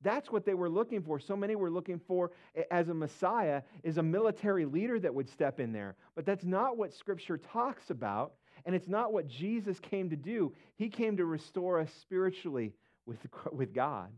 That's 0.02 0.30
what 0.30 0.46
they 0.46 0.54
were 0.54 0.70
looking 0.70 1.02
for. 1.02 1.18
So 1.20 1.36
many 1.36 1.56
were 1.56 1.72
looking 1.72 2.00
for 2.08 2.32
as 2.70 2.90
a 2.90 2.94
Messiah 2.94 3.62
is 3.84 3.98
a 3.98 4.04
military 4.04 4.66
leader 4.66 5.00
that 5.00 5.14
would 5.16 5.30
step 5.30 5.60
in 5.60 5.72
there. 5.72 5.96
But 6.14 6.26
that's 6.26 6.44
not 6.44 6.78
what 6.78 6.94
Scripture 6.94 7.38
talks 7.38 7.90
about. 7.90 8.34
And 8.66 8.76
it's 8.76 8.88
not 8.88 9.14
what 9.14 9.28
Jesus 9.28 9.80
came 9.80 10.10
to 10.10 10.16
do. 10.16 10.54
He 10.76 10.90
came 10.90 11.18
to 11.18 11.26
restore 11.26 11.80
us 11.80 11.92
spiritually 12.02 12.74
with, 13.06 13.18
with 13.52 13.74
God. 13.74 14.10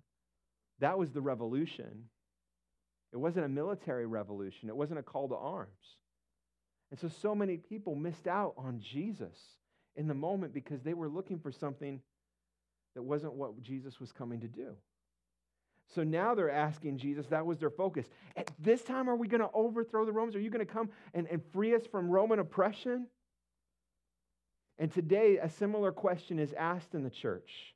That 0.79 0.97
was 0.97 1.11
the 1.11 1.21
revolution. 1.21 2.05
It 3.13 3.17
wasn't 3.17 3.45
a 3.45 3.49
military 3.49 4.05
revolution, 4.05 4.67
it 4.67 4.75
wasn't 4.75 4.99
a 4.99 5.03
call 5.03 5.29
to 5.29 5.35
arms. 5.35 5.69
And 6.95 7.11
so, 7.11 7.17
so 7.21 7.35
many 7.35 7.57
people 7.57 7.93
missed 7.93 8.25
out 8.25 8.53
on 8.57 8.79
Jesus 8.79 9.37
in 9.97 10.07
the 10.07 10.13
moment 10.13 10.53
because 10.53 10.81
they 10.81 10.93
were 10.93 11.09
looking 11.09 11.39
for 11.39 11.51
something 11.51 11.99
that 12.93 13.03
wasn't 13.03 13.33
what 13.33 13.61
Jesus 13.61 13.99
was 13.99 14.13
coming 14.13 14.39
to 14.39 14.47
do. 14.47 14.77
So 15.93 16.03
now 16.05 16.35
they're 16.35 16.49
asking 16.49 16.99
Jesus, 16.99 17.27
that 17.27 17.45
was 17.45 17.59
their 17.59 17.69
focus. 17.69 18.05
At 18.37 18.49
this 18.59 18.81
time, 18.81 19.09
are 19.09 19.15
we 19.17 19.27
going 19.27 19.41
to 19.41 19.49
overthrow 19.53 20.05
the 20.05 20.13
Romans? 20.13 20.37
Are 20.37 20.39
you 20.39 20.49
going 20.49 20.65
to 20.65 20.73
come 20.73 20.89
and, 21.13 21.27
and 21.27 21.41
free 21.51 21.75
us 21.75 21.85
from 21.85 22.09
Roman 22.09 22.39
oppression? 22.39 23.07
And 24.77 24.89
today, 24.89 25.37
a 25.37 25.49
similar 25.49 25.91
question 25.91 26.39
is 26.39 26.53
asked 26.53 26.95
in 26.95 27.03
the 27.03 27.09
church. 27.09 27.75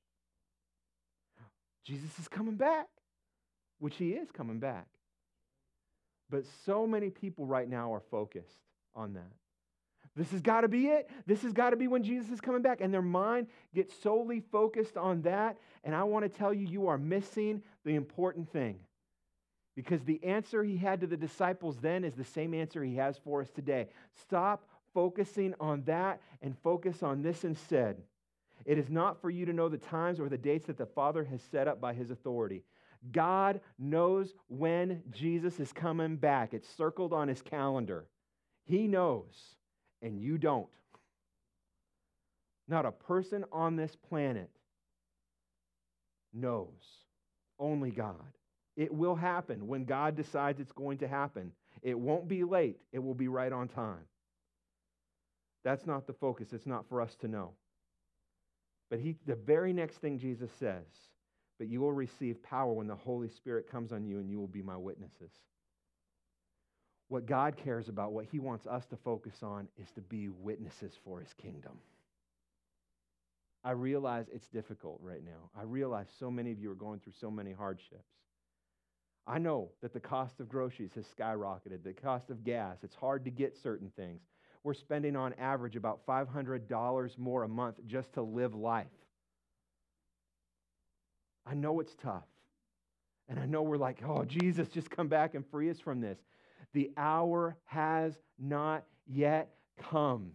Jesus 1.83 2.17
is 2.19 2.29
coming 2.29 2.55
back, 2.55 2.87
which 3.79 3.97
he 3.97 4.11
is 4.11 4.31
coming 4.31 4.59
back. 4.59 4.87
But 6.29 6.45
so 6.65 6.87
many 6.87 7.09
people 7.09 7.45
right 7.45 7.69
now 7.69 7.93
are 7.93 8.03
focused 8.09 8.59
on 8.95 9.13
that. 9.13 9.31
This 10.15 10.31
has 10.31 10.41
got 10.41 10.61
to 10.61 10.67
be 10.67 10.87
it. 10.87 11.09
This 11.25 11.43
has 11.43 11.53
got 11.53 11.69
to 11.69 11.75
be 11.77 11.87
when 11.87 12.03
Jesus 12.03 12.29
is 12.31 12.41
coming 12.41 12.61
back. 12.61 12.81
And 12.81 12.93
their 12.93 13.01
mind 13.01 13.47
gets 13.73 13.93
solely 14.01 14.41
focused 14.51 14.97
on 14.97 15.21
that. 15.21 15.57
And 15.83 15.95
I 15.95 16.03
want 16.03 16.23
to 16.23 16.37
tell 16.37 16.53
you, 16.53 16.67
you 16.67 16.87
are 16.87 16.97
missing 16.97 17.61
the 17.85 17.95
important 17.95 18.51
thing. 18.51 18.79
Because 19.75 20.03
the 20.03 20.21
answer 20.23 20.63
he 20.63 20.75
had 20.75 20.99
to 21.01 21.07
the 21.07 21.15
disciples 21.15 21.77
then 21.77 22.03
is 22.03 22.15
the 22.15 22.25
same 22.25 22.53
answer 22.53 22.83
he 22.83 22.95
has 22.95 23.17
for 23.17 23.41
us 23.41 23.49
today. 23.49 23.87
Stop 24.19 24.67
focusing 24.93 25.53
on 25.59 25.83
that 25.85 26.19
and 26.41 26.57
focus 26.63 27.01
on 27.01 27.21
this 27.21 27.45
instead. 27.45 27.95
It 28.65 28.77
is 28.77 28.89
not 28.89 29.21
for 29.21 29.29
you 29.29 29.45
to 29.45 29.53
know 29.53 29.69
the 29.69 29.77
times 29.77 30.19
or 30.19 30.27
the 30.27 30.37
dates 30.37 30.67
that 30.67 30.77
the 30.77 30.85
Father 30.85 31.23
has 31.23 31.41
set 31.49 31.67
up 31.67 31.79
by 31.79 31.93
his 31.93 32.11
authority. 32.11 32.63
God 33.13 33.61
knows 33.77 34.33
when 34.49 35.01
Jesus 35.11 35.61
is 35.61 35.71
coming 35.71 36.17
back, 36.17 36.53
it's 36.53 36.67
circled 36.75 37.13
on 37.13 37.29
his 37.29 37.41
calendar. 37.41 38.05
He 38.69 38.87
knows, 38.87 39.33
and 40.03 40.21
you 40.21 40.37
don't. 40.37 40.69
Not 42.67 42.85
a 42.85 42.91
person 42.91 43.43
on 43.51 43.75
this 43.75 43.95
planet 43.95 44.51
knows. 46.31 46.67
Only 47.57 47.89
God. 47.89 48.13
It 48.77 48.93
will 48.93 49.15
happen 49.15 49.67
when 49.67 49.85
God 49.85 50.15
decides 50.15 50.59
it's 50.59 50.71
going 50.71 50.99
to 50.99 51.07
happen. 51.07 51.51
It 51.81 51.97
won't 51.97 52.27
be 52.27 52.43
late, 52.43 52.77
it 52.93 52.99
will 52.99 53.15
be 53.15 53.27
right 53.27 53.51
on 53.51 53.69
time. 53.69 54.05
That's 55.63 55.87
not 55.87 56.05
the 56.05 56.13
focus. 56.13 56.49
It's 56.53 56.67
not 56.67 56.87
for 56.87 57.01
us 57.01 57.15
to 57.21 57.27
know. 57.27 57.53
But 58.91 58.99
he, 58.99 59.15
the 59.25 59.35
very 59.35 59.73
next 59.73 59.95
thing 59.95 60.19
Jesus 60.19 60.51
says, 60.59 60.85
but 61.57 61.67
you 61.67 61.81
will 61.81 61.91
receive 61.91 62.41
power 62.43 62.71
when 62.71 62.87
the 62.87 62.95
Holy 62.95 63.29
Spirit 63.29 63.69
comes 63.69 63.91
on 63.91 64.05
you 64.05 64.19
and 64.19 64.29
you 64.29 64.39
will 64.39 64.47
be 64.47 64.61
my 64.61 64.77
witnesses. 64.77 65.31
What 67.09 67.25
God 67.25 67.57
cares 67.57 67.89
about, 67.89 68.13
what 68.13 68.25
he 68.25 68.39
wants 68.39 68.65
us 68.65 68.85
to 68.87 68.95
focus 68.97 69.35
on, 69.43 69.67
is 69.81 69.91
to 69.91 70.01
be 70.01 70.29
witnesses 70.29 70.93
for 71.03 71.19
his 71.19 71.33
kingdom. 71.33 71.73
I 73.63 73.71
realize 73.71 74.27
it's 74.31 74.47
difficult 74.47 74.99
right 75.01 75.23
now. 75.23 75.49
I 75.59 75.63
realize 75.63 76.07
so 76.17 76.31
many 76.31 76.51
of 76.51 76.59
you 76.59 76.71
are 76.71 76.75
going 76.75 76.99
through 76.99 77.13
so 77.19 77.29
many 77.29 77.51
hardships. 77.51 78.07
I 79.27 79.37
know 79.37 79.71
that 79.81 79.93
the 79.93 79.99
cost 79.99 80.39
of 80.39 80.49
groceries 80.49 80.93
has 80.95 81.05
skyrocketed, 81.07 81.83
the 81.83 81.93
cost 81.93 82.29
of 82.29 82.43
gas, 82.43 82.77
it's 82.83 82.95
hard 82.95 83.25
to 83.25 83.31
get 83.31 83.57
certain 83.61 83.91
things 83.95 84.21
we're 84.63 84.73
spending 84.73 85.15
on 85.15 85.33
average 85.33 85.75
about 85.75 86.05
$500 86.05 87.17
more 87.17 87.43
a 87.43 87.47
month 87.47 87.75
just 87.87 88.13
to 88.13 88.21
live 88.21 88.53
life. 88.53 88.87
I 91.45 91.53
know 91.53 91.79
it's 91.79 91.95
tough. 92.03 92.25
And 93.29 93.39
I 93.39 93.45
know 93.45 93.61
we're 93.61 93.77
like, 93.77 94.01
oh, 94.05 94.25
Jesus, 94.25 94.67
just 94.69 94.89
come 94.89 95.07
back 95.07 95.35
and 95.35 95.45
free 95.49 95.69
us 95.69 95.79
from 95.79 96.01
this. 96.01 96.17
The 96.73 96.91
hour 96.97 97.57
has 97.65 98.13
not 98.37 98.83
yet 99.07 99.49
come. 99.89 100.31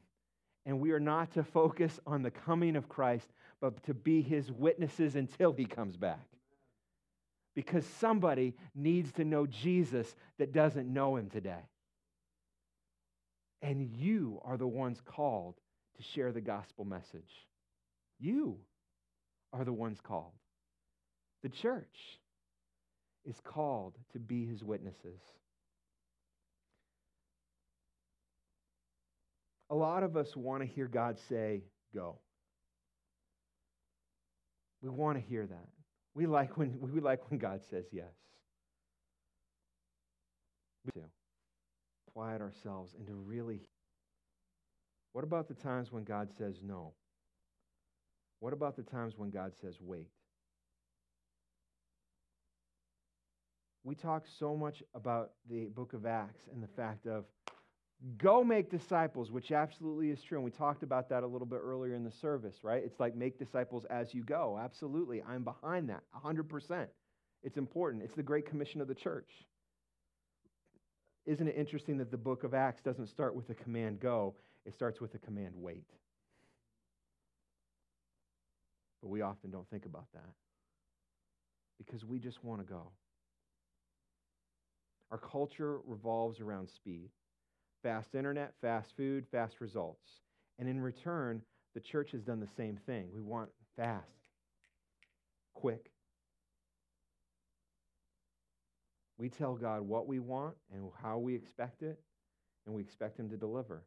And 0.67 0.81
we 0.81 0.93
are 0.93 1.01
not 1.01 1.33
to 1.35 1.45
focus 1.45 2.01
on 2.07 2.23
the 2.23 2.31
coming 2.31 2.77
of 2.77 2.89
Christ, 2.89 3.27
but 3.61 3.83
to 3.85 3.95
be 3.95 4.23
his 4.23 4.51
witnesses 4.51 5.15
until 5.15 5.53
he 5.53 5.67
comes 5.67 5.97
back. 5.97 6.27
Because 7.55 7.87
somebody 7.99 8.55
needs 8.75 9.13
to 9.13 9.25
know 9.25 9.47
Jesus 9.47 10.15
that 10.39 10.53
doesn't 10.53 10.93
know 10.93 11.17
him 11.17 11.31
today. 11.31 11.69
And 13.63 13.89
you 13.97 14.41
are 14.45 14.57
the 14.57 14.67
ones 14.67 15.01
called 15.05 15.55
to 15.97 16.03
share 16.03 16.33
the 16.33 16.41
gospel 16.41 16.85
message. 16.85 17.47
You 18.19 18.59
are 19.53 19.65
the 19.65 19.73
ones 19.73 20.01
called. 20.03 20.33
The 21.43 21.49
church 21.49 22.19
is 23.25 23.37
called 23.45 23.95
to 24.13 24.19
be 24.19 24.47
his 24.47 24.65
witnesses. 24.65 25.21
A 29.71 29.75
lot 29.75 30.03
of 30.03 30.17
us 30.17 30.37
want 30.37 30.63
to 30.63 30.69
hear 30.69 30.87
God 30.87 31.19
say, 31.29 31.63
go. 31.95 32.19
We 34.83 34.91
want 34.91 35.17
to 35.19 35.25
hear 35.25 35.47
that. 35.47 35.69
We 36.15 36.27
like 36.27 36.57
when, 36.57 36.79
we 36.95 37.01
like 37.01 37.31
when 37.31 37.39
God 37.39 37.61
says 37.71 37.87
yes. 37.91 38.13
We 40.85 41.01
do. 41.01 41.07
Quiet 42.13 42.41
ourselves 42.41 42.95
and 42.99 43.07
to 43.07 43.15
really. 43.15 43.61
What 45.13 45.25
about 45.25 45.49
the 45.49 45.55
times 45.55 45.91
when 45.91 46.05
God 46.05 46.29
says 46.37 46.57
no? 46.63 46.93
What 48.41 48.53
about 48.53 48.77
the 48.77 48.83
times 48.83 49.15
when 49.17 49.31
God 49.31 49.53
says 49.61 49.77
wait? 49.81 50.11
We 53.85 53.95
talk 53.95 54.25
so 54.39 54.57
much 54.57 54.83
about 54.95 55.33
the 55.49 55.67
book 55.67 55.93
of 55.93 56.07
Acts 56.07 56.43
and 56.53 56.63
the 56.63 56.69
fact 56.69 57.07
of 57.07 57.25
go 58.19 58.45
make 58.45 58.71
disciples, 58.71 59.31
which 59.31 59.53
absolutely 59.53 60.11
is 60.11 60.23
true. 60.23 60.39
And 60.39 60.45
we 60.45 60.51
talked 60.51 60.83
about 60.83 61.09
that 61.09 61.23
a 61.23 61.27
little 61.27 61.47
bit 61.47 61.61
earlier 61.63 61.95
in 61.95 62.05
the 62.05 62.11
service, 62.11 62.57
right? 62.63 62.83
It's 62.85 63.01
like 63.01 63.15
make 63.15 63.39
disciples 63.39 63.85
as 63.87 64.13
you 64.13 64.23
go. 64.23 64.59
Absolutely. 64.63 65.23
I'm 65.23 65.43
behind 65.43 65.89
that 65.89 66.03
100%. 66.25 66.87
It's 67.43 67.57
important. 67.57 68.03
It's 68.03 68.15
the 68.15 68.23
great 68.23 68.47
commission 68.47 68.81
of 68.81 68.89
the 68.89 68.95
church. 68.95 69.31
Isn't 71.27 71.49
it 71.49 71.57
interesting 71.57 71.97
that 71.99 72.11
the 72.11 72.19
book 72.19 72.45
of 72.45 72.53
Acts 72.53 72.83
doesn't 72.83 73.07
start 73.07 73.35
with 73.35 73.49
the 73.49 73.55
command 73.55 74.01
go, 74.01 74.35
it 74.67 74.75
starts 74.75 75.01
with 75.01 75.13
the 75.13 75.19
command 75.19 75.55
wait? 75.57 75.89
But 79.01 79.09
we 79.09 79.23
often 79.23 79.51
don't 79.51 79.69
think 79.71 79.87
about 79.87 80.07
that 80.13 80.31
because 81.79 82.05
we 82.05 82.19
just 82.19 82.45
want 82.45 82.61
to 82.61 82.67
go. 82.67 82.91
Our 85.11 85.19
culture 85.19 85.79
revolves 85.87 86.41
around 86.41 86.69
speed 86.69 87.11
fast 87.85 88.17
internet, 88.17 88.55
fast 88.61 88.97
food, 88.97 89.27
fast 89.31 89.61
results. 89.61 90.09
And 90.59 90.69
in 90.69 90.81
return, 90.81 91.43
the 91.75 91.81
church 91.81 92.11
has 92.13 92.23
done 92.23 92.41
the 92.41 92.49
same 92.57 92.77
thing. 92.87 93.09
We 93.15 93.21
want 93.21 93.51
fast, 93.77 94.03
quick. 95.53 95.91
We 99.19 99.29
tell 99.29 99.55
God 99.55 99.83
what 99.83 100.09
we 100.09 100.19
want 100.19 100.55
and 100.73 100.91
how 101.01 101.19
we 101.19 101.35
expect 101.37 101.83
it, 101.83 102.01
and 102.67 102.75
we 102.75 102.83
expect 102.83 103.21
Him 103.21 103.29
to 103.31 103.37
deliver. 103.37 103.85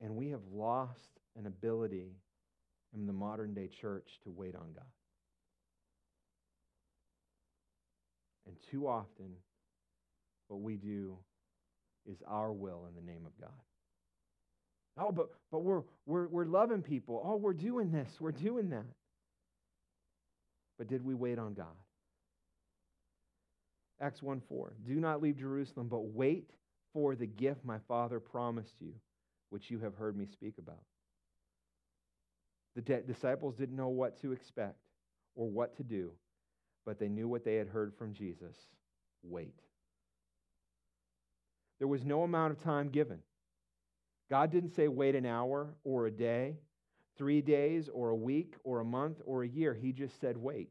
And 0.00 0.14
we 0.14 0.30
have 0.30 0.42
lost 0.52 1.18
an 1.36 1.46
ability 1.46 2.12
in 2.94 3.06
the 3.06 3.12
modern 3.12 3.54
day 3.54 3.68
church 3.68 4.20
to 4.24 4.30
wait 4.30 4.54
on 4.54 4.72
God. 4.74 4.84
And 8.46 8.56
too 8.70 8.86
often, 8.86 9.32
what 10.48 10.60
we 10.60 10.76
do 10.76 11.16
is 12.10 12.22
our 12.26 12.52
will 12.52 12.86
in 12.88 12.94
the 12.94 13.10
name 13.10 13.26
of 13.26 13.38
God. 13.40 13.50
Oh, 14.98 15.12
but, 15.12 15.28
but 15.50 15.60
we're, 15.60 15.82
we're, 16.06 16.28
we're 16.28 16.44
loving 16.44 16.82
people. 16.82 17.22
Oh, 17.24 17.36
we're 17.36 17.52
doing 17.52 17.90
this, 17.90 18.10
we're 18.20 18.32
doing 18.32 18.70
that. 18.70 18.86
But 20.78 20.88
did 20.88 21.04
we 21.04 21.14
wait 21.14 21.38
on 21.38 21.54
God? 21.54 21.66
Acts 24.00 24.22
1 24.22 24.42
4. 24.48 24.72
Do 24.86 24.94
not 24.94 25.22
leave 25.22 25.36
Jerusalem, 25.38 25.88
but 25.88 26.06
wait 26.06 26.50
for 26.92 27.14
the 27.14 27.26
gift 27.26 27.64
my 27.64 27.78
Father 27.86 28.18
promised 28.18 28.74
you, 28.80 28.92
which 29.50 29.70
you 29.70 29.78
have 29.78 29.94
heard 29.94 30.16
me 30.16 30.26
speak 30.26 30.54
about. 30.58 30.82
The 32.74 32.82
de- 32.82 33.02
disciples 33.02 33.54
didn't 33.54 33.76
know 33.76 33.88
what 33.88 34.20
to 34.22 34.32
expect 34.32 34.78
or 35.34 35.48
what 35.48 35.76
to 35.76 35.82
do, 35.82 36.10
but 36.84 36.98
they 36.98 37.08
knew 37.08 37.28
what 37.28 37.44
they 37.44 37.54
had 37.54 37.68
heard 37.68 37.94
from 37.96 38.12
Jesus 38.12 38.56
wait. 39.22 39.54
There 41.82 41.88
was 41.88 42.04
no 42.04 42.22
amount 42.22 42.52
of 42.52 42.62
time 42.62 42.90
given. 42.90 43.18
God 44.30 44.52
didn't 44.52 44.76
say 44.76 44.86
wait 44.86 45.16
an 45.16 45.26
hour 45.26 45.74
or 45.82 46.06
a 46.06 46.12
day, 46.12 46.54
three 47.18 47.40
days 47.40 47.90
or 47.92 48.10
a 48.10 48.14
week 48.14 48.54
or 48.62 48.78
a 48.78 48.84
month 48.84 49.20
or 49.26 49.42
a 49.42 49.48
year. 49.48 49.74
He 49.74 49.90
just 49.90 50.20
said 50.20 50.36
wait. 50.36 50.70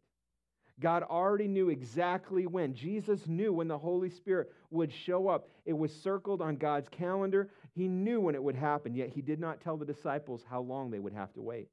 God 0.80 1.04
already 1.04 1.50
knew 1.50 1.68
exactly 1.68 2.48
when. 2.48 2.74
Jesus 2.74 3.28
knew 3.28 3.52
when 3.52 3.68
the 3.68 3.78
Holy 3.78 4.10
Spirit 4.10 4.54
would 4.70 4.94
show 4.94 5.28
up. 5.28 5.50
It 5.66 5.78
was 5.78 5.94
circled 5.94 6.42
on 6.42 6.56
God's 6.56 6.88
calendar. 6.88 7.50
He 7.74 7.90
knew 7.90 8.22
when 8.22 8.36
it 8.36 8.42
would 8.42 8.56
happen, 8.56 8.96
yet 8.96 9.10
he 9.10 9.22
did 9.22 9.38
not 9.42 9.60
tell 9.60 9.76
the 9.76 9.86
disciples 9.86 10.46
how 10.50 10.62
long 10.62 10.92
they 10.92 11.00
would 11.00 11.12
have 11.12 11.34
to 11.34 11.42
wait. 11.42 11.68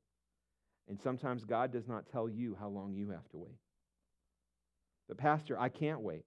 And 0.89 1.01
sometimes 1.01 1.45
God 1.45 1.73
does 1.73 1.87
not 1.87 2.11
tell 2.11 2.29
you 2.29 2.57
how 2.59 2.71
long 2.71 2.93
you 2.93 3.11
have 3.11 3.29
to 3.29 3.37
wait. 3.37 3.61
But, 5.07 5.17
Pastor, 5.17 5.57
I 5.57 5.69
can't 5.69 6.01
wait. 6.01 6.25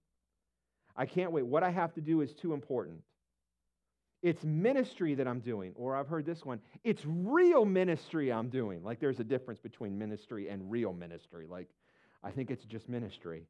I 0.96 1.06
can't 1.06 1.32
wait. 1.32 1.46
What 1.46 1.64
I 1.64 1.70
have 1.70 1.94
to 1.94 2.02
do 2.02 2.22
is 2.22 2.34
too 2.34 2.54
important. 2.54 3.00
It's 4.22 4.44
ministry 4.44 5.16
that 5.16 5.28
I'm 5.28 5.40
doing, 5.40 5.74
or 5.76 5.96
I've 5.96 6.08
heard 6.08 6.26
this 6.26 6.46
one, 6.46 6.60
it's 6.84 7.02
real 7.06 7.66
ministry 7.66 8.32
I'm 8.32 8.50
doing. 8.50 8.84
Like 8.84 9.00
there's 9.00 9.20
a 9.20 9.24
difference 9.24 9.60
between 9.60 9.98
ministry 9.98 10.48
and 10.50 10.70
real 10.70 10.94
ministry. 10.94 11.48
Like 11.50 11.70
I 12.24 12.30
think 12.30 12.52
it's 12.52 12.66
just 12.66 12.88
ministry. 12.88 13.48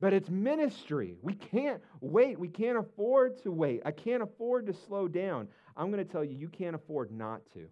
But 0.00 0.12
it's 0.12 0.28
ministry. 0.28 1.14
We 1.22 1.34
can't 1.34 1.80
wait. 2.00 2.38
We 2.38 2.48
can't 2.48 2.76
afford 2.76 3.42
to 3.44 3.50
wait. 3.50 3.80
I 3.86 3.90
can't 3.90 4.22
afford 4.22 4.66
to 4.66 4.74
slow 4.74 5.08
down. 5.08 5.48
I'm 5.76 5.90
going 5.90 6.04
to 6.04 6.12
tell 6.12 6.24
you, 6.24 6.36
you 6.36 6.48
can't 6.48 6.74
afford 6.74 7.10
not 7.10 7.40
to. 7.54 7.68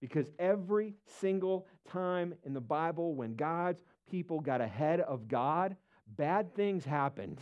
Because 0.00 0.26
every 0.38 0.94
single 1.20 1.66
time 1.88 2.34
in 2.44 2.52
the 2.52 2.60
Bible 2.60 3.14
when 3.14 3.36
God's 3.36 3.80
people 4.10 4.40
got 4.40 4.60
ahead 4.60 5.00
of 5.00 5.28
God, 5.28 5.76
bad 6.06 6.54
things 6.54 6.84
happened. 6.84 7.40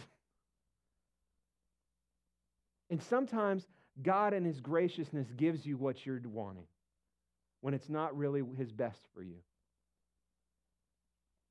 And 2.91 3.03
sometimes 3.03 3.67
God, 4.03 4.35
in 4.35 4.45
His 4.45 4.61
graciousness, 4.61 5.29
gives 5.37 5.67
you 5.67 5.77
what 5.77 6.05
you're 6.07 6.21
wanting 6.25 6.67
when 7.61 7.75
it's 7.75 7.89
not 7.89 8.17
really 8.17 8.43
His 8.57 8.73
best 8.73 9.01
for 9.15 9.23
you. 9.23 9.37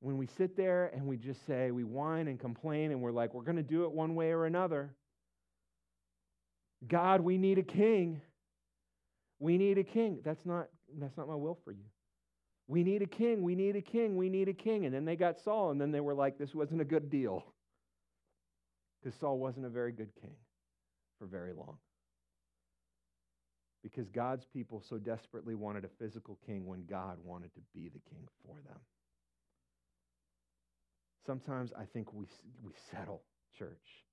When 0.00 0.18
we 0.18 0.26
sit 0.26 0.56
there 0.56 0.90
and 0.94 1.06
we 1.06 1.16
just 1.16 1.46
say, 1.46 1.70
we 1.70 1.84
whine 1.84 2.26
and 2.26 2.38
complain, 2.38 2.90
and 2.90 3.00
we're 3.00 3.12
like, 3.12 3.34
we're 3.34 3.44
going 3.44 3.56
to 3.56 3.62
do 3.62 3.84
it 3.84 3.92
one 3.92 4.16
way 4.16 4.32
or 4.32 4.46
another. 4.46 4.90
God, 6.86 7.20
we 7.20 7.38
need 7.38 7.58
a 7.58 7.62
king. 7.62 8.20
We 9.38 9.58
need 9.58 9.78
a 9.78 9.84
king. 9.84 10.18
That's 10.24 10.44
not, 10.44 10.68
that's 10.98 11.16
not 11.16 11.28
my 11.28 11.36
will 11.36 11.58
for 11.64 11.70
you. 11.70 11.84
We 12.68 12.82
need 12.82 13.02
a 13.02 13.06
king. 13.06 13.42
We 13.42 13.54
need 13.54 13.76
a 13.76 13.82
king. 13.82 14.16
We 14.16 14.28
need 14.28 14.48
a 14.48 14.54
king. 14.54 14.86
And 14.86 14.94
then 14.94 15.04
they 15.04 15.16
got 15.16 15.38
Saul, 15.40 15.70
and 15.70 15.80
then 15.80 15.90
they 15.90 16.00
were 16.00 16.14
like, 16.14 16.38
this 16.38 16.54
wasn't 16.54 16.80
a 16.80 16.84
good 16.84 17.10
deal. 17.10 17.44
Because 19.02 19.18
Saul 19.18 19.36
wasn't 19.36 19.66
a 19.66 19.68
very 19.68 19.90
good 19.90 20.14
king 20.20 20.36
for 21.18 21.26
very 21.26 21.52
long. 21.52 21.76
Because 23.82 24.08
God's 24.08 24.44
people 24.44 24.80
so 24.88 24.96
desperately 24.96 25.56
wanted 25.56 25.84
a 25.84 25.88
physical 25.98 26.38
king 26.46 26.66
when 26.66 26.84
God 26.84 27.18
wanted 27.24 27.52
to 27.54 27.60
be 27.74 27.88
the 27.88 27.98
king 28.08 28.28
for 28.46 28.54
them. 28.64 28.78
Sometimes 31.26 31.72
I 31.76 31.84
think 31.92 32.12
we, 32.12 32.26
we 32.62 32.72
settle, 32.92 33.22
church, 33.58 34.04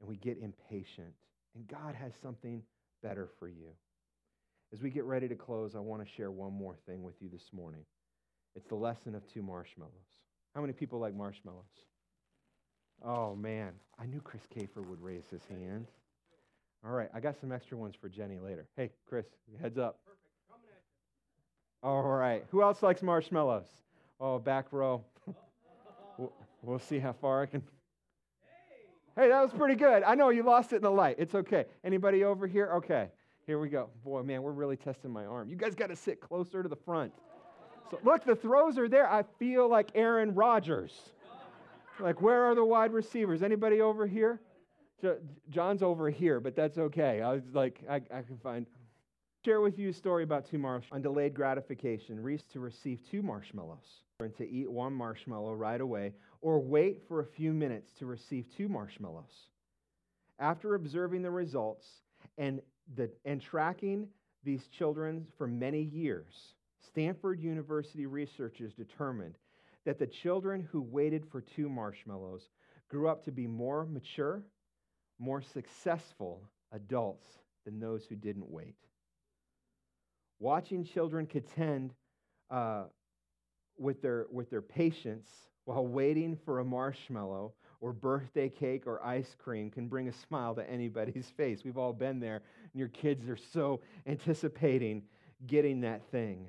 and 0.00 0.08
we 0.08 0.16
get 0.16 0.38
impatient, 0.38 1.14
and 1.54 1.66
God 1.68 1.94
has 1.94 2.12
something 2.20 2.62
better 3.02 3.28
for 3.38 3.48
you. 3.48 3.70
As 4.72 4.82
we 4.82 4.90
get 4.90 5.04
ready 5.04 5.28
to 5.28 5.34
close, 5.34 5.74
I 5.74 5.78
want 5.78 6.04
to 6.04 6.08
share 6.14 6.30
one 6.30 6.52
more 6.52 6.76
thing 6.86 7.02
with 7.02 7.14
you 7.20 7.28
this 7.30 7.50
morning. 7.52 7.84
It's 8.54 8.68
the 8.68 8.74
lesson 8.74 9.14
of 9.14 9.26
two 9.32 9.42
marshmallows. 9.42 9.92
How 10.54 10.60
many 10.60 10.72
people 10.72 10.98
like 10.98 11.14
marshmallows? 11.14 11.64
Oh, 13.04 13.34
man. 13.34 13.72
I 13.98 14.06
knew 14.06 14.20
Chris 14.20 14.42
Kafer 14.54 14.84
would 14.84 15.00
raise 15.00 15.24
his 15.30 15.44
hand. 15.46 15.86
All 16.84 16.92
right, 16.92 17.08
I 17.14 17.20
got 17.20 17.40
some 17.40 17.50
extra 17.50 17.76
ones 17.76 17.94
for 18.00 18.08
Jenny 18.08 18.38
later. 18.38 18.68
Hey, 18.76 18.90
Chris, 19.08 19.26
heads 19.60 19.78
up. 19.78 19.98
All 21.82 22.02
right. 22.02 22.44
Who 22.50 22.62
else 22.62 22.82
likes 22.82 23.02
marshmallows? 23.02 23.66
Oh, 24.20 24.38
back 24.38 24.66
row. 24.72 25.04
we'll, 26.18 26.32
we'll 26.62 26.78
see 26.78 26.98
how 26.98 27.12
far 27.12 27.42
I 27.42 27.46
can. 27.46 27.62
Hey, 29.16 29.28
that 29.28 29.40
was 29.40 29.52
pretty 29.52 29.74
good. 29.74 30.02
I 30.02 30.14
know 30.14 30.30
you 30.30 30.42
lost 30.42 30.72
it 30.72 30.76
in 30.76 30.82
the 30.82 30.90
light. 30.90 31.16
It's 31.18 31.34
okay. 31.34 31.64
Anybody 31.84 32.22
over 32.22 32.46
here? 32.46 32.70
Okay. 32.76 33.08
Here 33.48 33.58
we 33.58 33.70
go. 33.70 33.88
Boy, 34.04 34.22
man, 34.22 34.42
we're 34.42 34.52
really 34.52 34.76
testing 34.76 35.10
my 35.10 35.24
arm. 35.24 35.48
You 35.48 35.56
guys 35.56 35.74
got 35.74 35.86
to 35.86 35.96
sit 35.96 36.20
closer 36.20 36.62
to 36.62 36.68
the 36.68 36.76
front. 36.76 37.14
So 37.90 37.98
look, 38.04 38.22
the 38.22 38.36
throws 38.36 38.76
are 38.76 38.90
there. 38.90 39.10
I 39.10 39.24
feel 39.38 39.70
like 39.70 39.90
Aaron 39.94 40.34
Rodgers. 40.34 40.92
like, 41.98 42.20
where 42.20 42.44
are 42.44 42.54
the 42.54 42.62
wide 42.62 42.92
receivers? 42.92 43.42
Anybody 43.42 43.80
over 43.80 44.06
here? 44.06 44.42
John's 45.48 45.82
over 45.82 46.10
here, 46.10 46.40
but 46.40 46.54
that's 46.54 46.76
okay. 46.76 47.22
I 47.22 47.32
was 47.32 47.54
like, 47.54 47.80
I, 47.88 47.94
I 47.94 48.20
can 48.20 48.36
find. 48.42 48.66
Share 49.46 49.62
with 49.62 49.78
you 49.78 49.88
a 49.88 49.92
story 49.94 50.24
about 50.24 50.44
two 50.44 50.58
marshmallows. 50.58 50.96
On 50.96 51.00
delayed 51.00 51.32
gratification, 51.32 52.20
Reese 52.20 52.44
to 52.52 52.60
receive 52.60 53.00
two 53.10 53.22
marshmallows 53.22 54.02
and 54.20 54.36
to 54.36 54.46
eat 54.46 54.70
one 54.70 54.92
marshmallow 54.92 55.54
right 55.54 55.80
away, 55.80 56.12
or 56.42 56.60
wait 56.60 57.00
for 57.08 57.20
a 57.20 57.24
few 57.24 57.54
minutes 57.54 57.92
to 57.92 58.04
receive 58.04 58.44
two 58.54 58.68
marshmallows. 58.68 59.48
After 60.38 60.74
observing 60.74 61.22
the 61.22 61.30
results 61.30 61.86
and, 62.36 62.60
the, 62.96 63.10
and 63.24 63.40
tracking 63.40 64.08
these 64.44 64.66
children 64.68 65.26
for 65.36 65.46
many 65.46 65.82
years, 65.82 66.54
Stanford 66.86 67.40
University 67.40 68.06
researchers 68.06 68.72
determined 68.74 69.34
that 69.84 69.98
the 69.98 70.06
children 70.06 70.66
who 70.70 70.80
waited 70.80 71.24
for 71.30 71.40
two 71.40 71.68
marshmallows 71.68 72.48
grew 72.90 73.08
up 73.08 73.24
to 73.24 73.32
be 73.32 73.46
more 73.46 73.86
mature, 73.86 74.42
more 75.18 75.42
successful 75.42 76.42
adults 76.72 77.26
than 77.64 77.80
those 77.80 78.04
who 78.08 78.16
didn't 78.16 78.50
wait. 78.50 78.76
Watching 80.40 80.84
children 80.84 81.26
contend 81.26 81.92
uh, 82.50 82.84
with, 83.76 84.00
their, 84.02 84.26
with 84.30 84.50
their 84.50 84.62
patience 84.62 85.28
while 85.64 85.86
waiting 85.86 86.38
for 86.44 86.60
a 86.60 86.64
marshmallow 86.64 87.52
or 87.80 87.92
birthday 87.92 88.48
cake 88.48 88.86
or 88.86 89.04
ice 89.04 89.36
cream 89.38 89.70
can 89.70 89.86
bring 89.88 90.08
a 90.08 90.12
smile 90.12 90.54
to 90.54 90.68
anybody's 90.68 91.30
face. 91.36 91.60
We've 91.64 91.78
all 91.78 91.92
been 91.92 92.20
there, 92.20 92.36
and 92.36 92.78
your 92.78 92.88
kids 92.88 93.28
are 93.28 93.36
so 93.36 93.80
anticipating 94.06 95.02
getting 95.46 95.82
that 95.82 96.02
thing. 96.10 96.48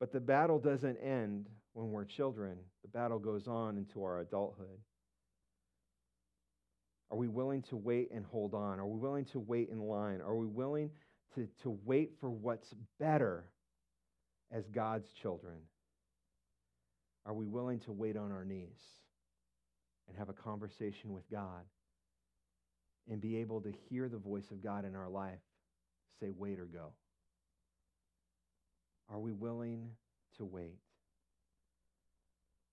But 0.00 0.12
the 0.12 0.20
battle 0.20 0.58
doesn't 0.58 0.96
end 0.96 1.48
when 1.72 1.90
we're 1.90 2.04
children, 2.04 2.56
the 2.82 2.88
battle 2.88 3.18
goes 3.18 3.46
on 3.46 3.76
into 3.76 4.02
our 4.02 4.20
adulthood. 4.20 4.78
Are 7.10 7.16
we 7.16 7.28
willing 7.28 7.62
to 7.62 7.76
wait 7.76 8.10
and 8.12 8.26
hold 8.26 8.52
on? 8.52 8.80
Are 8.80 8.86
we 8.86 8.98
willing 8.98 9.24
to 9.26 9.38
wait 9.38 9.70
in 9.70 9.80
line? 9.80 10.20
Are 10.20 10.34
we 10.34 10.46
willing 10.46 10.90
to, 11.34 11.48
to 11.62 11.78
wait 11.84 12.12
for 12.20 12.30
what's 12.30 12.74
better 12.98 13.44
as 14.52 14.68
God's 14.68 15.10
children? 15.12 15.56
Are 17.24 17.32
we 17.32 17.46
willing 17.46 17.78
to 17.80 17.92
wait 17.92 18.16
on 18.16 18.30
our 18.32 18.44
knees 18.44 18.80
and 20.08 20.16
have 20.16 20.28
a 20.28 20.32
conversation 20.32 21.12
with 21.12 21.28
God 21.30 21.64
and 23.10 23.20
be 23.20 23.36
able 23.36 23.60
to 23.62 23.72
hear 23.88 24.08
the 24.08 24.18
voice 24.18 24.50
of 24.50 24.62
God 24.62 24.84
in 24.84 24.94
our 24.94 25.08
life 25.08 25.38
say, 26.20 26.30
wait 26.36 26.58
or 26.58 26.66
go? 26.66 26.92
Are 29.10 29.18
we 29.18 29.32
willing 29.32 29.90
to 30.36 30.44
wait? 30.44 30.78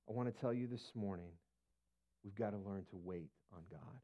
I 0.09 0.13
want 0.13 0.33
to 0.33 0.41
tell 0.41 0.53
you 0.53 0.67
this 0.67 0.91
morning, 0.93 1.31
we've 2.23 2.35
got 2.35 2.51
to 2.51 2.57
learn 2.57 2.85
to 2.91 2.97
wait 2.97 3.29
on 3.53 3.61
God. 3.71 3.99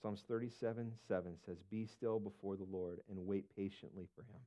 Psalms 0.00 0.22
37 0.28 0.92
7 1.08 1.32
says, 1.44 1.56
Be 1.70 1.86
still 1.86 2.20
before 2.20 2.56
the 2.56 2.66
Lord 2.70 3.00
and 3.08 3.26
wait 3.26 3.44
patiently 3.56 4.06
for 4.14 4.22
him. 4.22 4.40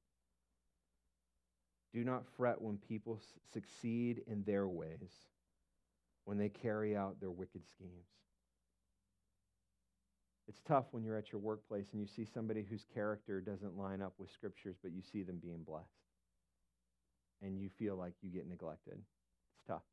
Do 1.93 2.05
not 2.05 2.23
fret 2.37 2.61
when 2.61 2.77
people 2.77 3.19
succeed 3.51 4.21
in 4.27 4.43
their 4.43 4.67
ways, 4.67 5.11
when 6.25 6.37
they 6.37 6.49
carry 6.49 6.95
out 6.95 7.19
their 7.19 7.31
wicked 7.31 7.61
schemes. 7.67 8.07
It's 10.47 10.61
tough 10.67 10.85
when 10.91 11.03
you're 11.03 11.17
at 11.17 11.31
your 11.31 11.39
workplace 11.39 11.85
and 11.93 12.01
you 12.01 12.07
see 12.07 12.25
somebody 12.25 12.65
whose 12.69 12.85
character 12.93 13.39
doesn't 13.39 13.77
line 13.77 14.01
up 14.01 14.13
with 14.17 14.29
scriptures, 14.31 14.75
but 14.81 14.91
you 14.91 15.01
see 15.01 15.23
them 15.23 15.39
being 15.41 15.63
blessed. 15.63 15.87
And 17.41 17.59
you 17.59 17.69
feel 17.79 17.95
like 17.95 18.13
you 18.21 18.29
get 18.29 18.47
neglected. 18.47 18.95
It's 18.95 19.67
tough. 19.67 19.83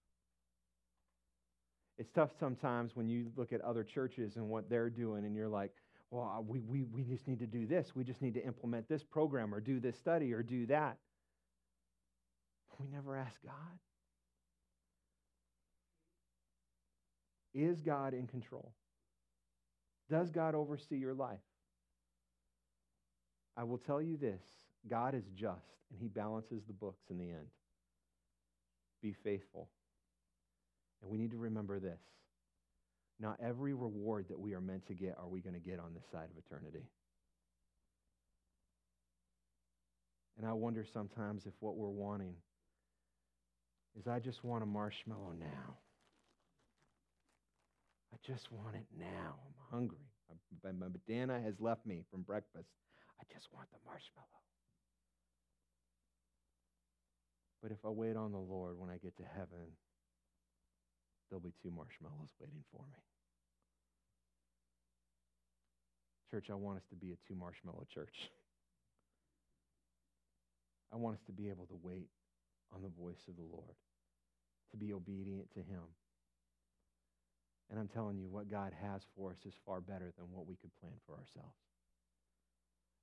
It's 1.98 2.10
tough 2.10 2.30
sometimes 2.38 2.94
when 2.94 3.08
you 3.08 3.30
look 3.36 3.52
at 3.52 3.60
other 3.60 3.84
churches 3.84 4.36
and 4.36 4.48
what 4.48 4.68
they're 4.68 4.90
doing, 4.90 5.24
and 5.24 5.34
you're 5.34 5.48
like, 5.48 5.72
well, 6.10 6.32
uh, 6.38 6.40
we, 6.40 6.60
we, 6.60 6.84
we 6.84 7.02
just 7.02 7.26
need 7.26 7.40
to 7.40 7.46
do 7.46 7.66
this. 7.66 7.92
We 7.94 8.04
just 8.04 8.22
need 8.22 8.34
to 8.34 8.44
implement 8.44 8.88
this 8.88 9.02
program 9.02 9.54
or 9.54 9.60
do 9.60 9.80
this 9.80 9.96
study 9.96 10.32
or 10.32 10.42
do 10.42 10.66
that. 10.66 10.96
We 12.78 12.86
never 12.86 13.16
ask 13.16 13.34
God. 13.44 13.54
Is 17.58 17.80
God 17.80 18.14
in 18.14 18.28
control? 18.28 18.72
Does 20.08 20.30
God 20.30 20.54
oversee 20.54 20.96
your 20.96 21.12
life? 21.12 21.40
I 23.56 23.64
will 23.64 23.78
tell 23.78 24.00
you 24.00 24.16
this 24.16 24.40
God 24.88 25.14
is 25.16 25.24
just, 25.34 25.66
and 25.90 25.98
He 26.00 26.06
balances 26.06 26.62
the 26.66 26.72
books 26.72 27.02
in 27.10 27.18
the 27.18 27.30
end. 27.30 27.48
Be 29.02 29.12
faithful. 29.24 29.68
And 31.02 31.10
we 31.10 31.18
need 31.18 31.32
to 31.32 31.36
remember 31.36 31.80
this 31.80 32.00
not 33.20 33.36
every 33.42 33.74
reward 33.74 34.26
that 34.28 34.38
we 34.38 34.54
are 34.54 34.60
meant 34.60 34.86
to 34.86 34.94
get 34.94 35.16
are 35.18 35.26
we 35.26 35.40
going 35.40 35.54
to 35.54 35.60
get 35.60 35.80
on 35.80 35.92
this 35.94 36.04
side 36.12 36.28
of 36.30 36.38
eternity. 36.38 36.86
And 40.36 40.46
I 40.46 40.52
wonder 40.52 40.84
sometimes 40.84 41.46
if 41.46 41.52
what 41.58 41.76
we're 41.76 41.88
wanting 41.88 42.34
is 43.98 44.06
I 44.06 44.20
just 44.20 44.44
want 44.44 44.62
a 44.62 44.66
marshmallow 44.66 45.34
now. 45.40 45.74
I 48.18 48.32
just 48.32 48.50
want 48.50 48.74
it 48.74 48.86
now. 48.98 49.36
I'm 49.46 49.54
hungry. 49.70 50.10
My, 50.64 50.72
my 50.72 50.88
banana 51.06 51.40
has 51.40 51.54
left 51.60 51.86
me 51.86 52.02
from 52.10 52.22
breakfast. 52.22 52.68
I 53.20 53.24
just 53.32 53.46
want 53.52 53.68
the 53.70 53.78
marshmallow. 53.86 54.26
But 57.62 57.72
if 57.72 57.78
I 57.84 57.88
wait 57.88 58.16
on 58.16 58.32
the 58.32 58.38
Lord 58.38 58.78
when 58.78 58.90
I 58.90 58.98
get 58.98 59.16
to 59.16 59.24
heaven, 59.34 59.72
there'll 61.28 61.40
be 61.40 61.54
two 61.62 61.70
marshmallows 61.70 62.30
waiting 62.40 62.62
for 62.72 62.82
me. 62.92 62.98
Church, 66.30 66.50
I 66.50 66.54
want 66.54 66.78
us 66.78 66.84
to 66.90 66.96
be 66.96 67.12
a 67.12 67.16
two 67.26 67.34
marshmallow 67.34 67.86
church. 67.92 68.14
I 70.92 70.96
want 70.96 71.16
us 71.16 71.22
to 71.26 71.32
be 71.32 71.48
able 71.48 71.66
to 71.66 71.78
wait 71.82 72.08
on 72.74 72.82
the 72.82 72.88
voice 72.88 73.20
of 73.28 73.36
the 73.36 73.42
Lord, 73.42 73.76
to 74.70 74.76
be 74.76 74.92
obedient 74.92 75.50
to 75.54 75.60
Him. 75.60 75.82
And 77.70 77.78
I'm 77.78 77.88
telling 77.88 78.18
you, 78.18 78.28
what 78.28 78.50
God 78.50 78.72
has 78.82 79.02
for 79.16 79.30
us 79.30 79.38
is 79.46 79.54
far 79.66 79.80
better 79.80 80.12
than 80.16 80.26
what 80.32 80.46
we 80.46 80.56
could 80.56 80.70
plan 80.80 80.94
for 81.06 81.12
ourselves. 81.12 81.56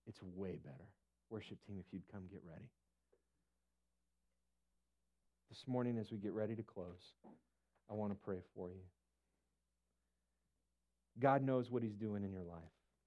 It's 0.07 0.21
way 0.35 0.57
better. 0.63 0.89
Worship 1.29 1.57
team, 1.65 1.77
if 1.79 1.85
you'd 1.91 2.07
come 2.11 2.23
get 2.31 2.41
ready. 2.47 2.69
This 5.49 5.63
morning, 5.67 5.97
as 5.99 6.11
we 6.11 6.17
get 6.17 6.33
ready 6.33 6.55
to 6.55 6.63
close, 6.63 7.13
I 7.89 7.93
want 7.93 8.11
to 8.11 8.15
pray 8.15 8.39
for 8.55 8.69
you. 8.69 8.81
God 11.19 11.43
knows 11.43 11.69
what 11.69 11.83
He's 11.83 11.95
doing 11.95 12.23
in 12.23 12.31
your 12.31 12.43
life. 12.43 12.61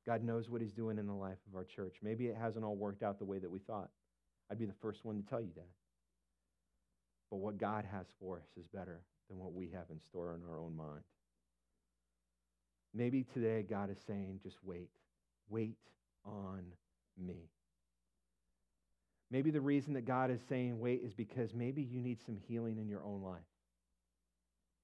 God 0.06 0.22
knows 0.22 0.48
what 0.48 0.62
He's 0.62 0.72
doing 0.72 0.98
in 0.98 1.06
the 1.06 1.12
life 1.12 1.38
of 1.48 1.56
our 1.56 1.64
church. 1.64 1.96
Maybe 2.02 2.26
it 2.26 2.36
hasn't 2.36 2.64
all 2.64 2.76
worked 2.76 3.02
out 3.02 3.18
the 3.18 3.24
way 3.24 3.38
that 3.38 3.50
we 3.50 3.59
thought. 3.59 3.90
I'd 4.50 4.59
be 4.59 4.64
the 4.64 4.72
first 4.80 5.04
one 5.04 5.22
to 5.22 5.28
tell 5.28 5.40
you 5.40 5.50
that. 5.56 5.68
But 7.30 7.38
what 7.38 7.59
God 7.59 7.84
has 7.84 8.06
for 8.18 8.38
us 8.38 8.48
is 8.56 8.66
better 8.66 9.02
than 9.28 9.38
what 9.38 9.52
we 9.52 9.68
have 9.74 9.90
in 9.90 10.00
store 10.00 10.34
in 10.34 10.48
our 10.48 10.59
own 10.59 10.74
mind. 10.74 11.02
Maybe 12.95 13.24
today 13.34 13.64
God 13.68 13.91
is 13.91 13.99
saying, 14.07 14.41
just 14.43 14.57
wait. 14.64 14.91
Wait 15.49 15.76
on 16.24 16.64
me. 17.16 17.51
Maybe 19.30 19.51
the 19.51 19.61
reason 19.61 19.93
that 19.95 20.07
God 20.07 20.30
is 20.30 20.41
saying 20.49 20.80
wait 20.80 21.03
is 21.05 21.12
because 21.12 21.53
maybe 21.55 21.82
you 21.82 22.01
need 22.01 22.20
some 22.24 22.36
healing 22.36 22.78
in 22.78 22.89
your 22.89 23.05
own 23.05 23.22
life. 23.22 23.43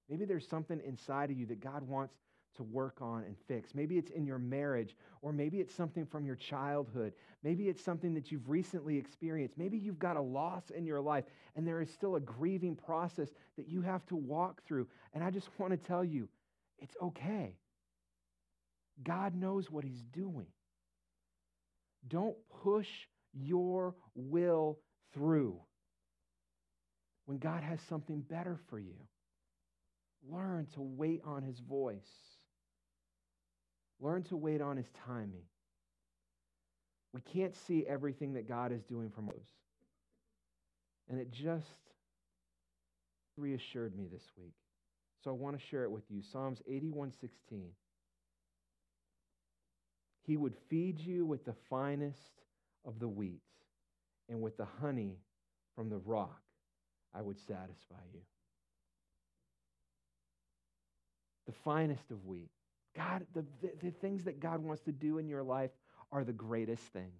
Maybe 0.08 0.26
there's 0.26 0.46
something 0.46 0.80
inside 0.84 1.30
of 1.30 1.38
you 1.38 1.46
that 1.46 1.60
God 1.60 1.82
wants 1.88 2.14
to 2.56 2.62
work 2.62 2.98
on 3.00 3.24
and 3.24 3.36
fix. 3.48 3.74
Maybe 3.74 3.98
it's 3.98 4.10
in 4.10 4.26
your 4.26 4.38
marriage, 4.38 4.94
or 5.22 5.32
maybe 5.32 5.60
it's 5.60 5.74
something 5.74 6.06
from 6.06 6.24
your 6.24 6.36
childhood. 6.36 7.14
Maybe 7.42 7.68
it's 7.68 7.82
something 7.82 8.14
that 8.14 8.30
you've 8.30 8.48
recently 8.48 8.96
experienced. 8.96 9.58
Maybe 9.58 9.76
you've 9.76 9.98
got 9.98 10.16
a 10.16 10.20
loss 10.22 10.70
in 10.70 10.84
your 10.84 11.00
life, 11.00 11.24
and 11.56 11.66
there 11.66 11.80
is 11.80 11.90
still 11.90 12.16
a 12.16 12.20
grieving 12.20 12.76
process 12.76 13.30
that 13.56 13.68
you 13.68 13.80
have 13.80 14.06
to 14.06 14.16
walk 14.16 14.62
through. 14.66 14.86
And 15.14 15.24
I 15.24 15.30
just 15.30 15.48
want 15.58 15.72
to 15.72 15.76
tell 15.76 16.04
you, 16.04 16.28
it's 16.78 16.96
okay. 17.02 17.56
God 19.02 19.34
knows 19.34 19.70
what 19.70 19.84
He's 19.84 20.02
doing. 20.12 20.46
Don't 22.06 22.36
push 22.62 22.88
your 23.32 23.94
will 24.14 24.78
through 25.12 25.58
when 27.26 27.38
God 27.38 27.62
has 27.62 27.80
something 27.88 28.20
better 28.20 28.58
for 28.68 28.78
you. 28.78 28.94
Learn 30.30 30.66
to 30.74 30.80
wait 30.80 31.22
on 31.24 31.42
His 31.42 31.58
voice, 31.58 32.10
learn 34.00 34.22
to 34.24 34.36
wait 34.36 34.60
on 34.60 34.76
His 34.76 34.90
timing. 35.06 35.44
We 37.12 37.20
can't 37.20 37.54
see 37.66 37.86
everything 37.86 38.34
that 38.34 38.48
God 38.48 38.72
is 38.72 38.82
doing 38.82 39.10
from 39.10 39.28
us. 39.28 39.46
And 41.08 41.20
it 41.20 41.30
just 41.30 41.66
reassured 43.36 43.96
me 43.96 44.06
this 44.10 44.24
week. 44.36 44.54
So 45.22 45.30
I 45.30 45.34
want 45.34 45.58
to 45.58 45.66
share 45.66 45.84
it 45.84 45.90
with 45.90 46.04
you. 46.10 46.22
Psalms 46.22 46.60
81:16. 46.68 47.74
He 50.26 50.36
would 50.36 50.54
feed 50.68 50.98
you 50.98 51.24
with 51.26 51.44
the 51.44 51.54
finest 51.68 52.42
of 52.84 52.98
the 52.98 53.08
wheat, 53.08 53.42
and 54.28 54.40
with 54.40 54.56
the 54.56 54.66
honey 54.80 55.18
from 55.76 55.90
the 55.90 55.98
rock, 55.98 56.40
I 57.14 57.22
would 57.22 57.38
satisfy 57.38 58.02
you. 58.12 58.20
The 61.46 61.52
finest 61.64 62.10
of 62.10 62.24
wheat. 62.24 62.50
God, 62.96 63.26
the, 63.34 63.44
the, 63.60 63.72
the 63.82 63.90
things 63.90 64.24
that 64.24 64.40
God 64.40 64.60
wants 64.60 64.82
to 64.82 64.92
do 64.92 65.18
in 65.18 65.28
your 65.28 65.42
life 65.42 65.70
are 66.10 66.24
the 66.24 66.32
greatest 66.32 66.84
things. 66.84 67.12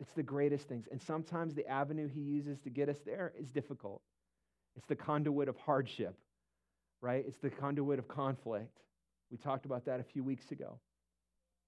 It's 0.00 0.12
the 0.12 0.22
greatest 0.22 0.68
things. 0.68 0.86
And 0.90 1.00
sometimes 1.00 1.54
the 1.54 1.66
avenue 1.66 2.08
he 2.08 2.20
uses 2.20 2.58
to 2.60 2.70
get 2.70 2.88
us 2.88 2.98
there 3.04 3.32
is 3.38 3.50
difficult. 3.50 4.02
It's 4.76 4.86
the 4.86 4.96
conduit 4.96 5.48
of 5.48 5.56
hardship, 5.58 6.16
right? 7.00 7.24
It's 7.26 7.38
the 7.38 7.50
conduit 7.50 7.98
of 7.98 8.08
conflict. 8.08 8.78
We 9.30 9.36
talked 9.36 9.64
about 9.64 9.84
that 9.84 10.00
a 10.00 10.04
few 10.04 10.24
weeks 10.24 10.50
ago. 10.50 10.78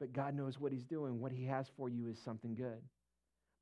But 0.02 0.12
God 0.12 0.34
knows 0.34 0.58
what 0.58 0.72
he's 0.72 0.82
doing. 0.82 1.20
What 1.20 1.30
he 1.30 1.44
has 1.44 1.68
for 1.76 1.88
you 1.88 2.08
is 2.08 2.18
something 2.18 2.56
good. 2.56 2.82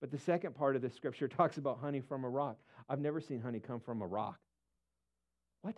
But 0.01 0.11
the 0.11 0.16
second 0.16 0.55
part 0.55 0.74
of 0.74 0.80
the 0.80 0.88
scripture 0.88 1.28
talks 1.36 1.59
about 1.59 1.80
honey 1.80 2.01
from 2.01 2.24
a 2.24 2.30
rock. 2.30 2.57
I've 2.88 2.99
never 2.99 3.20
seen 3.20 3.43
honey 3.43 3.61
come 3.61 3.78
from 3.78 4.01
a 4.01 4.07
rock. 4.07 4.38
What? 5.61 5.76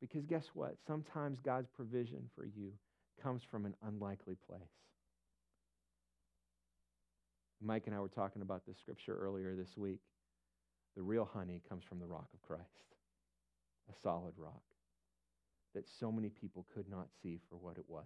Because 0.00 0.26
guess 0.26 0.46
what? 0.54 0.74
Sometimes 0.88 1.38
God's 1.38 1.68
provision 1.68 2.28
for 2.34 2.44
you 2.44 2.72
comes 3.22 3.42
from 3.48 3.64
an 3.64 3.76
unlikely 3.86 4.34
place. 4.48 4.60
Mike 7.62 7.84
and 7.86 7.94
I 7.94 8.00
were 8.00 8.08
talking 8.08 8.42
about 8.42 8.66
this 8.66 8.76
scripture 8.80 9.16
earlier 9.16 9.54
this 9.54 9.76
week. 9.76 10.00
The 10.96 11.02
real 11.02 11.30
honey 11.32 11.62
comes 11.68 11.84
from 11.84 12.00
the 12.00 12.06
rock 12.06 12.26
of 12.34 12.42
Christ, 12.42 12.96
a 13.88 13.94
solid 14.02 14.34
rock 14.36 14.64
that 15.76 15.88
so 16.00 16.10
many 16.10 16.28
people 16.28 16.66
could 16.74 16.88
not 16.88 17.06
see 17.22 17.38
for 17.48 17.54
what 17.54 17.78
it 17.78 17.84
was. 17.86 18.02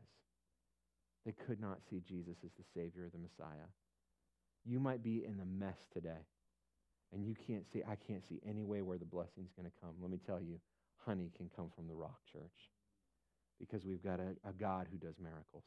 They 1.29 1.35
could 1.45 1.61
not 1.61 1.81
see 1.91 2.01
Jesus 2.09 2.39
as 2.43 2.53
the 2.57 2.65
Savior, 2.73 3.05
or 3.05 3.11
the 3.11 3.19
Messiah. 3.19 3.69
You 4.65 4.81
might 4.81 5.03
be 5.03 5.27
in 5.27 5.37
the 5.37 5.45
mess 5.45 5.77
today, 5.93 6.25
and 7.13 7.23
you 7.23 7.35
can't 7.47 7.71
see, 7.71 7.83
I 7.87 7.97
can't 7.97 8.27
see 8.27 8.41
any 8.49 8.65
way 8.65 8.81
where 8.81 8.97
the 8.97 9.05
blessing's 9.05 9.53
going 9.53 9.69
to 9.69 9.79
come. 9.79 9.91
Let 10.01 10.11
me 10.11 10.19
tell 10.25 10.41
you, 10.41 10.59
honey 10.97 11.31
can 11.37 11.51
come 11.55 11.69
from 11.77 11.87
the 11.87 11.93
rock, 11.93 12.17
church, 12.33 12.73
because 13.61 13.85
we've 13.85 14.03
got 14.03 14.21
a, 14.21 14.37
a 14.49 14.55
God 14.59 14.87
who 14.91 14.97
does 14.97 15.17
miracles. 15.23 15.67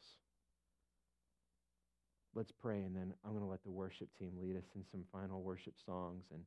Let's 2.34 2.50
pray, 2.50 2.82
and 2.82 2.96
then 2.96 3.14
I'm 3.24 3.30
going 3.30 3.44
to 3.44 3.48
let 3.48 3.62
the 3.62 3.70
worship 3.70 4.08
team 4.18 4.32
lead 4.42 4.56
us 4.56 4.66
in 4.74 4.82
some 4.90 5.04
final 5.12 5.42
worship 5.42 5.74
songs, 5.86 6.24
and, 6.32 6.42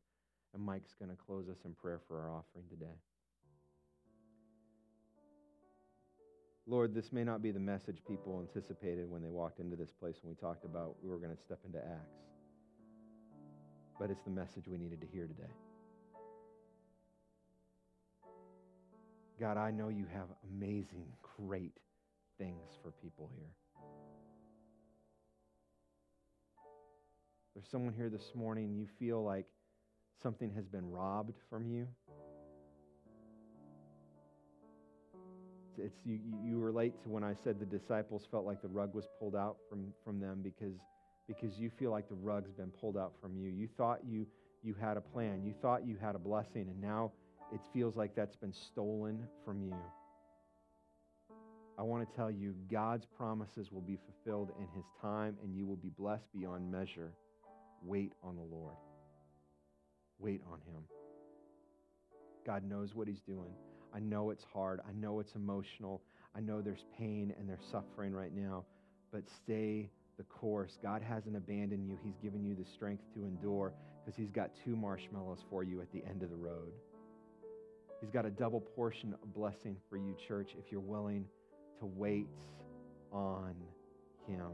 and 0.53 0.61
Mike's 0.61 0.93
going 0.93 1.11
to 1.11 1.15
close 1.15 1.47
us 1.47 1.63
in 1.63 1.73
prayer 1.73 2.01
for 2.05 2.19
our 2.19 2.33
offering 2.33 2.65
today. 2.69 2.99
Lord, 6.67 6.95
this 6.95 7.11
may 7.11 7.23
not 7.23 7.43
be 7.43 7.51
the 7.51 7.59
message 7.59 7.97
people 8.07 8.39
anticipated 8.39 9.09
when 9.09 9.21
they 9.21 9.29
walked 9.29 9.59
into 9.59 9.75
this 9.75 9.91
place 9.91 10.15
when 10.23 10.31
we 10.31 10.35
talked 10.35 10.65
about 10.65 10.95
we 11.03 11.09
were 11.09 11.19
going 11.19 11.35
to 11.35 11.41
step 11.41 11.59
into 11.63 11.77
Acts, 11.77 12.23
but 13.99 14.09
it's 14.09 14.23
the 14.23 14.31
message 14.31 14.67
we 14.67 14.77
needed 14.77 14.99
to 15.01 15.07
hear 15.07 15.27
today. 15.27 15.51
God, 19.39 19.57
I 19.57 19.69
know 19.69 19.89
you 19.89 20.05
have 20.11 20.27
amazing, 20.49 21.05
great 21.37 21.77
things 22.39 22.71
for 22.81 22.91
people 22.91 23.29
here. 23.35 23.51
There's 27.53 27.69
someone 27.69 27.93
here 27.93 28.09
this 28.09 28.31
morning, 28.33 28.73
you 28.73 28.87
feel 28.97 29.23
like 29.23 29.45
something 30.23 30.51
has 30.55 30.65
been 30.65 30.89
robbed 30.89 31.35
from 31.49 31.67
you. 31.67 31.87
It's, 35.77 35.95
you, 36.05 36.19
you 36.43 36.59
relate 36.59 37.01
to 37.03 37.09
when 37.09 37.23
I 37.23 37.33
said 37.43 37.59
the 37.59 37.65
disciples 37.65 38.27
felt 38.29 38.45
like 38.45 38.61
the 38.61 38.67
rug 38.67 38.93
was 38.93 39.07
pulled 39.19 39.35
out 39.35 39.57
from, 39.69 39.93
from 40.03 40.19
them 40.19 40.41
because, 40.43 40.75
because 41.27 41.57
you 41.57 41.69
feel 41.69 41.91
like 41.91 42.07
the 42.09 42.15
rug's 42.15 42.51
been 42.51 42.71
pulled 42.71 42.97
out 42.97 43.13
from 43.21 43.35
you. 43.37 43.49
You 43.49 43.67
thought 43.77 43.99
you, 44.07 44.25
you 44.63 44.75
had 44.79 44.97
a 44.97 45.01
plan, 45.01 45.43
you 45.43 45.53
thought 45.61 45.85
you 45.85 45.97
had 45.99 46.15
a 46.15 46.19
blessing, 46.19 46.67
and 46.69 46.81
now 46.81 47.11
it 47.53 47.59
feels 47.73 47.95
like 47.95 48.15
that's 48.15 48.35
been 48.35 48.53
stolen 48.53 49.23
from 49.43 49.61
you. 49.61 49.75
I 51.77 51.83
want 51.83 52.09
to 52.09 52.15
tell 52.15 52.31
you, 52.31 52.55
God's 52.71 53.05
promises 53.05 53.71
will 53.71 53.81
be 53.81 53.97
fulfilled 53.97 54.51
in 54.57 54.67
His 54.75 54.85
time, 55.01 55.37
and 55.43 55.53
you 55.55 55.65
will 55.65 55.75
be 55.75 55.89
blessed 55.89 56.31
beyond 56.33 56.71
measure. 56.71 57.11
Wait 57.83 58.13
on 58.23 58.35
the 58.35 58.41
Lord. 58.41 58.75
Wait 60.17 60.41
on 60.51 60.59
Him. 60.61 60.83
God 62.45 62.63
knows 62.63 62.95
what 62.95 63.07
He's 63.07 63.21
doing. 63.21 63.53
I 63.95 63.99
know 63.99 64.29
it's 64.29 64.43
hard. 64.53 64.81
I 64.87 64.91
know 64.91 65.19
it's 65.21 65.35
emotional. 65.35 66.01
I 66.35 66.41
know 66.41 66.61
there's 66.61 66.83
pain 66.97 67.33
and 67.39 67.47
there's 67.47 67.63
suffering 67.71 68.13
right 68.13 68.35
now, 68.35 68.65
but 69.11 69.23
stay 69.43 69.89
the 70.17 70.23
course. 70.23 70.77
God 70.83 71.01
hasn't 71.01 71.35
abandoned 71.35 71.87
you. 71.87 71.97
He's 72.03 72.17
given 72.21 72.43
you 72.43 72.55
the 72.55 72.65
strength 72.65 73.03
to 73.13 73.25
endure 73.25 73.73
because 74.03 74.17
He's 74.17 74.31
got 74.31 74.51
two 74.65 74.75
marshmallows 74.75 75.39
for 75.49 75.63
you 75.63 75.81
at 75.81 75.91
the 75.93 76.03
end 76.09 76.23
of 76.23 76.29
the 76.29 76.35
road. 76.35 76.73
He's 78.01 78.09
got 78.09 78.25
a 78.25 78.29
double 78.29 78.59
portion 78.59 79.13
of 79.13 79.33
blessing 79.33 79.77
for 79.89 79.95
you, 79.95 80.15
church, 80.27 80.51
if 80.59 80.71
you're 80.71 80.81
willing 80.81 81.25
to 81.79 81.85
wait 81.85 82.27
on 83.13 83.55
Him. 84.27 84.51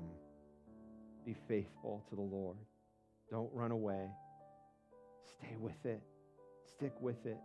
Be 1.26 1.36
faithful 1.48 2.06
to 2.10 2.16
the 2.16 2.22
Lord. 2.22 2.58
Don't 3.30 3.50
run 3.54 3.72
away. 3.72 4.08
Stay 5.26 5.56
with 5.60 5.84
it. 5.86 6.02
Stick 6.78 6.94
with 7.02 7.26
it. 7.26 7.38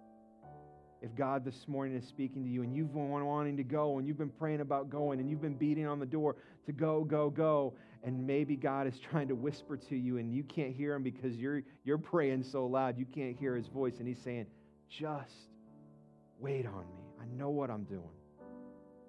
If 1.02 1.14
God 1.14 1.44
this 1.44 1.68
morning 1.68 1.96
is 1.96 2.06
speaking 2.06 2.42
to 2.44 2.48
you 2.48 2.62
and 2.62 2.74
you've 2.74 2.92
been 2.92 3.10
wanting 3.10 3.56
to 3.58 3.62
go 3.62 3.98
and 3.98 4.08
you've 4.08 4.16
been 4.16 4.30
praying 4.30 4.60
about 4.60 4.88
going 4.88 5.20
and 5.20 5.28
you've 5.28 5.42
been 5.42 5.54
beating 5.54 5.86
on 5.86 6.00
the 6.00 6.06
door 6.06 6.36
to 6.64 6.72
go, 6.72 7.04
go, 7.04 7.28
go, 7.28 7.74
and 8.02 8.26
maybe 8.26 8.56
God 8.56 8.86
is 8.86 8.98
trying 9.10 9.28
to 9.28 9.34
whisper 9.34 9.76
to 9.76 9.96
you 9.96 10.18
and 10.18 10.34
you 10.34 10.42
can't 10.42 10.74
hear 10.74 10.94
him 10.94 11.02
because 11.02 11.36
you're, 11.36 11.62
you're 11.84 11.98
praying 11.98 12.44
so 12.44 12.66
loud 12.66 12.98
you 12.98 13.04
can't 13.04 13.36
hear 13.38 13.54
his 13.54 13.66
voice 13.68 13.94
and 13.98 14.08
he's 14.08 14.22
saying, 14.22 14.46
just 14.88 15.50
wait 16.38 16.66
on 16.66 16.86
me. 16.86 17.04
I 17.20 17.26
know 17.36 17.50
what 17.50 17.70
I'm 17.70 17.84
doing. 17.84 18.02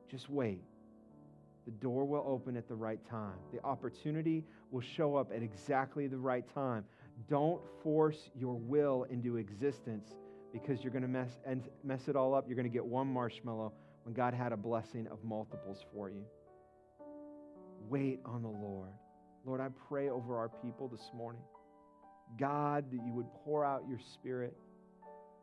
Just 0.10 0.30
wait. 0.30 0.62
The 1.66 1.72
door 1.72 2.06
will 2.06 2.24
open 2.26 2.56
at 2.56 2.68
the 2.68 2.76
right 2.76 3.00
time. 3.10 3.36
The 3.52 3.64
opportunity 3.66 4.46
will 4.72 4.84
show 4.96 5.16
up 5.16 5.32
at 5.36 5.44
exactly 5.44 6.08
the 6.08 6.18
right 6.18 6.46
time. 6.54 6.86
Don't 7.30 7.62
force 7.84 8.30
your 8.36 8.56
will 8.56 9.06
into 9.10 9.38
existence 9.38 10.16
because 10.62 10.84
you're 10.84 10.92
going 10.92 11.04
to 11.04 11.08
mess, 11.08 11.40
and 11.46 11.64
mess 11.84 12.08
it 12.08 12.16
all 12.16 12.34
up. 12.34 12.46
You're 12.48 12.56
going 12.56 12.70
to 12.70 12.74
get 12.74 12.86
one 12.86 13.08
marshmallow 13.08 13.74
when 14.04 14.14
God 14.14 14.34
had 14.34 14.52
a 14.52 14.58
blessing 14.58 15.08
of 15.08 15.24
multiples 15.24 15.84
for 15.94 16.10
you. 16.10 16.24
Wait 17.90 18.20
on 18.26 18.42
the 18.42 18.50
Lord. 18.50 18.92
Lord, 19.46 19.62
I 19.62 19.68
pray 19.88 20.10
over 20.10 20.38
our 20.38 20.50
people 20.50 20.88
this 20.88 21.10
morning. 21.16 21.42
God, 22.38 22.86
that 22.92 23.06
you 23.06 23.14
would 23.14 23.28
pour 23.46 23.64
out 23.64 23.84
your 23.88 24.00
spirit, 24.14 24.54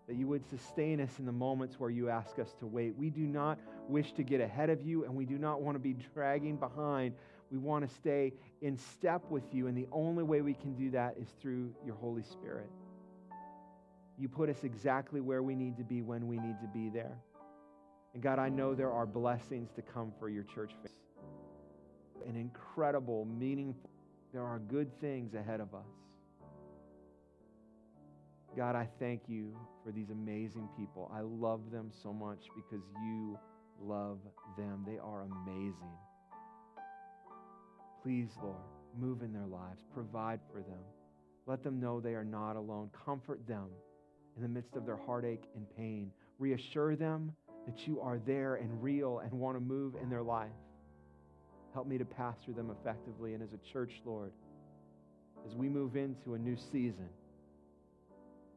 that 0.06 0.16
you 0.16 0.26
would 0.26 0.44
sustain 0.50 1.00
us 1.00 1.18
in 1.18 1.24
the 1.24 1.32
moments 1.32 1.80
where 1.80 1.88
you 1.90 2.10
ask 2.10 2.38
us 2.38 2.52
to 2.60 2.66
wait. 2.66 2.94
We 2.96 3.08
do 3.08 3.22
not 3.22 3.58
wish 3.88 4.12
to 4.12 4.22
get 4.22 4.40
ahead 4.40 4.68
of 4.68 4.82
you, 4.82 5.04
and 5.04 5.14
we 5.14 5.24
do 5.24 5.38
not 5.38 5.62
want 5.62 5.76
to 5.76 5.78
be 5.78 5.94
dragging 6.12 6.56
behind. 6.56 7.14
We 7.50 7.56
want 7.58 7.88
to 7.88 7.94
stay 7.94 8.32
in 8.60 8.76
step 8.76 9.22
with 9.30 9.44
you, 9.52 9.66
and 9.66 9.76
the 9.76 9.86
only 9.92 10.24
way 10.24 10.42
we 10.42 10.54
can 10.54 10.74
do 10.74 10.90
that 10.90 11.16
is 11.18 11.28
through 11.40 11.72
your 11.86 11.94
Holy 11.94 12.22
Spirit. 12.22 12.68
You 14.18 14.28
put 14.28 14.48
us 14.48 14.62
exactly 14.62 15.20
where 15.20 15.42
we 15.42 15.54
need 15.54 15.76
to 15.78 15.84
be 15.84 16.02
when 16.02 16.28
we 16.28 16.38
need 16.38 16.60
to 16.60 16.68
be 16.68 16.88
there. 16.88 17.18
And 18.14 18.22
God, 18.22 18.38
I 18.38 18.48
know 18.48 18.74
there 18.74 18.92
are 18.92 19.06
blessings 19.06 19.70
to 19.74 19.82
come 19.82 20.12
for 20.20 20.28
your 20.28 20.44
church. 20.44 20.70
An 22.26 22.36
incredible, 22.36 23.24
meaningful, 23.24 23.90
there 24.32 24.44
are 24.44 24.60
good 24.60 24.88
things 25.00 25.34
ahead 25.34 25.60
of 25.60 25.74
us. 25.74 25.86
God, 28.56 28.76
I 28.76 28.88
thank 29.00 29.22
you 29.26 29.52
for 29.84 29.90
these 29.90 30.10
amazing 30.10 30.68
people. 30.78 31.10
I 31.12 31.20
love 31.20 31.72
them 31.72 31.90
so 32.02 32.12
much 32.12 32.44
because 32.54 32.84
you 33.02 33.36
love 33.82 34.18
them. 34.56 34.84
They 34.86 34.98
are 34.98 35.22
amazing. 35.22 35.98
Please, 38.00 38.28
Lord, 38.40 38.56
move 38.96 39.22
in 39.22 39.32
their 39.32 39.46
lives, 39.46 39.82
provide 39.92 40.38
for 40.52 40.60
them. 40.60 40.78
Let 41.46 41.64
them 41.64 41.80
know 41.80 42.00
they 42.00 42.14
are 42.14 42.24
not 42.24 42.54
alone. 42.54 42.90
Comfort 43.04 43.44
them 43.48 43.66
in 44.37 44.43
the 44.43 44.49
midst 44.49 44.76
of 44.76 44.87
their 44.87 44.97
heartache 44.97 45.45
and 45.55 45.66
pain. 45.76 46.11
Reassure 46.39 46.97
them 46.97 47.32
that 47.66 47.87
you 47.87 48.01
are 48.01 48.18
there 48.18 48.57
and 48.57 48.82
real 48.82 49.20
and 49.20 49.32
want 49.32 49.57
to 49.57 49.61
move 49.61 49.95
in 50.03 50.11
their 50.11 50.22
life. 50.22 50.51
Help 51.72 51.87
me 51.87 51.99
to 51.99 52.05
pastor 52.05 52.53
them 52.53 52.70
effectively. 52.70 53.35
And 53.35 53.43
as 53.43 53.53
a 53.53 53.72
church, 53.72 53.93
Lord, 54.05 54.32
as 55.47 55.55
we 55.55 55.68
move 55.68 55.97
into 55.97 56.35
a 56.35 56.39
new 56.39 56.57
season, 56.57 57.09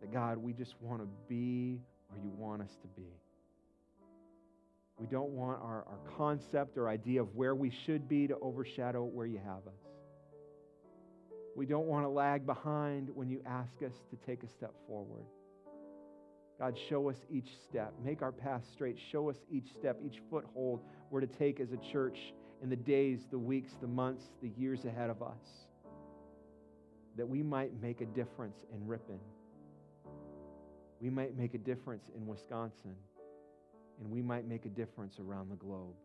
that 0.02 0.14
God, 0.14 0.38
we 0.38 0.54
just 0.54 0.76
want 0.82 1.02
to 1.02 1.08
be 1.28 1.80
where 2.10 2.22
you 2.22 2.32
want 2.38 2.62
us 2.62 2.76
to 2.82 2.88
be. 2.96 3.08
We 5.00 5.06
don't 5.08 5.30
want 5.30 5.60
our, 5.62 5.86
our 5.88 6.00
concept 6.18 6.78
or 6.78 6.90
idea 6.90 7.22
of 7.22 7.36
where 7.36 7.54
we 7.54 7.72
should 7.86 8.10
be 8.10 8.28
to 8.28 8.38
overshadow 8.40 9.04
where 9.04 9.28
you 9.28 9.38
have 9.38 9.68
us. 9.68 9.80
We 11.56 11.66
don't 11.66 11.86
want 11.86 12.06
to 12.06 12.10
lag 12.10 12.46
behind 12.46 13.10
when 13.14 13.30
you 13.30 13.42
ask 13.46 13.74
us 13.84 13.94
to 14.12 14.16
take 14.26 14.44
a 14.44 14.48
step 14.48 14.74
forward. 14.88 15.26
God, 16.60 16.78
show 16.90 17.10
us 17.10 17.18
each 17.30 17.50
step. 17.70 17.94
Make 18.04 18.22
our 18.22 18.32
path 18.32 18.64
straight. 18.74 18.98
Show 19.12 19.30
us 19.30 19.38
each 19.52 19.68
step, 19.80 20.00
each 20.06 20.20
foothold 20.30 20.82
we're 21.12 21.22
to 21.22 21.28
take 21.28 21.60
as 21.60 21.72
a 21.72 21.92
church 21.92 22.18
in 22.64 22.70
the 22.70 22.76
days, 22.76 23.28
the 23.32 23.40
weeks, 23.40 23.74
the 23.82 23.88
months, 23.88 24.24
the 24.42 24.50
years 24.58 24.86
ahead 24.86 25.10
of 25.10 25.22
us. 25.24 25.68
That 27.18 27.28
we 27.28 27.44
might 27.44 27.80
make 27.82 28.02
a 28.02 28.06
difference 28.06 28.58
in 28.74 28.88
Ripon. 28.88 29.20
We 31.02 31.10
might 31.10 31.38
make 31.38 31.54
a 31.54 31.60
difference 31.60 32.10
in 32.16 32.28
Wisconsin. 32.28 32.96
and 34.00 34.12
we 34.12 34.22
might 34.22 34.48
make 34.48 34.66
a 34.66 34.70
difference 34.70 35.20
around 35.20 35.50
the 35.50 35.56
globe. 35.56 35.96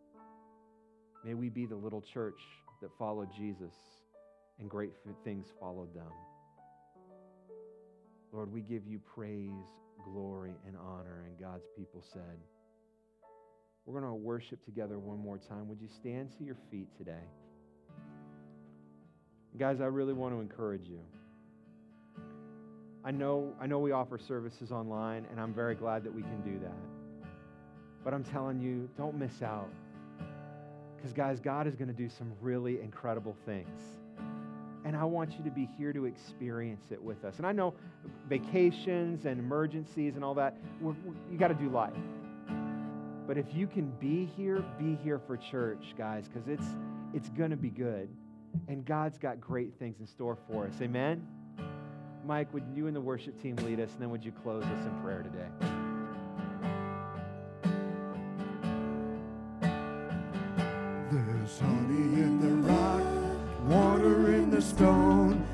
May 1.24 1.34
we 1.34 1.48
be 1.48 1.66
the 1.66 1.76
little 1.76 2.02
church 2.02 2.40
that 2.80 2.90
followed 2.98 3.28
Jesus 3.36 3.74
and 4.58 4.68
great 4.68 4.92
things 5.24 5.46
followed 5.60 5.94
them. 5.94 6.10
Lord, 8.32 8.50
we 8.50 8.62
give 8.62 8.86
you 8.86 8.98
praise, 9.14 9.50
glory, 10.04 10.54
and 10.66 10.74
honor. 10.76 11.24
And 11.26 11.38
God's 11.38 11.66
people 11.76 12.02
said, 12.12 12.38
We're 13.84 14.00
going 14.00 14.10
to 14.10 14.16
worship 14.16 14.64
together 14.64 14.98
one 14.98 15.18
more 15.18 15.38
time. 15.38 15.68
Would 15.68 15.80
you 15.80 15.88
stand 15.88 16.30
to 16.38 16.44
your 16.44 16.56
feet 16.70 16.88
today? 16.96 17.24
Guys, 19.58 19.82
I 19.82 19.84
really 19.84 20.14
want 20.14 20.34
to 20.34 20.40
encourage 20.40 20.88
you. 20.88 21.00
I 23.04 23.10
know, 23.10 23.52
I 23.60 23.66
know 23.66 23.80
we 23.80 23.92
offer 23.92 24.16
services 24.16 24.72
online, 24.72 25.26
and 25.30 25.38
I'm 25.38 25.52
very 25.52 25.74
glad 25.74 26.04
that 26.04 26.14
we 26.14 26.22
can 26.22 26.40
do 26.40 26.58
that. 26.60 27.28
But 28.02 28.14
I'm 28.14 28.24
telling 28.24 28.60
you, 28.60 28.88
don't 28.96 29.18
miss 29.18 29.42
out. 29.42 29.68
Because, 30.96 31.12
guys, 31.12 31.38
God 31.38 31.66
is 31.66 31.74
going 31.74 31.88
to 31.88 31.94
do 31.94 32.08
some 32.08 32.32
really 32.40 32.80
incredible 32.80 33.36
things. 33.44 33.80
And 34.84 34.96
I 34.96 35.04
want 35.04 35.38
you 35.38 35.44
to 35.44 35.50
be 35.50 35.68
here 35.78 35.92
to 35.92 36.06
experience 36.06 36.86
it 36.90 37.00
with 37.02 37.24
us. 37.24 37.36
And 37.38 37.46
I 37.46 37.52
know 37.52 37.74
vacations 38.28 39.26
and 39.26 39.38
emergencies 39.38 40.16
and 40.16 40.24
all 40.24 40.34
that, 40.34 40.56
we're, 40.80 40.92
we 41.04 41.14
you 41.30 41.38
got 41.38 41.48
to 41.48 41.54
do 41.54 41.68
life. 41.68 41.92
But 43.26 43.38
if 43.38 43.46
you 43.54 43.66
can 43.66 43.90
be 44.00 44.24
here, 44.36 44.64
be 44.78 44.98
here 45.04 45.20
for 45.26 45.36
church, 45.36 45.94
guys, 45.96 46.28
because 46.28 46.48
it's, 46.48 46.66
it's 47.14 47.28
going 47.30 47.50
to 47.50 47.56
be 47.56 47.70
good. 47.70 48.08
And 48.68 48.84
God's 48.84 49.18
got 49.18 49.40
great 49.40 49.72
things 49.78 50.00
in 50.00 50.06
store 50.06 50.36
for 50.50 50.66
us. 50.66 50.74
Amen? 50.82 51.26
Mike, 52.26 52.52
would 52.52 52.64
you 52.74 52.86
and 52.86 52.94
the 52.94 53.00
worship 53.00 53.40
team 53.40 53.56
lead 53.56 53.80
us, 53.80 53.90
and 53.92 54.00
then 54.00 54.10
would 54.10 54.24
you 54.24 54.32
close 54.42 54.62
us 54.64 54.86
in 54.86 55.02
prayer 55.02 55.22
today? 55.22 55.48
There's 61.10 61.58
honey 61.58 62.22
in 62.22 62.40
the 62.40 62.70
rock, 62.70 63.02
water 63.66 64.21
in 64.70 65.51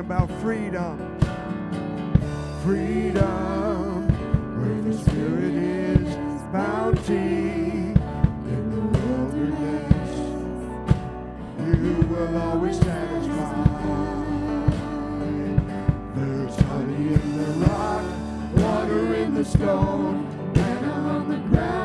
About 0.00 0.30
freedom. 0.40 0.96
Freedom, 2.64 4.08
where 4.58 4.80
the 4.80 4.94
Spirit 4.98 5.54
is, 5.54 6.08
bounty 6.50 7.12
in 7.14 8.62
the 8.70 8.80
wilderness. 8.98 10.10
You 11.58 11.94
will 12.08 12.32
always 12.38 12.78
satisfy. 12.78 13.64
There's 16.16 16.56
honey 16.56 17.06
in 17.14 17.26
the 17.36 17.50
rock, 17.66 18.04
water 18.56 19.14
in 19.14 19.34
the 19.34 19.44
stone, 19.44 20.26
and 20.56 20.90
on 20.90 21.28
the 21.28 21.36
ground, 21.50 21.79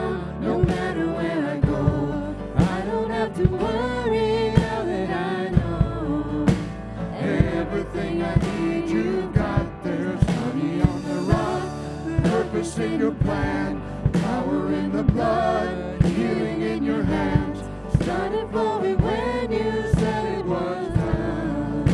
in 12.77 12.99
your 12.99 13.11
plan, 13.11 13.81
power 14.11 14.73
in 14.73 14.91
the 14.91 15.03
blood, 15.03 16.03
healing 16.03 16.61
in 16.61 16.83
your 16.83 17.03
hands. 17.03 17.59
Started 18.03 18.49
flowing 18.51 18.97
when 18.97 19.51
you 19.51 19.93
said 19.93 20.39
it 20.39 20.45
was 20.45 20.87
done. 20.93 21.87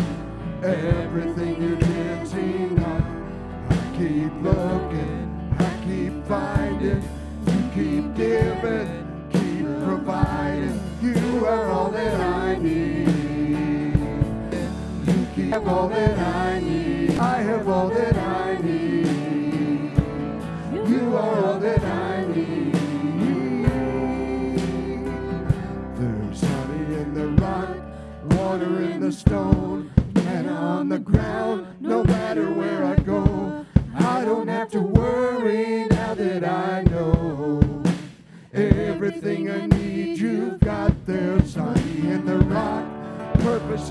Everything 0.64 1.62
you 1.62 1.76
did's 1.76 2.34
enough. 2.34 3.06
I 3.70 3.98
keep 3.98 4.34
looking, 4.42 5.56
I 5.60 5.72
keep 5.86 6.26
finding, 6.26 7.04
you 7.48 7.62
keep 7.76 8.16
giving, 8.16 8.90
keep 9.32 9.66
providing. 9.86 10.80
You 11.02 11.46
are 11.46 11.68
all 11.68 11.92
that 11.92 12.20
I 12.20 12.58
need. 12.58 13.08
You 15.08 15.28
keep 15.36 15.68
all 15.68 15.90
that 15.90 16.18
I 16.18 16.31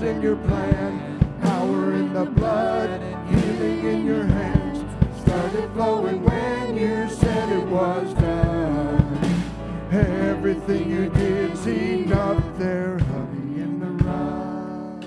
in 0.03 0.21
your 0.21 0.35
plan, 0.35 1.19
power 1.41 1.93
in 1.93 2.11
the 2.13 2.25
blood, 2.25 2.89
healing 3.29 3.85
in 3.85 4.05
your 4.05 4.23
hands. 4.23 4.83
Started 5.21 5.69
flowing 5.73 6.23
when 6.23 6.75
you 6.75 7.07
said 7.09 7.49
it 7.49 7.65
was 7.67 8.13
done. 8.15 9.43
Everything 9.91 10.89
you 10.89 11.09
did's 11.09 11.67
enough 11.67 12.43
there, 12.57 12.97
honey 12.97 13.61
in 13.61 13.79
the 13.79 14.03
rock. 14.03 15.03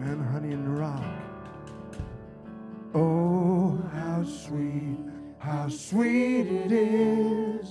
Amen, 0.00 0.26
honey 0.32 0.52
in 0.52 0.64
the 0.64 0.80
rock. 0.80 1.04
Oh, 2.94 3.78
how 3.92 4.24
sweet, 4.24 4.98
how 5.38 5.68
sweet 5.68 6.46
it 6.46 6.72
is 6.72 7.63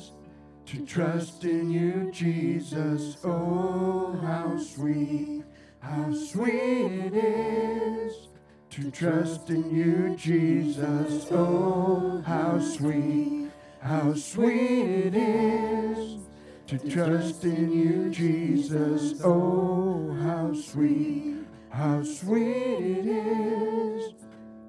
trust 0.85 1.43
in 1.43 1.69
you, 1.71 2.09
Jesus. 2.11 3.17
Oh, 3.23 4.17
how 4.21 4.57
sweet, 4.57 5.43
how 5.79 6.13
sweet 6.13 6.51
it 6.51 7.13
is 7.13 8.27
to 8.71 8.91
trust 8.91 9.49
in 9.49 9.73
you, 9.73 10.15
Jesus. 10.15 11.27
Oh, 11.31 12.21
how 12.25 12.59
sweet, 12.59 13.51
how 13.81 14.13
sweet 14.13 15.13
it 15.13 15.15
is 15.15 16.19
to 16.67 16.77
trust 16.89 17.43
in 17.43 17.71
you, 17.71 18.09
Jesus. 18.09 19.21
Oh, 19.23 20.11
how 20.21 20.53
sweet, 20.53 21.35
how 21.69 22.03
sweet 22.03 22.45
it 22.45 23.05
is 23.05 24.13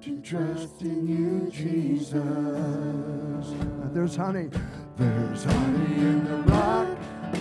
to 0.01 0.19
trust 0.21 0.81
in 0.81 1.07
you, 1.07 1.49
Jesus. 1.51 2.15
There's 3.93 4.15
honey. 4.15 4.49
There's 4.97 5.43
honey 5.43 5.95
in 5.95 6.23
the 6.23 6.37
rock, 6.49 6.87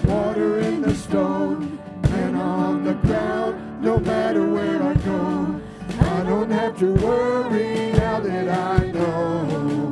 water 0.06 0.58
in 0.58 0.82
the 0.82 0.92
stone, 0.92 1.78
and 2.02 2.36
on 2.36 2.82
the 2.82 2.94
ground, 2.94 3.80
no 3.80 4.00
matter 4.00 4.44
where 4.44 4.82
I 4.82 4.94
go. 4.94 5.60
I 6.00 6.24
don't 6.24 6.50
have 6.50 6.76
to 6.80 6.92
worry 6.94 7.92
now 7.92 8.18
that 8.18 8.48
I 8.48 8.86
know 8.90 9.88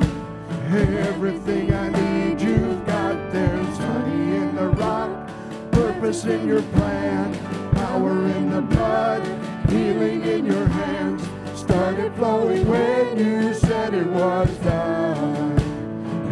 everything 0.73 1.73
I 1.73 1.87
need. 1.87 2.41
You've 2.41 2.85
got 2.85 3.31
there's 3.31 3.77
honey 3.77 4.35
in 4.35 4.55
the 4.55 4.67
rock, 4.67 5.29
purpose 5.71 6.25
in 6.25 6.45
your 6.45 6.63
plan, 6.63 7.33
power 7.75 8.25
in 8.27 8.49
the 8.49 8.61
blood, 8.61 9.25
healing 9.69 10.21
in 10.23 10.45
your 10.45 10.67
hands. 10.67 11.25
Started 11.57 12.13
flowing 12.15 12.67
when 12.67 13.17
you 13.17 13.53
said 13.53 13.93
it 13.93 14.07
was 14.07 14.49
done. 14.57 15.52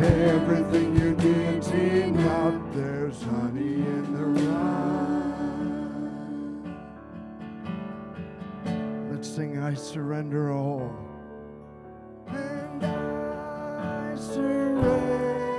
Everything 0.04 0.97
you 0.97 1.14
did's 1.14 1.70
enough. 1.70 2.56
There's 2.74 3.22
honey 3.22 3.86
in 3.86 4.14
the 4.18 4.26
rye. 4.26 5.12
Let's 9.12 9.30
sing, 9.30 9.60
I 9.60 9.76
surrender 9.76 10.52
all. 10.52 10.91
And 12.28 12.84
I 12.84 14.16
surrender. 14.16 15.51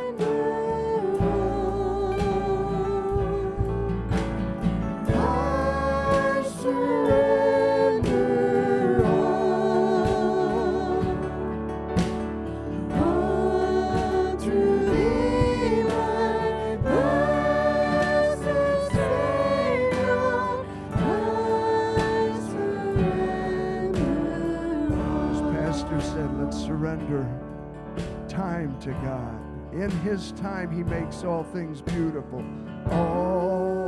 to 28.82 28.90
God. 28.94 29.72
In 29.72 29.90
His 30.00 30.32
time, 30.32 30.70
He 30.70 30.82
makes 30.82 31.22
all 31.22 31.44
things 31.44 31.80
beautiful. 31.80 32.44
All 32.90 33.86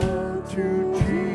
to 0.50 0.94
Jesus. 1.00 1.33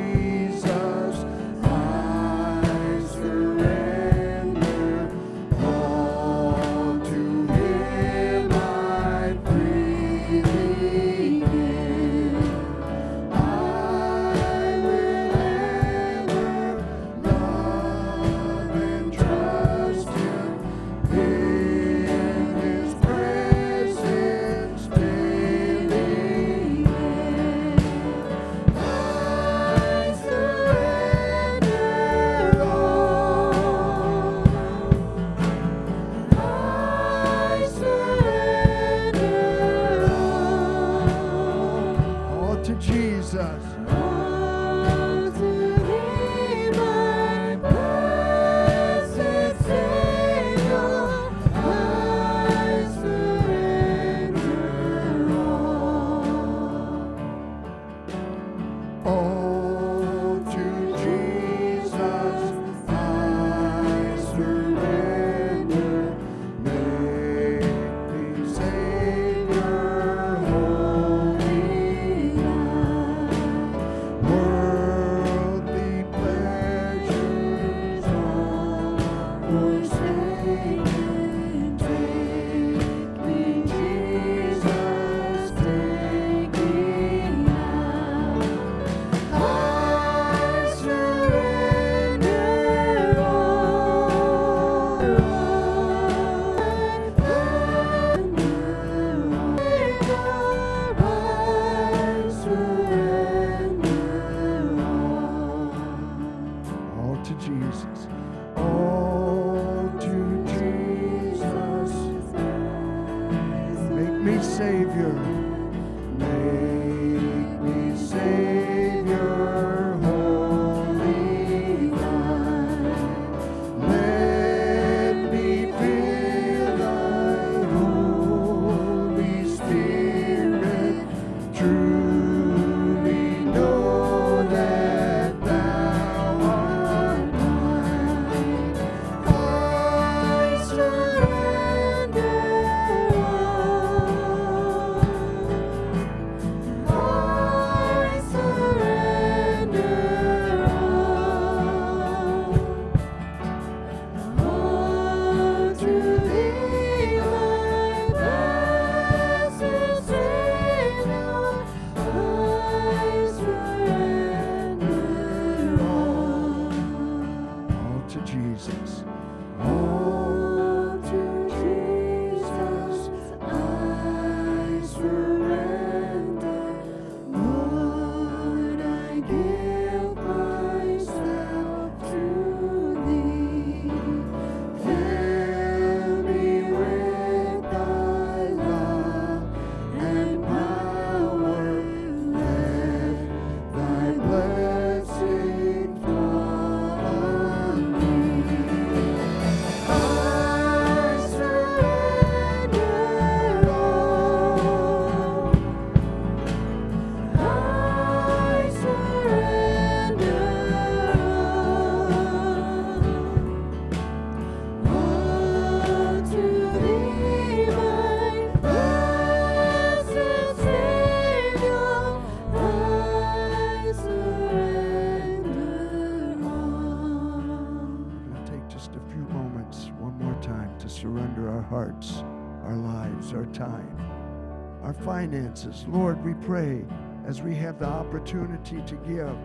finances. 235.60 235.86
Lord, 235.90 236.24
we 236.24 236.34
pray 236.46 236.84
as 237.26 237.42
we 237.42 237.56
have 237.56 237.80
the 237.80 237.86
opportunity 237.86 238.82
to 238.86 238.96
give. 239.08 239.36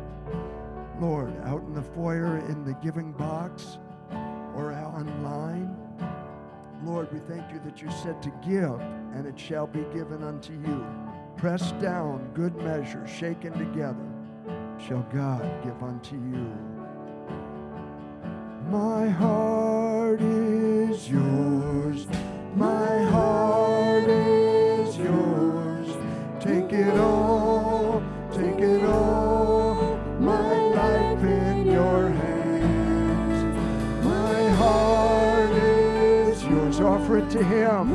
Lord, 1.00 1.32
out 1.44 1.62
in 1.62 1.74
the 1.74 1.82
foyer, 1.82 2.38
in 2.48 2.64
the 2.64 2.74
giving 2.74 3.12
box, 3.12 3.78
or 4.54 4.72
online. 4.72 5.76
Lord, 6.84 7.12
we 7.12 7.18
thank 7.20 7.50
you 7.50 7.60
that 7.64 7.82
you 7.82 7.90
said 7.90 8.22
to 8.22 8.30
give, 8.46 8.80
and 9.14 9.26
it 9.26 9.38
shall 9.38 9.66
be 9.66 9.84
given 9.92 10.22
unto 10.22 10.52
you. 10.52 10.86
Pressed 11.36 11.78
down, 11.80 12.30
good 12.34 12.54
measure, 12.56 13.06
shaken 13.06 13.52
together, 13.52 14.06
shall 14.78 15.04
God 15.12 15.42
give 15.64 15.82
unto 15.82 16.14
you. 16.14 16.52
My 18.70 19.08
heart 19.08 20.20
is 20.20 21.08
yours, 21.08 22.06
my 22.54 23.02
heart. 23.04 23.73
Take 26.44 26.74
it 26.74 26.98
all, 26.98 28.02
take 28.30 28.58
it 28.58 28.84
all. 28.84 29.96
My 30.20 30.52
life 30.52 31.24
in 31.24 31.64
your 31.64 32.10
hands. 32.10 34.04
My 34.04 34.48
heart 34.50 35.50
is 35.52 36.44
yours. 36.44 36.80
Offer 36.80 37.16
it 37.20 37.30
to 37.30 37.42
Him. 37.42 37.94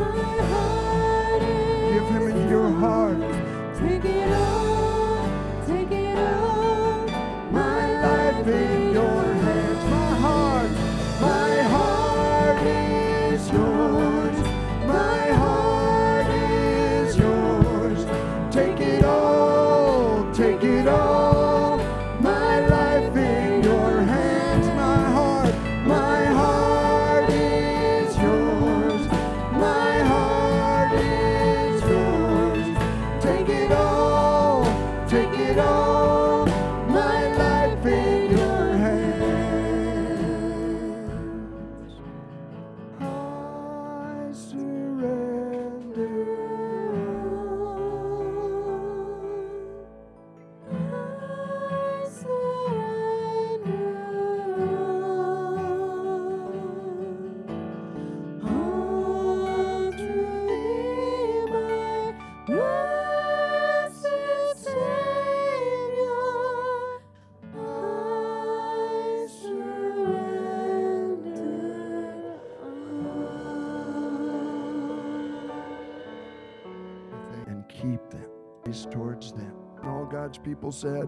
People 80.43 80.71
said, 80.71 81.07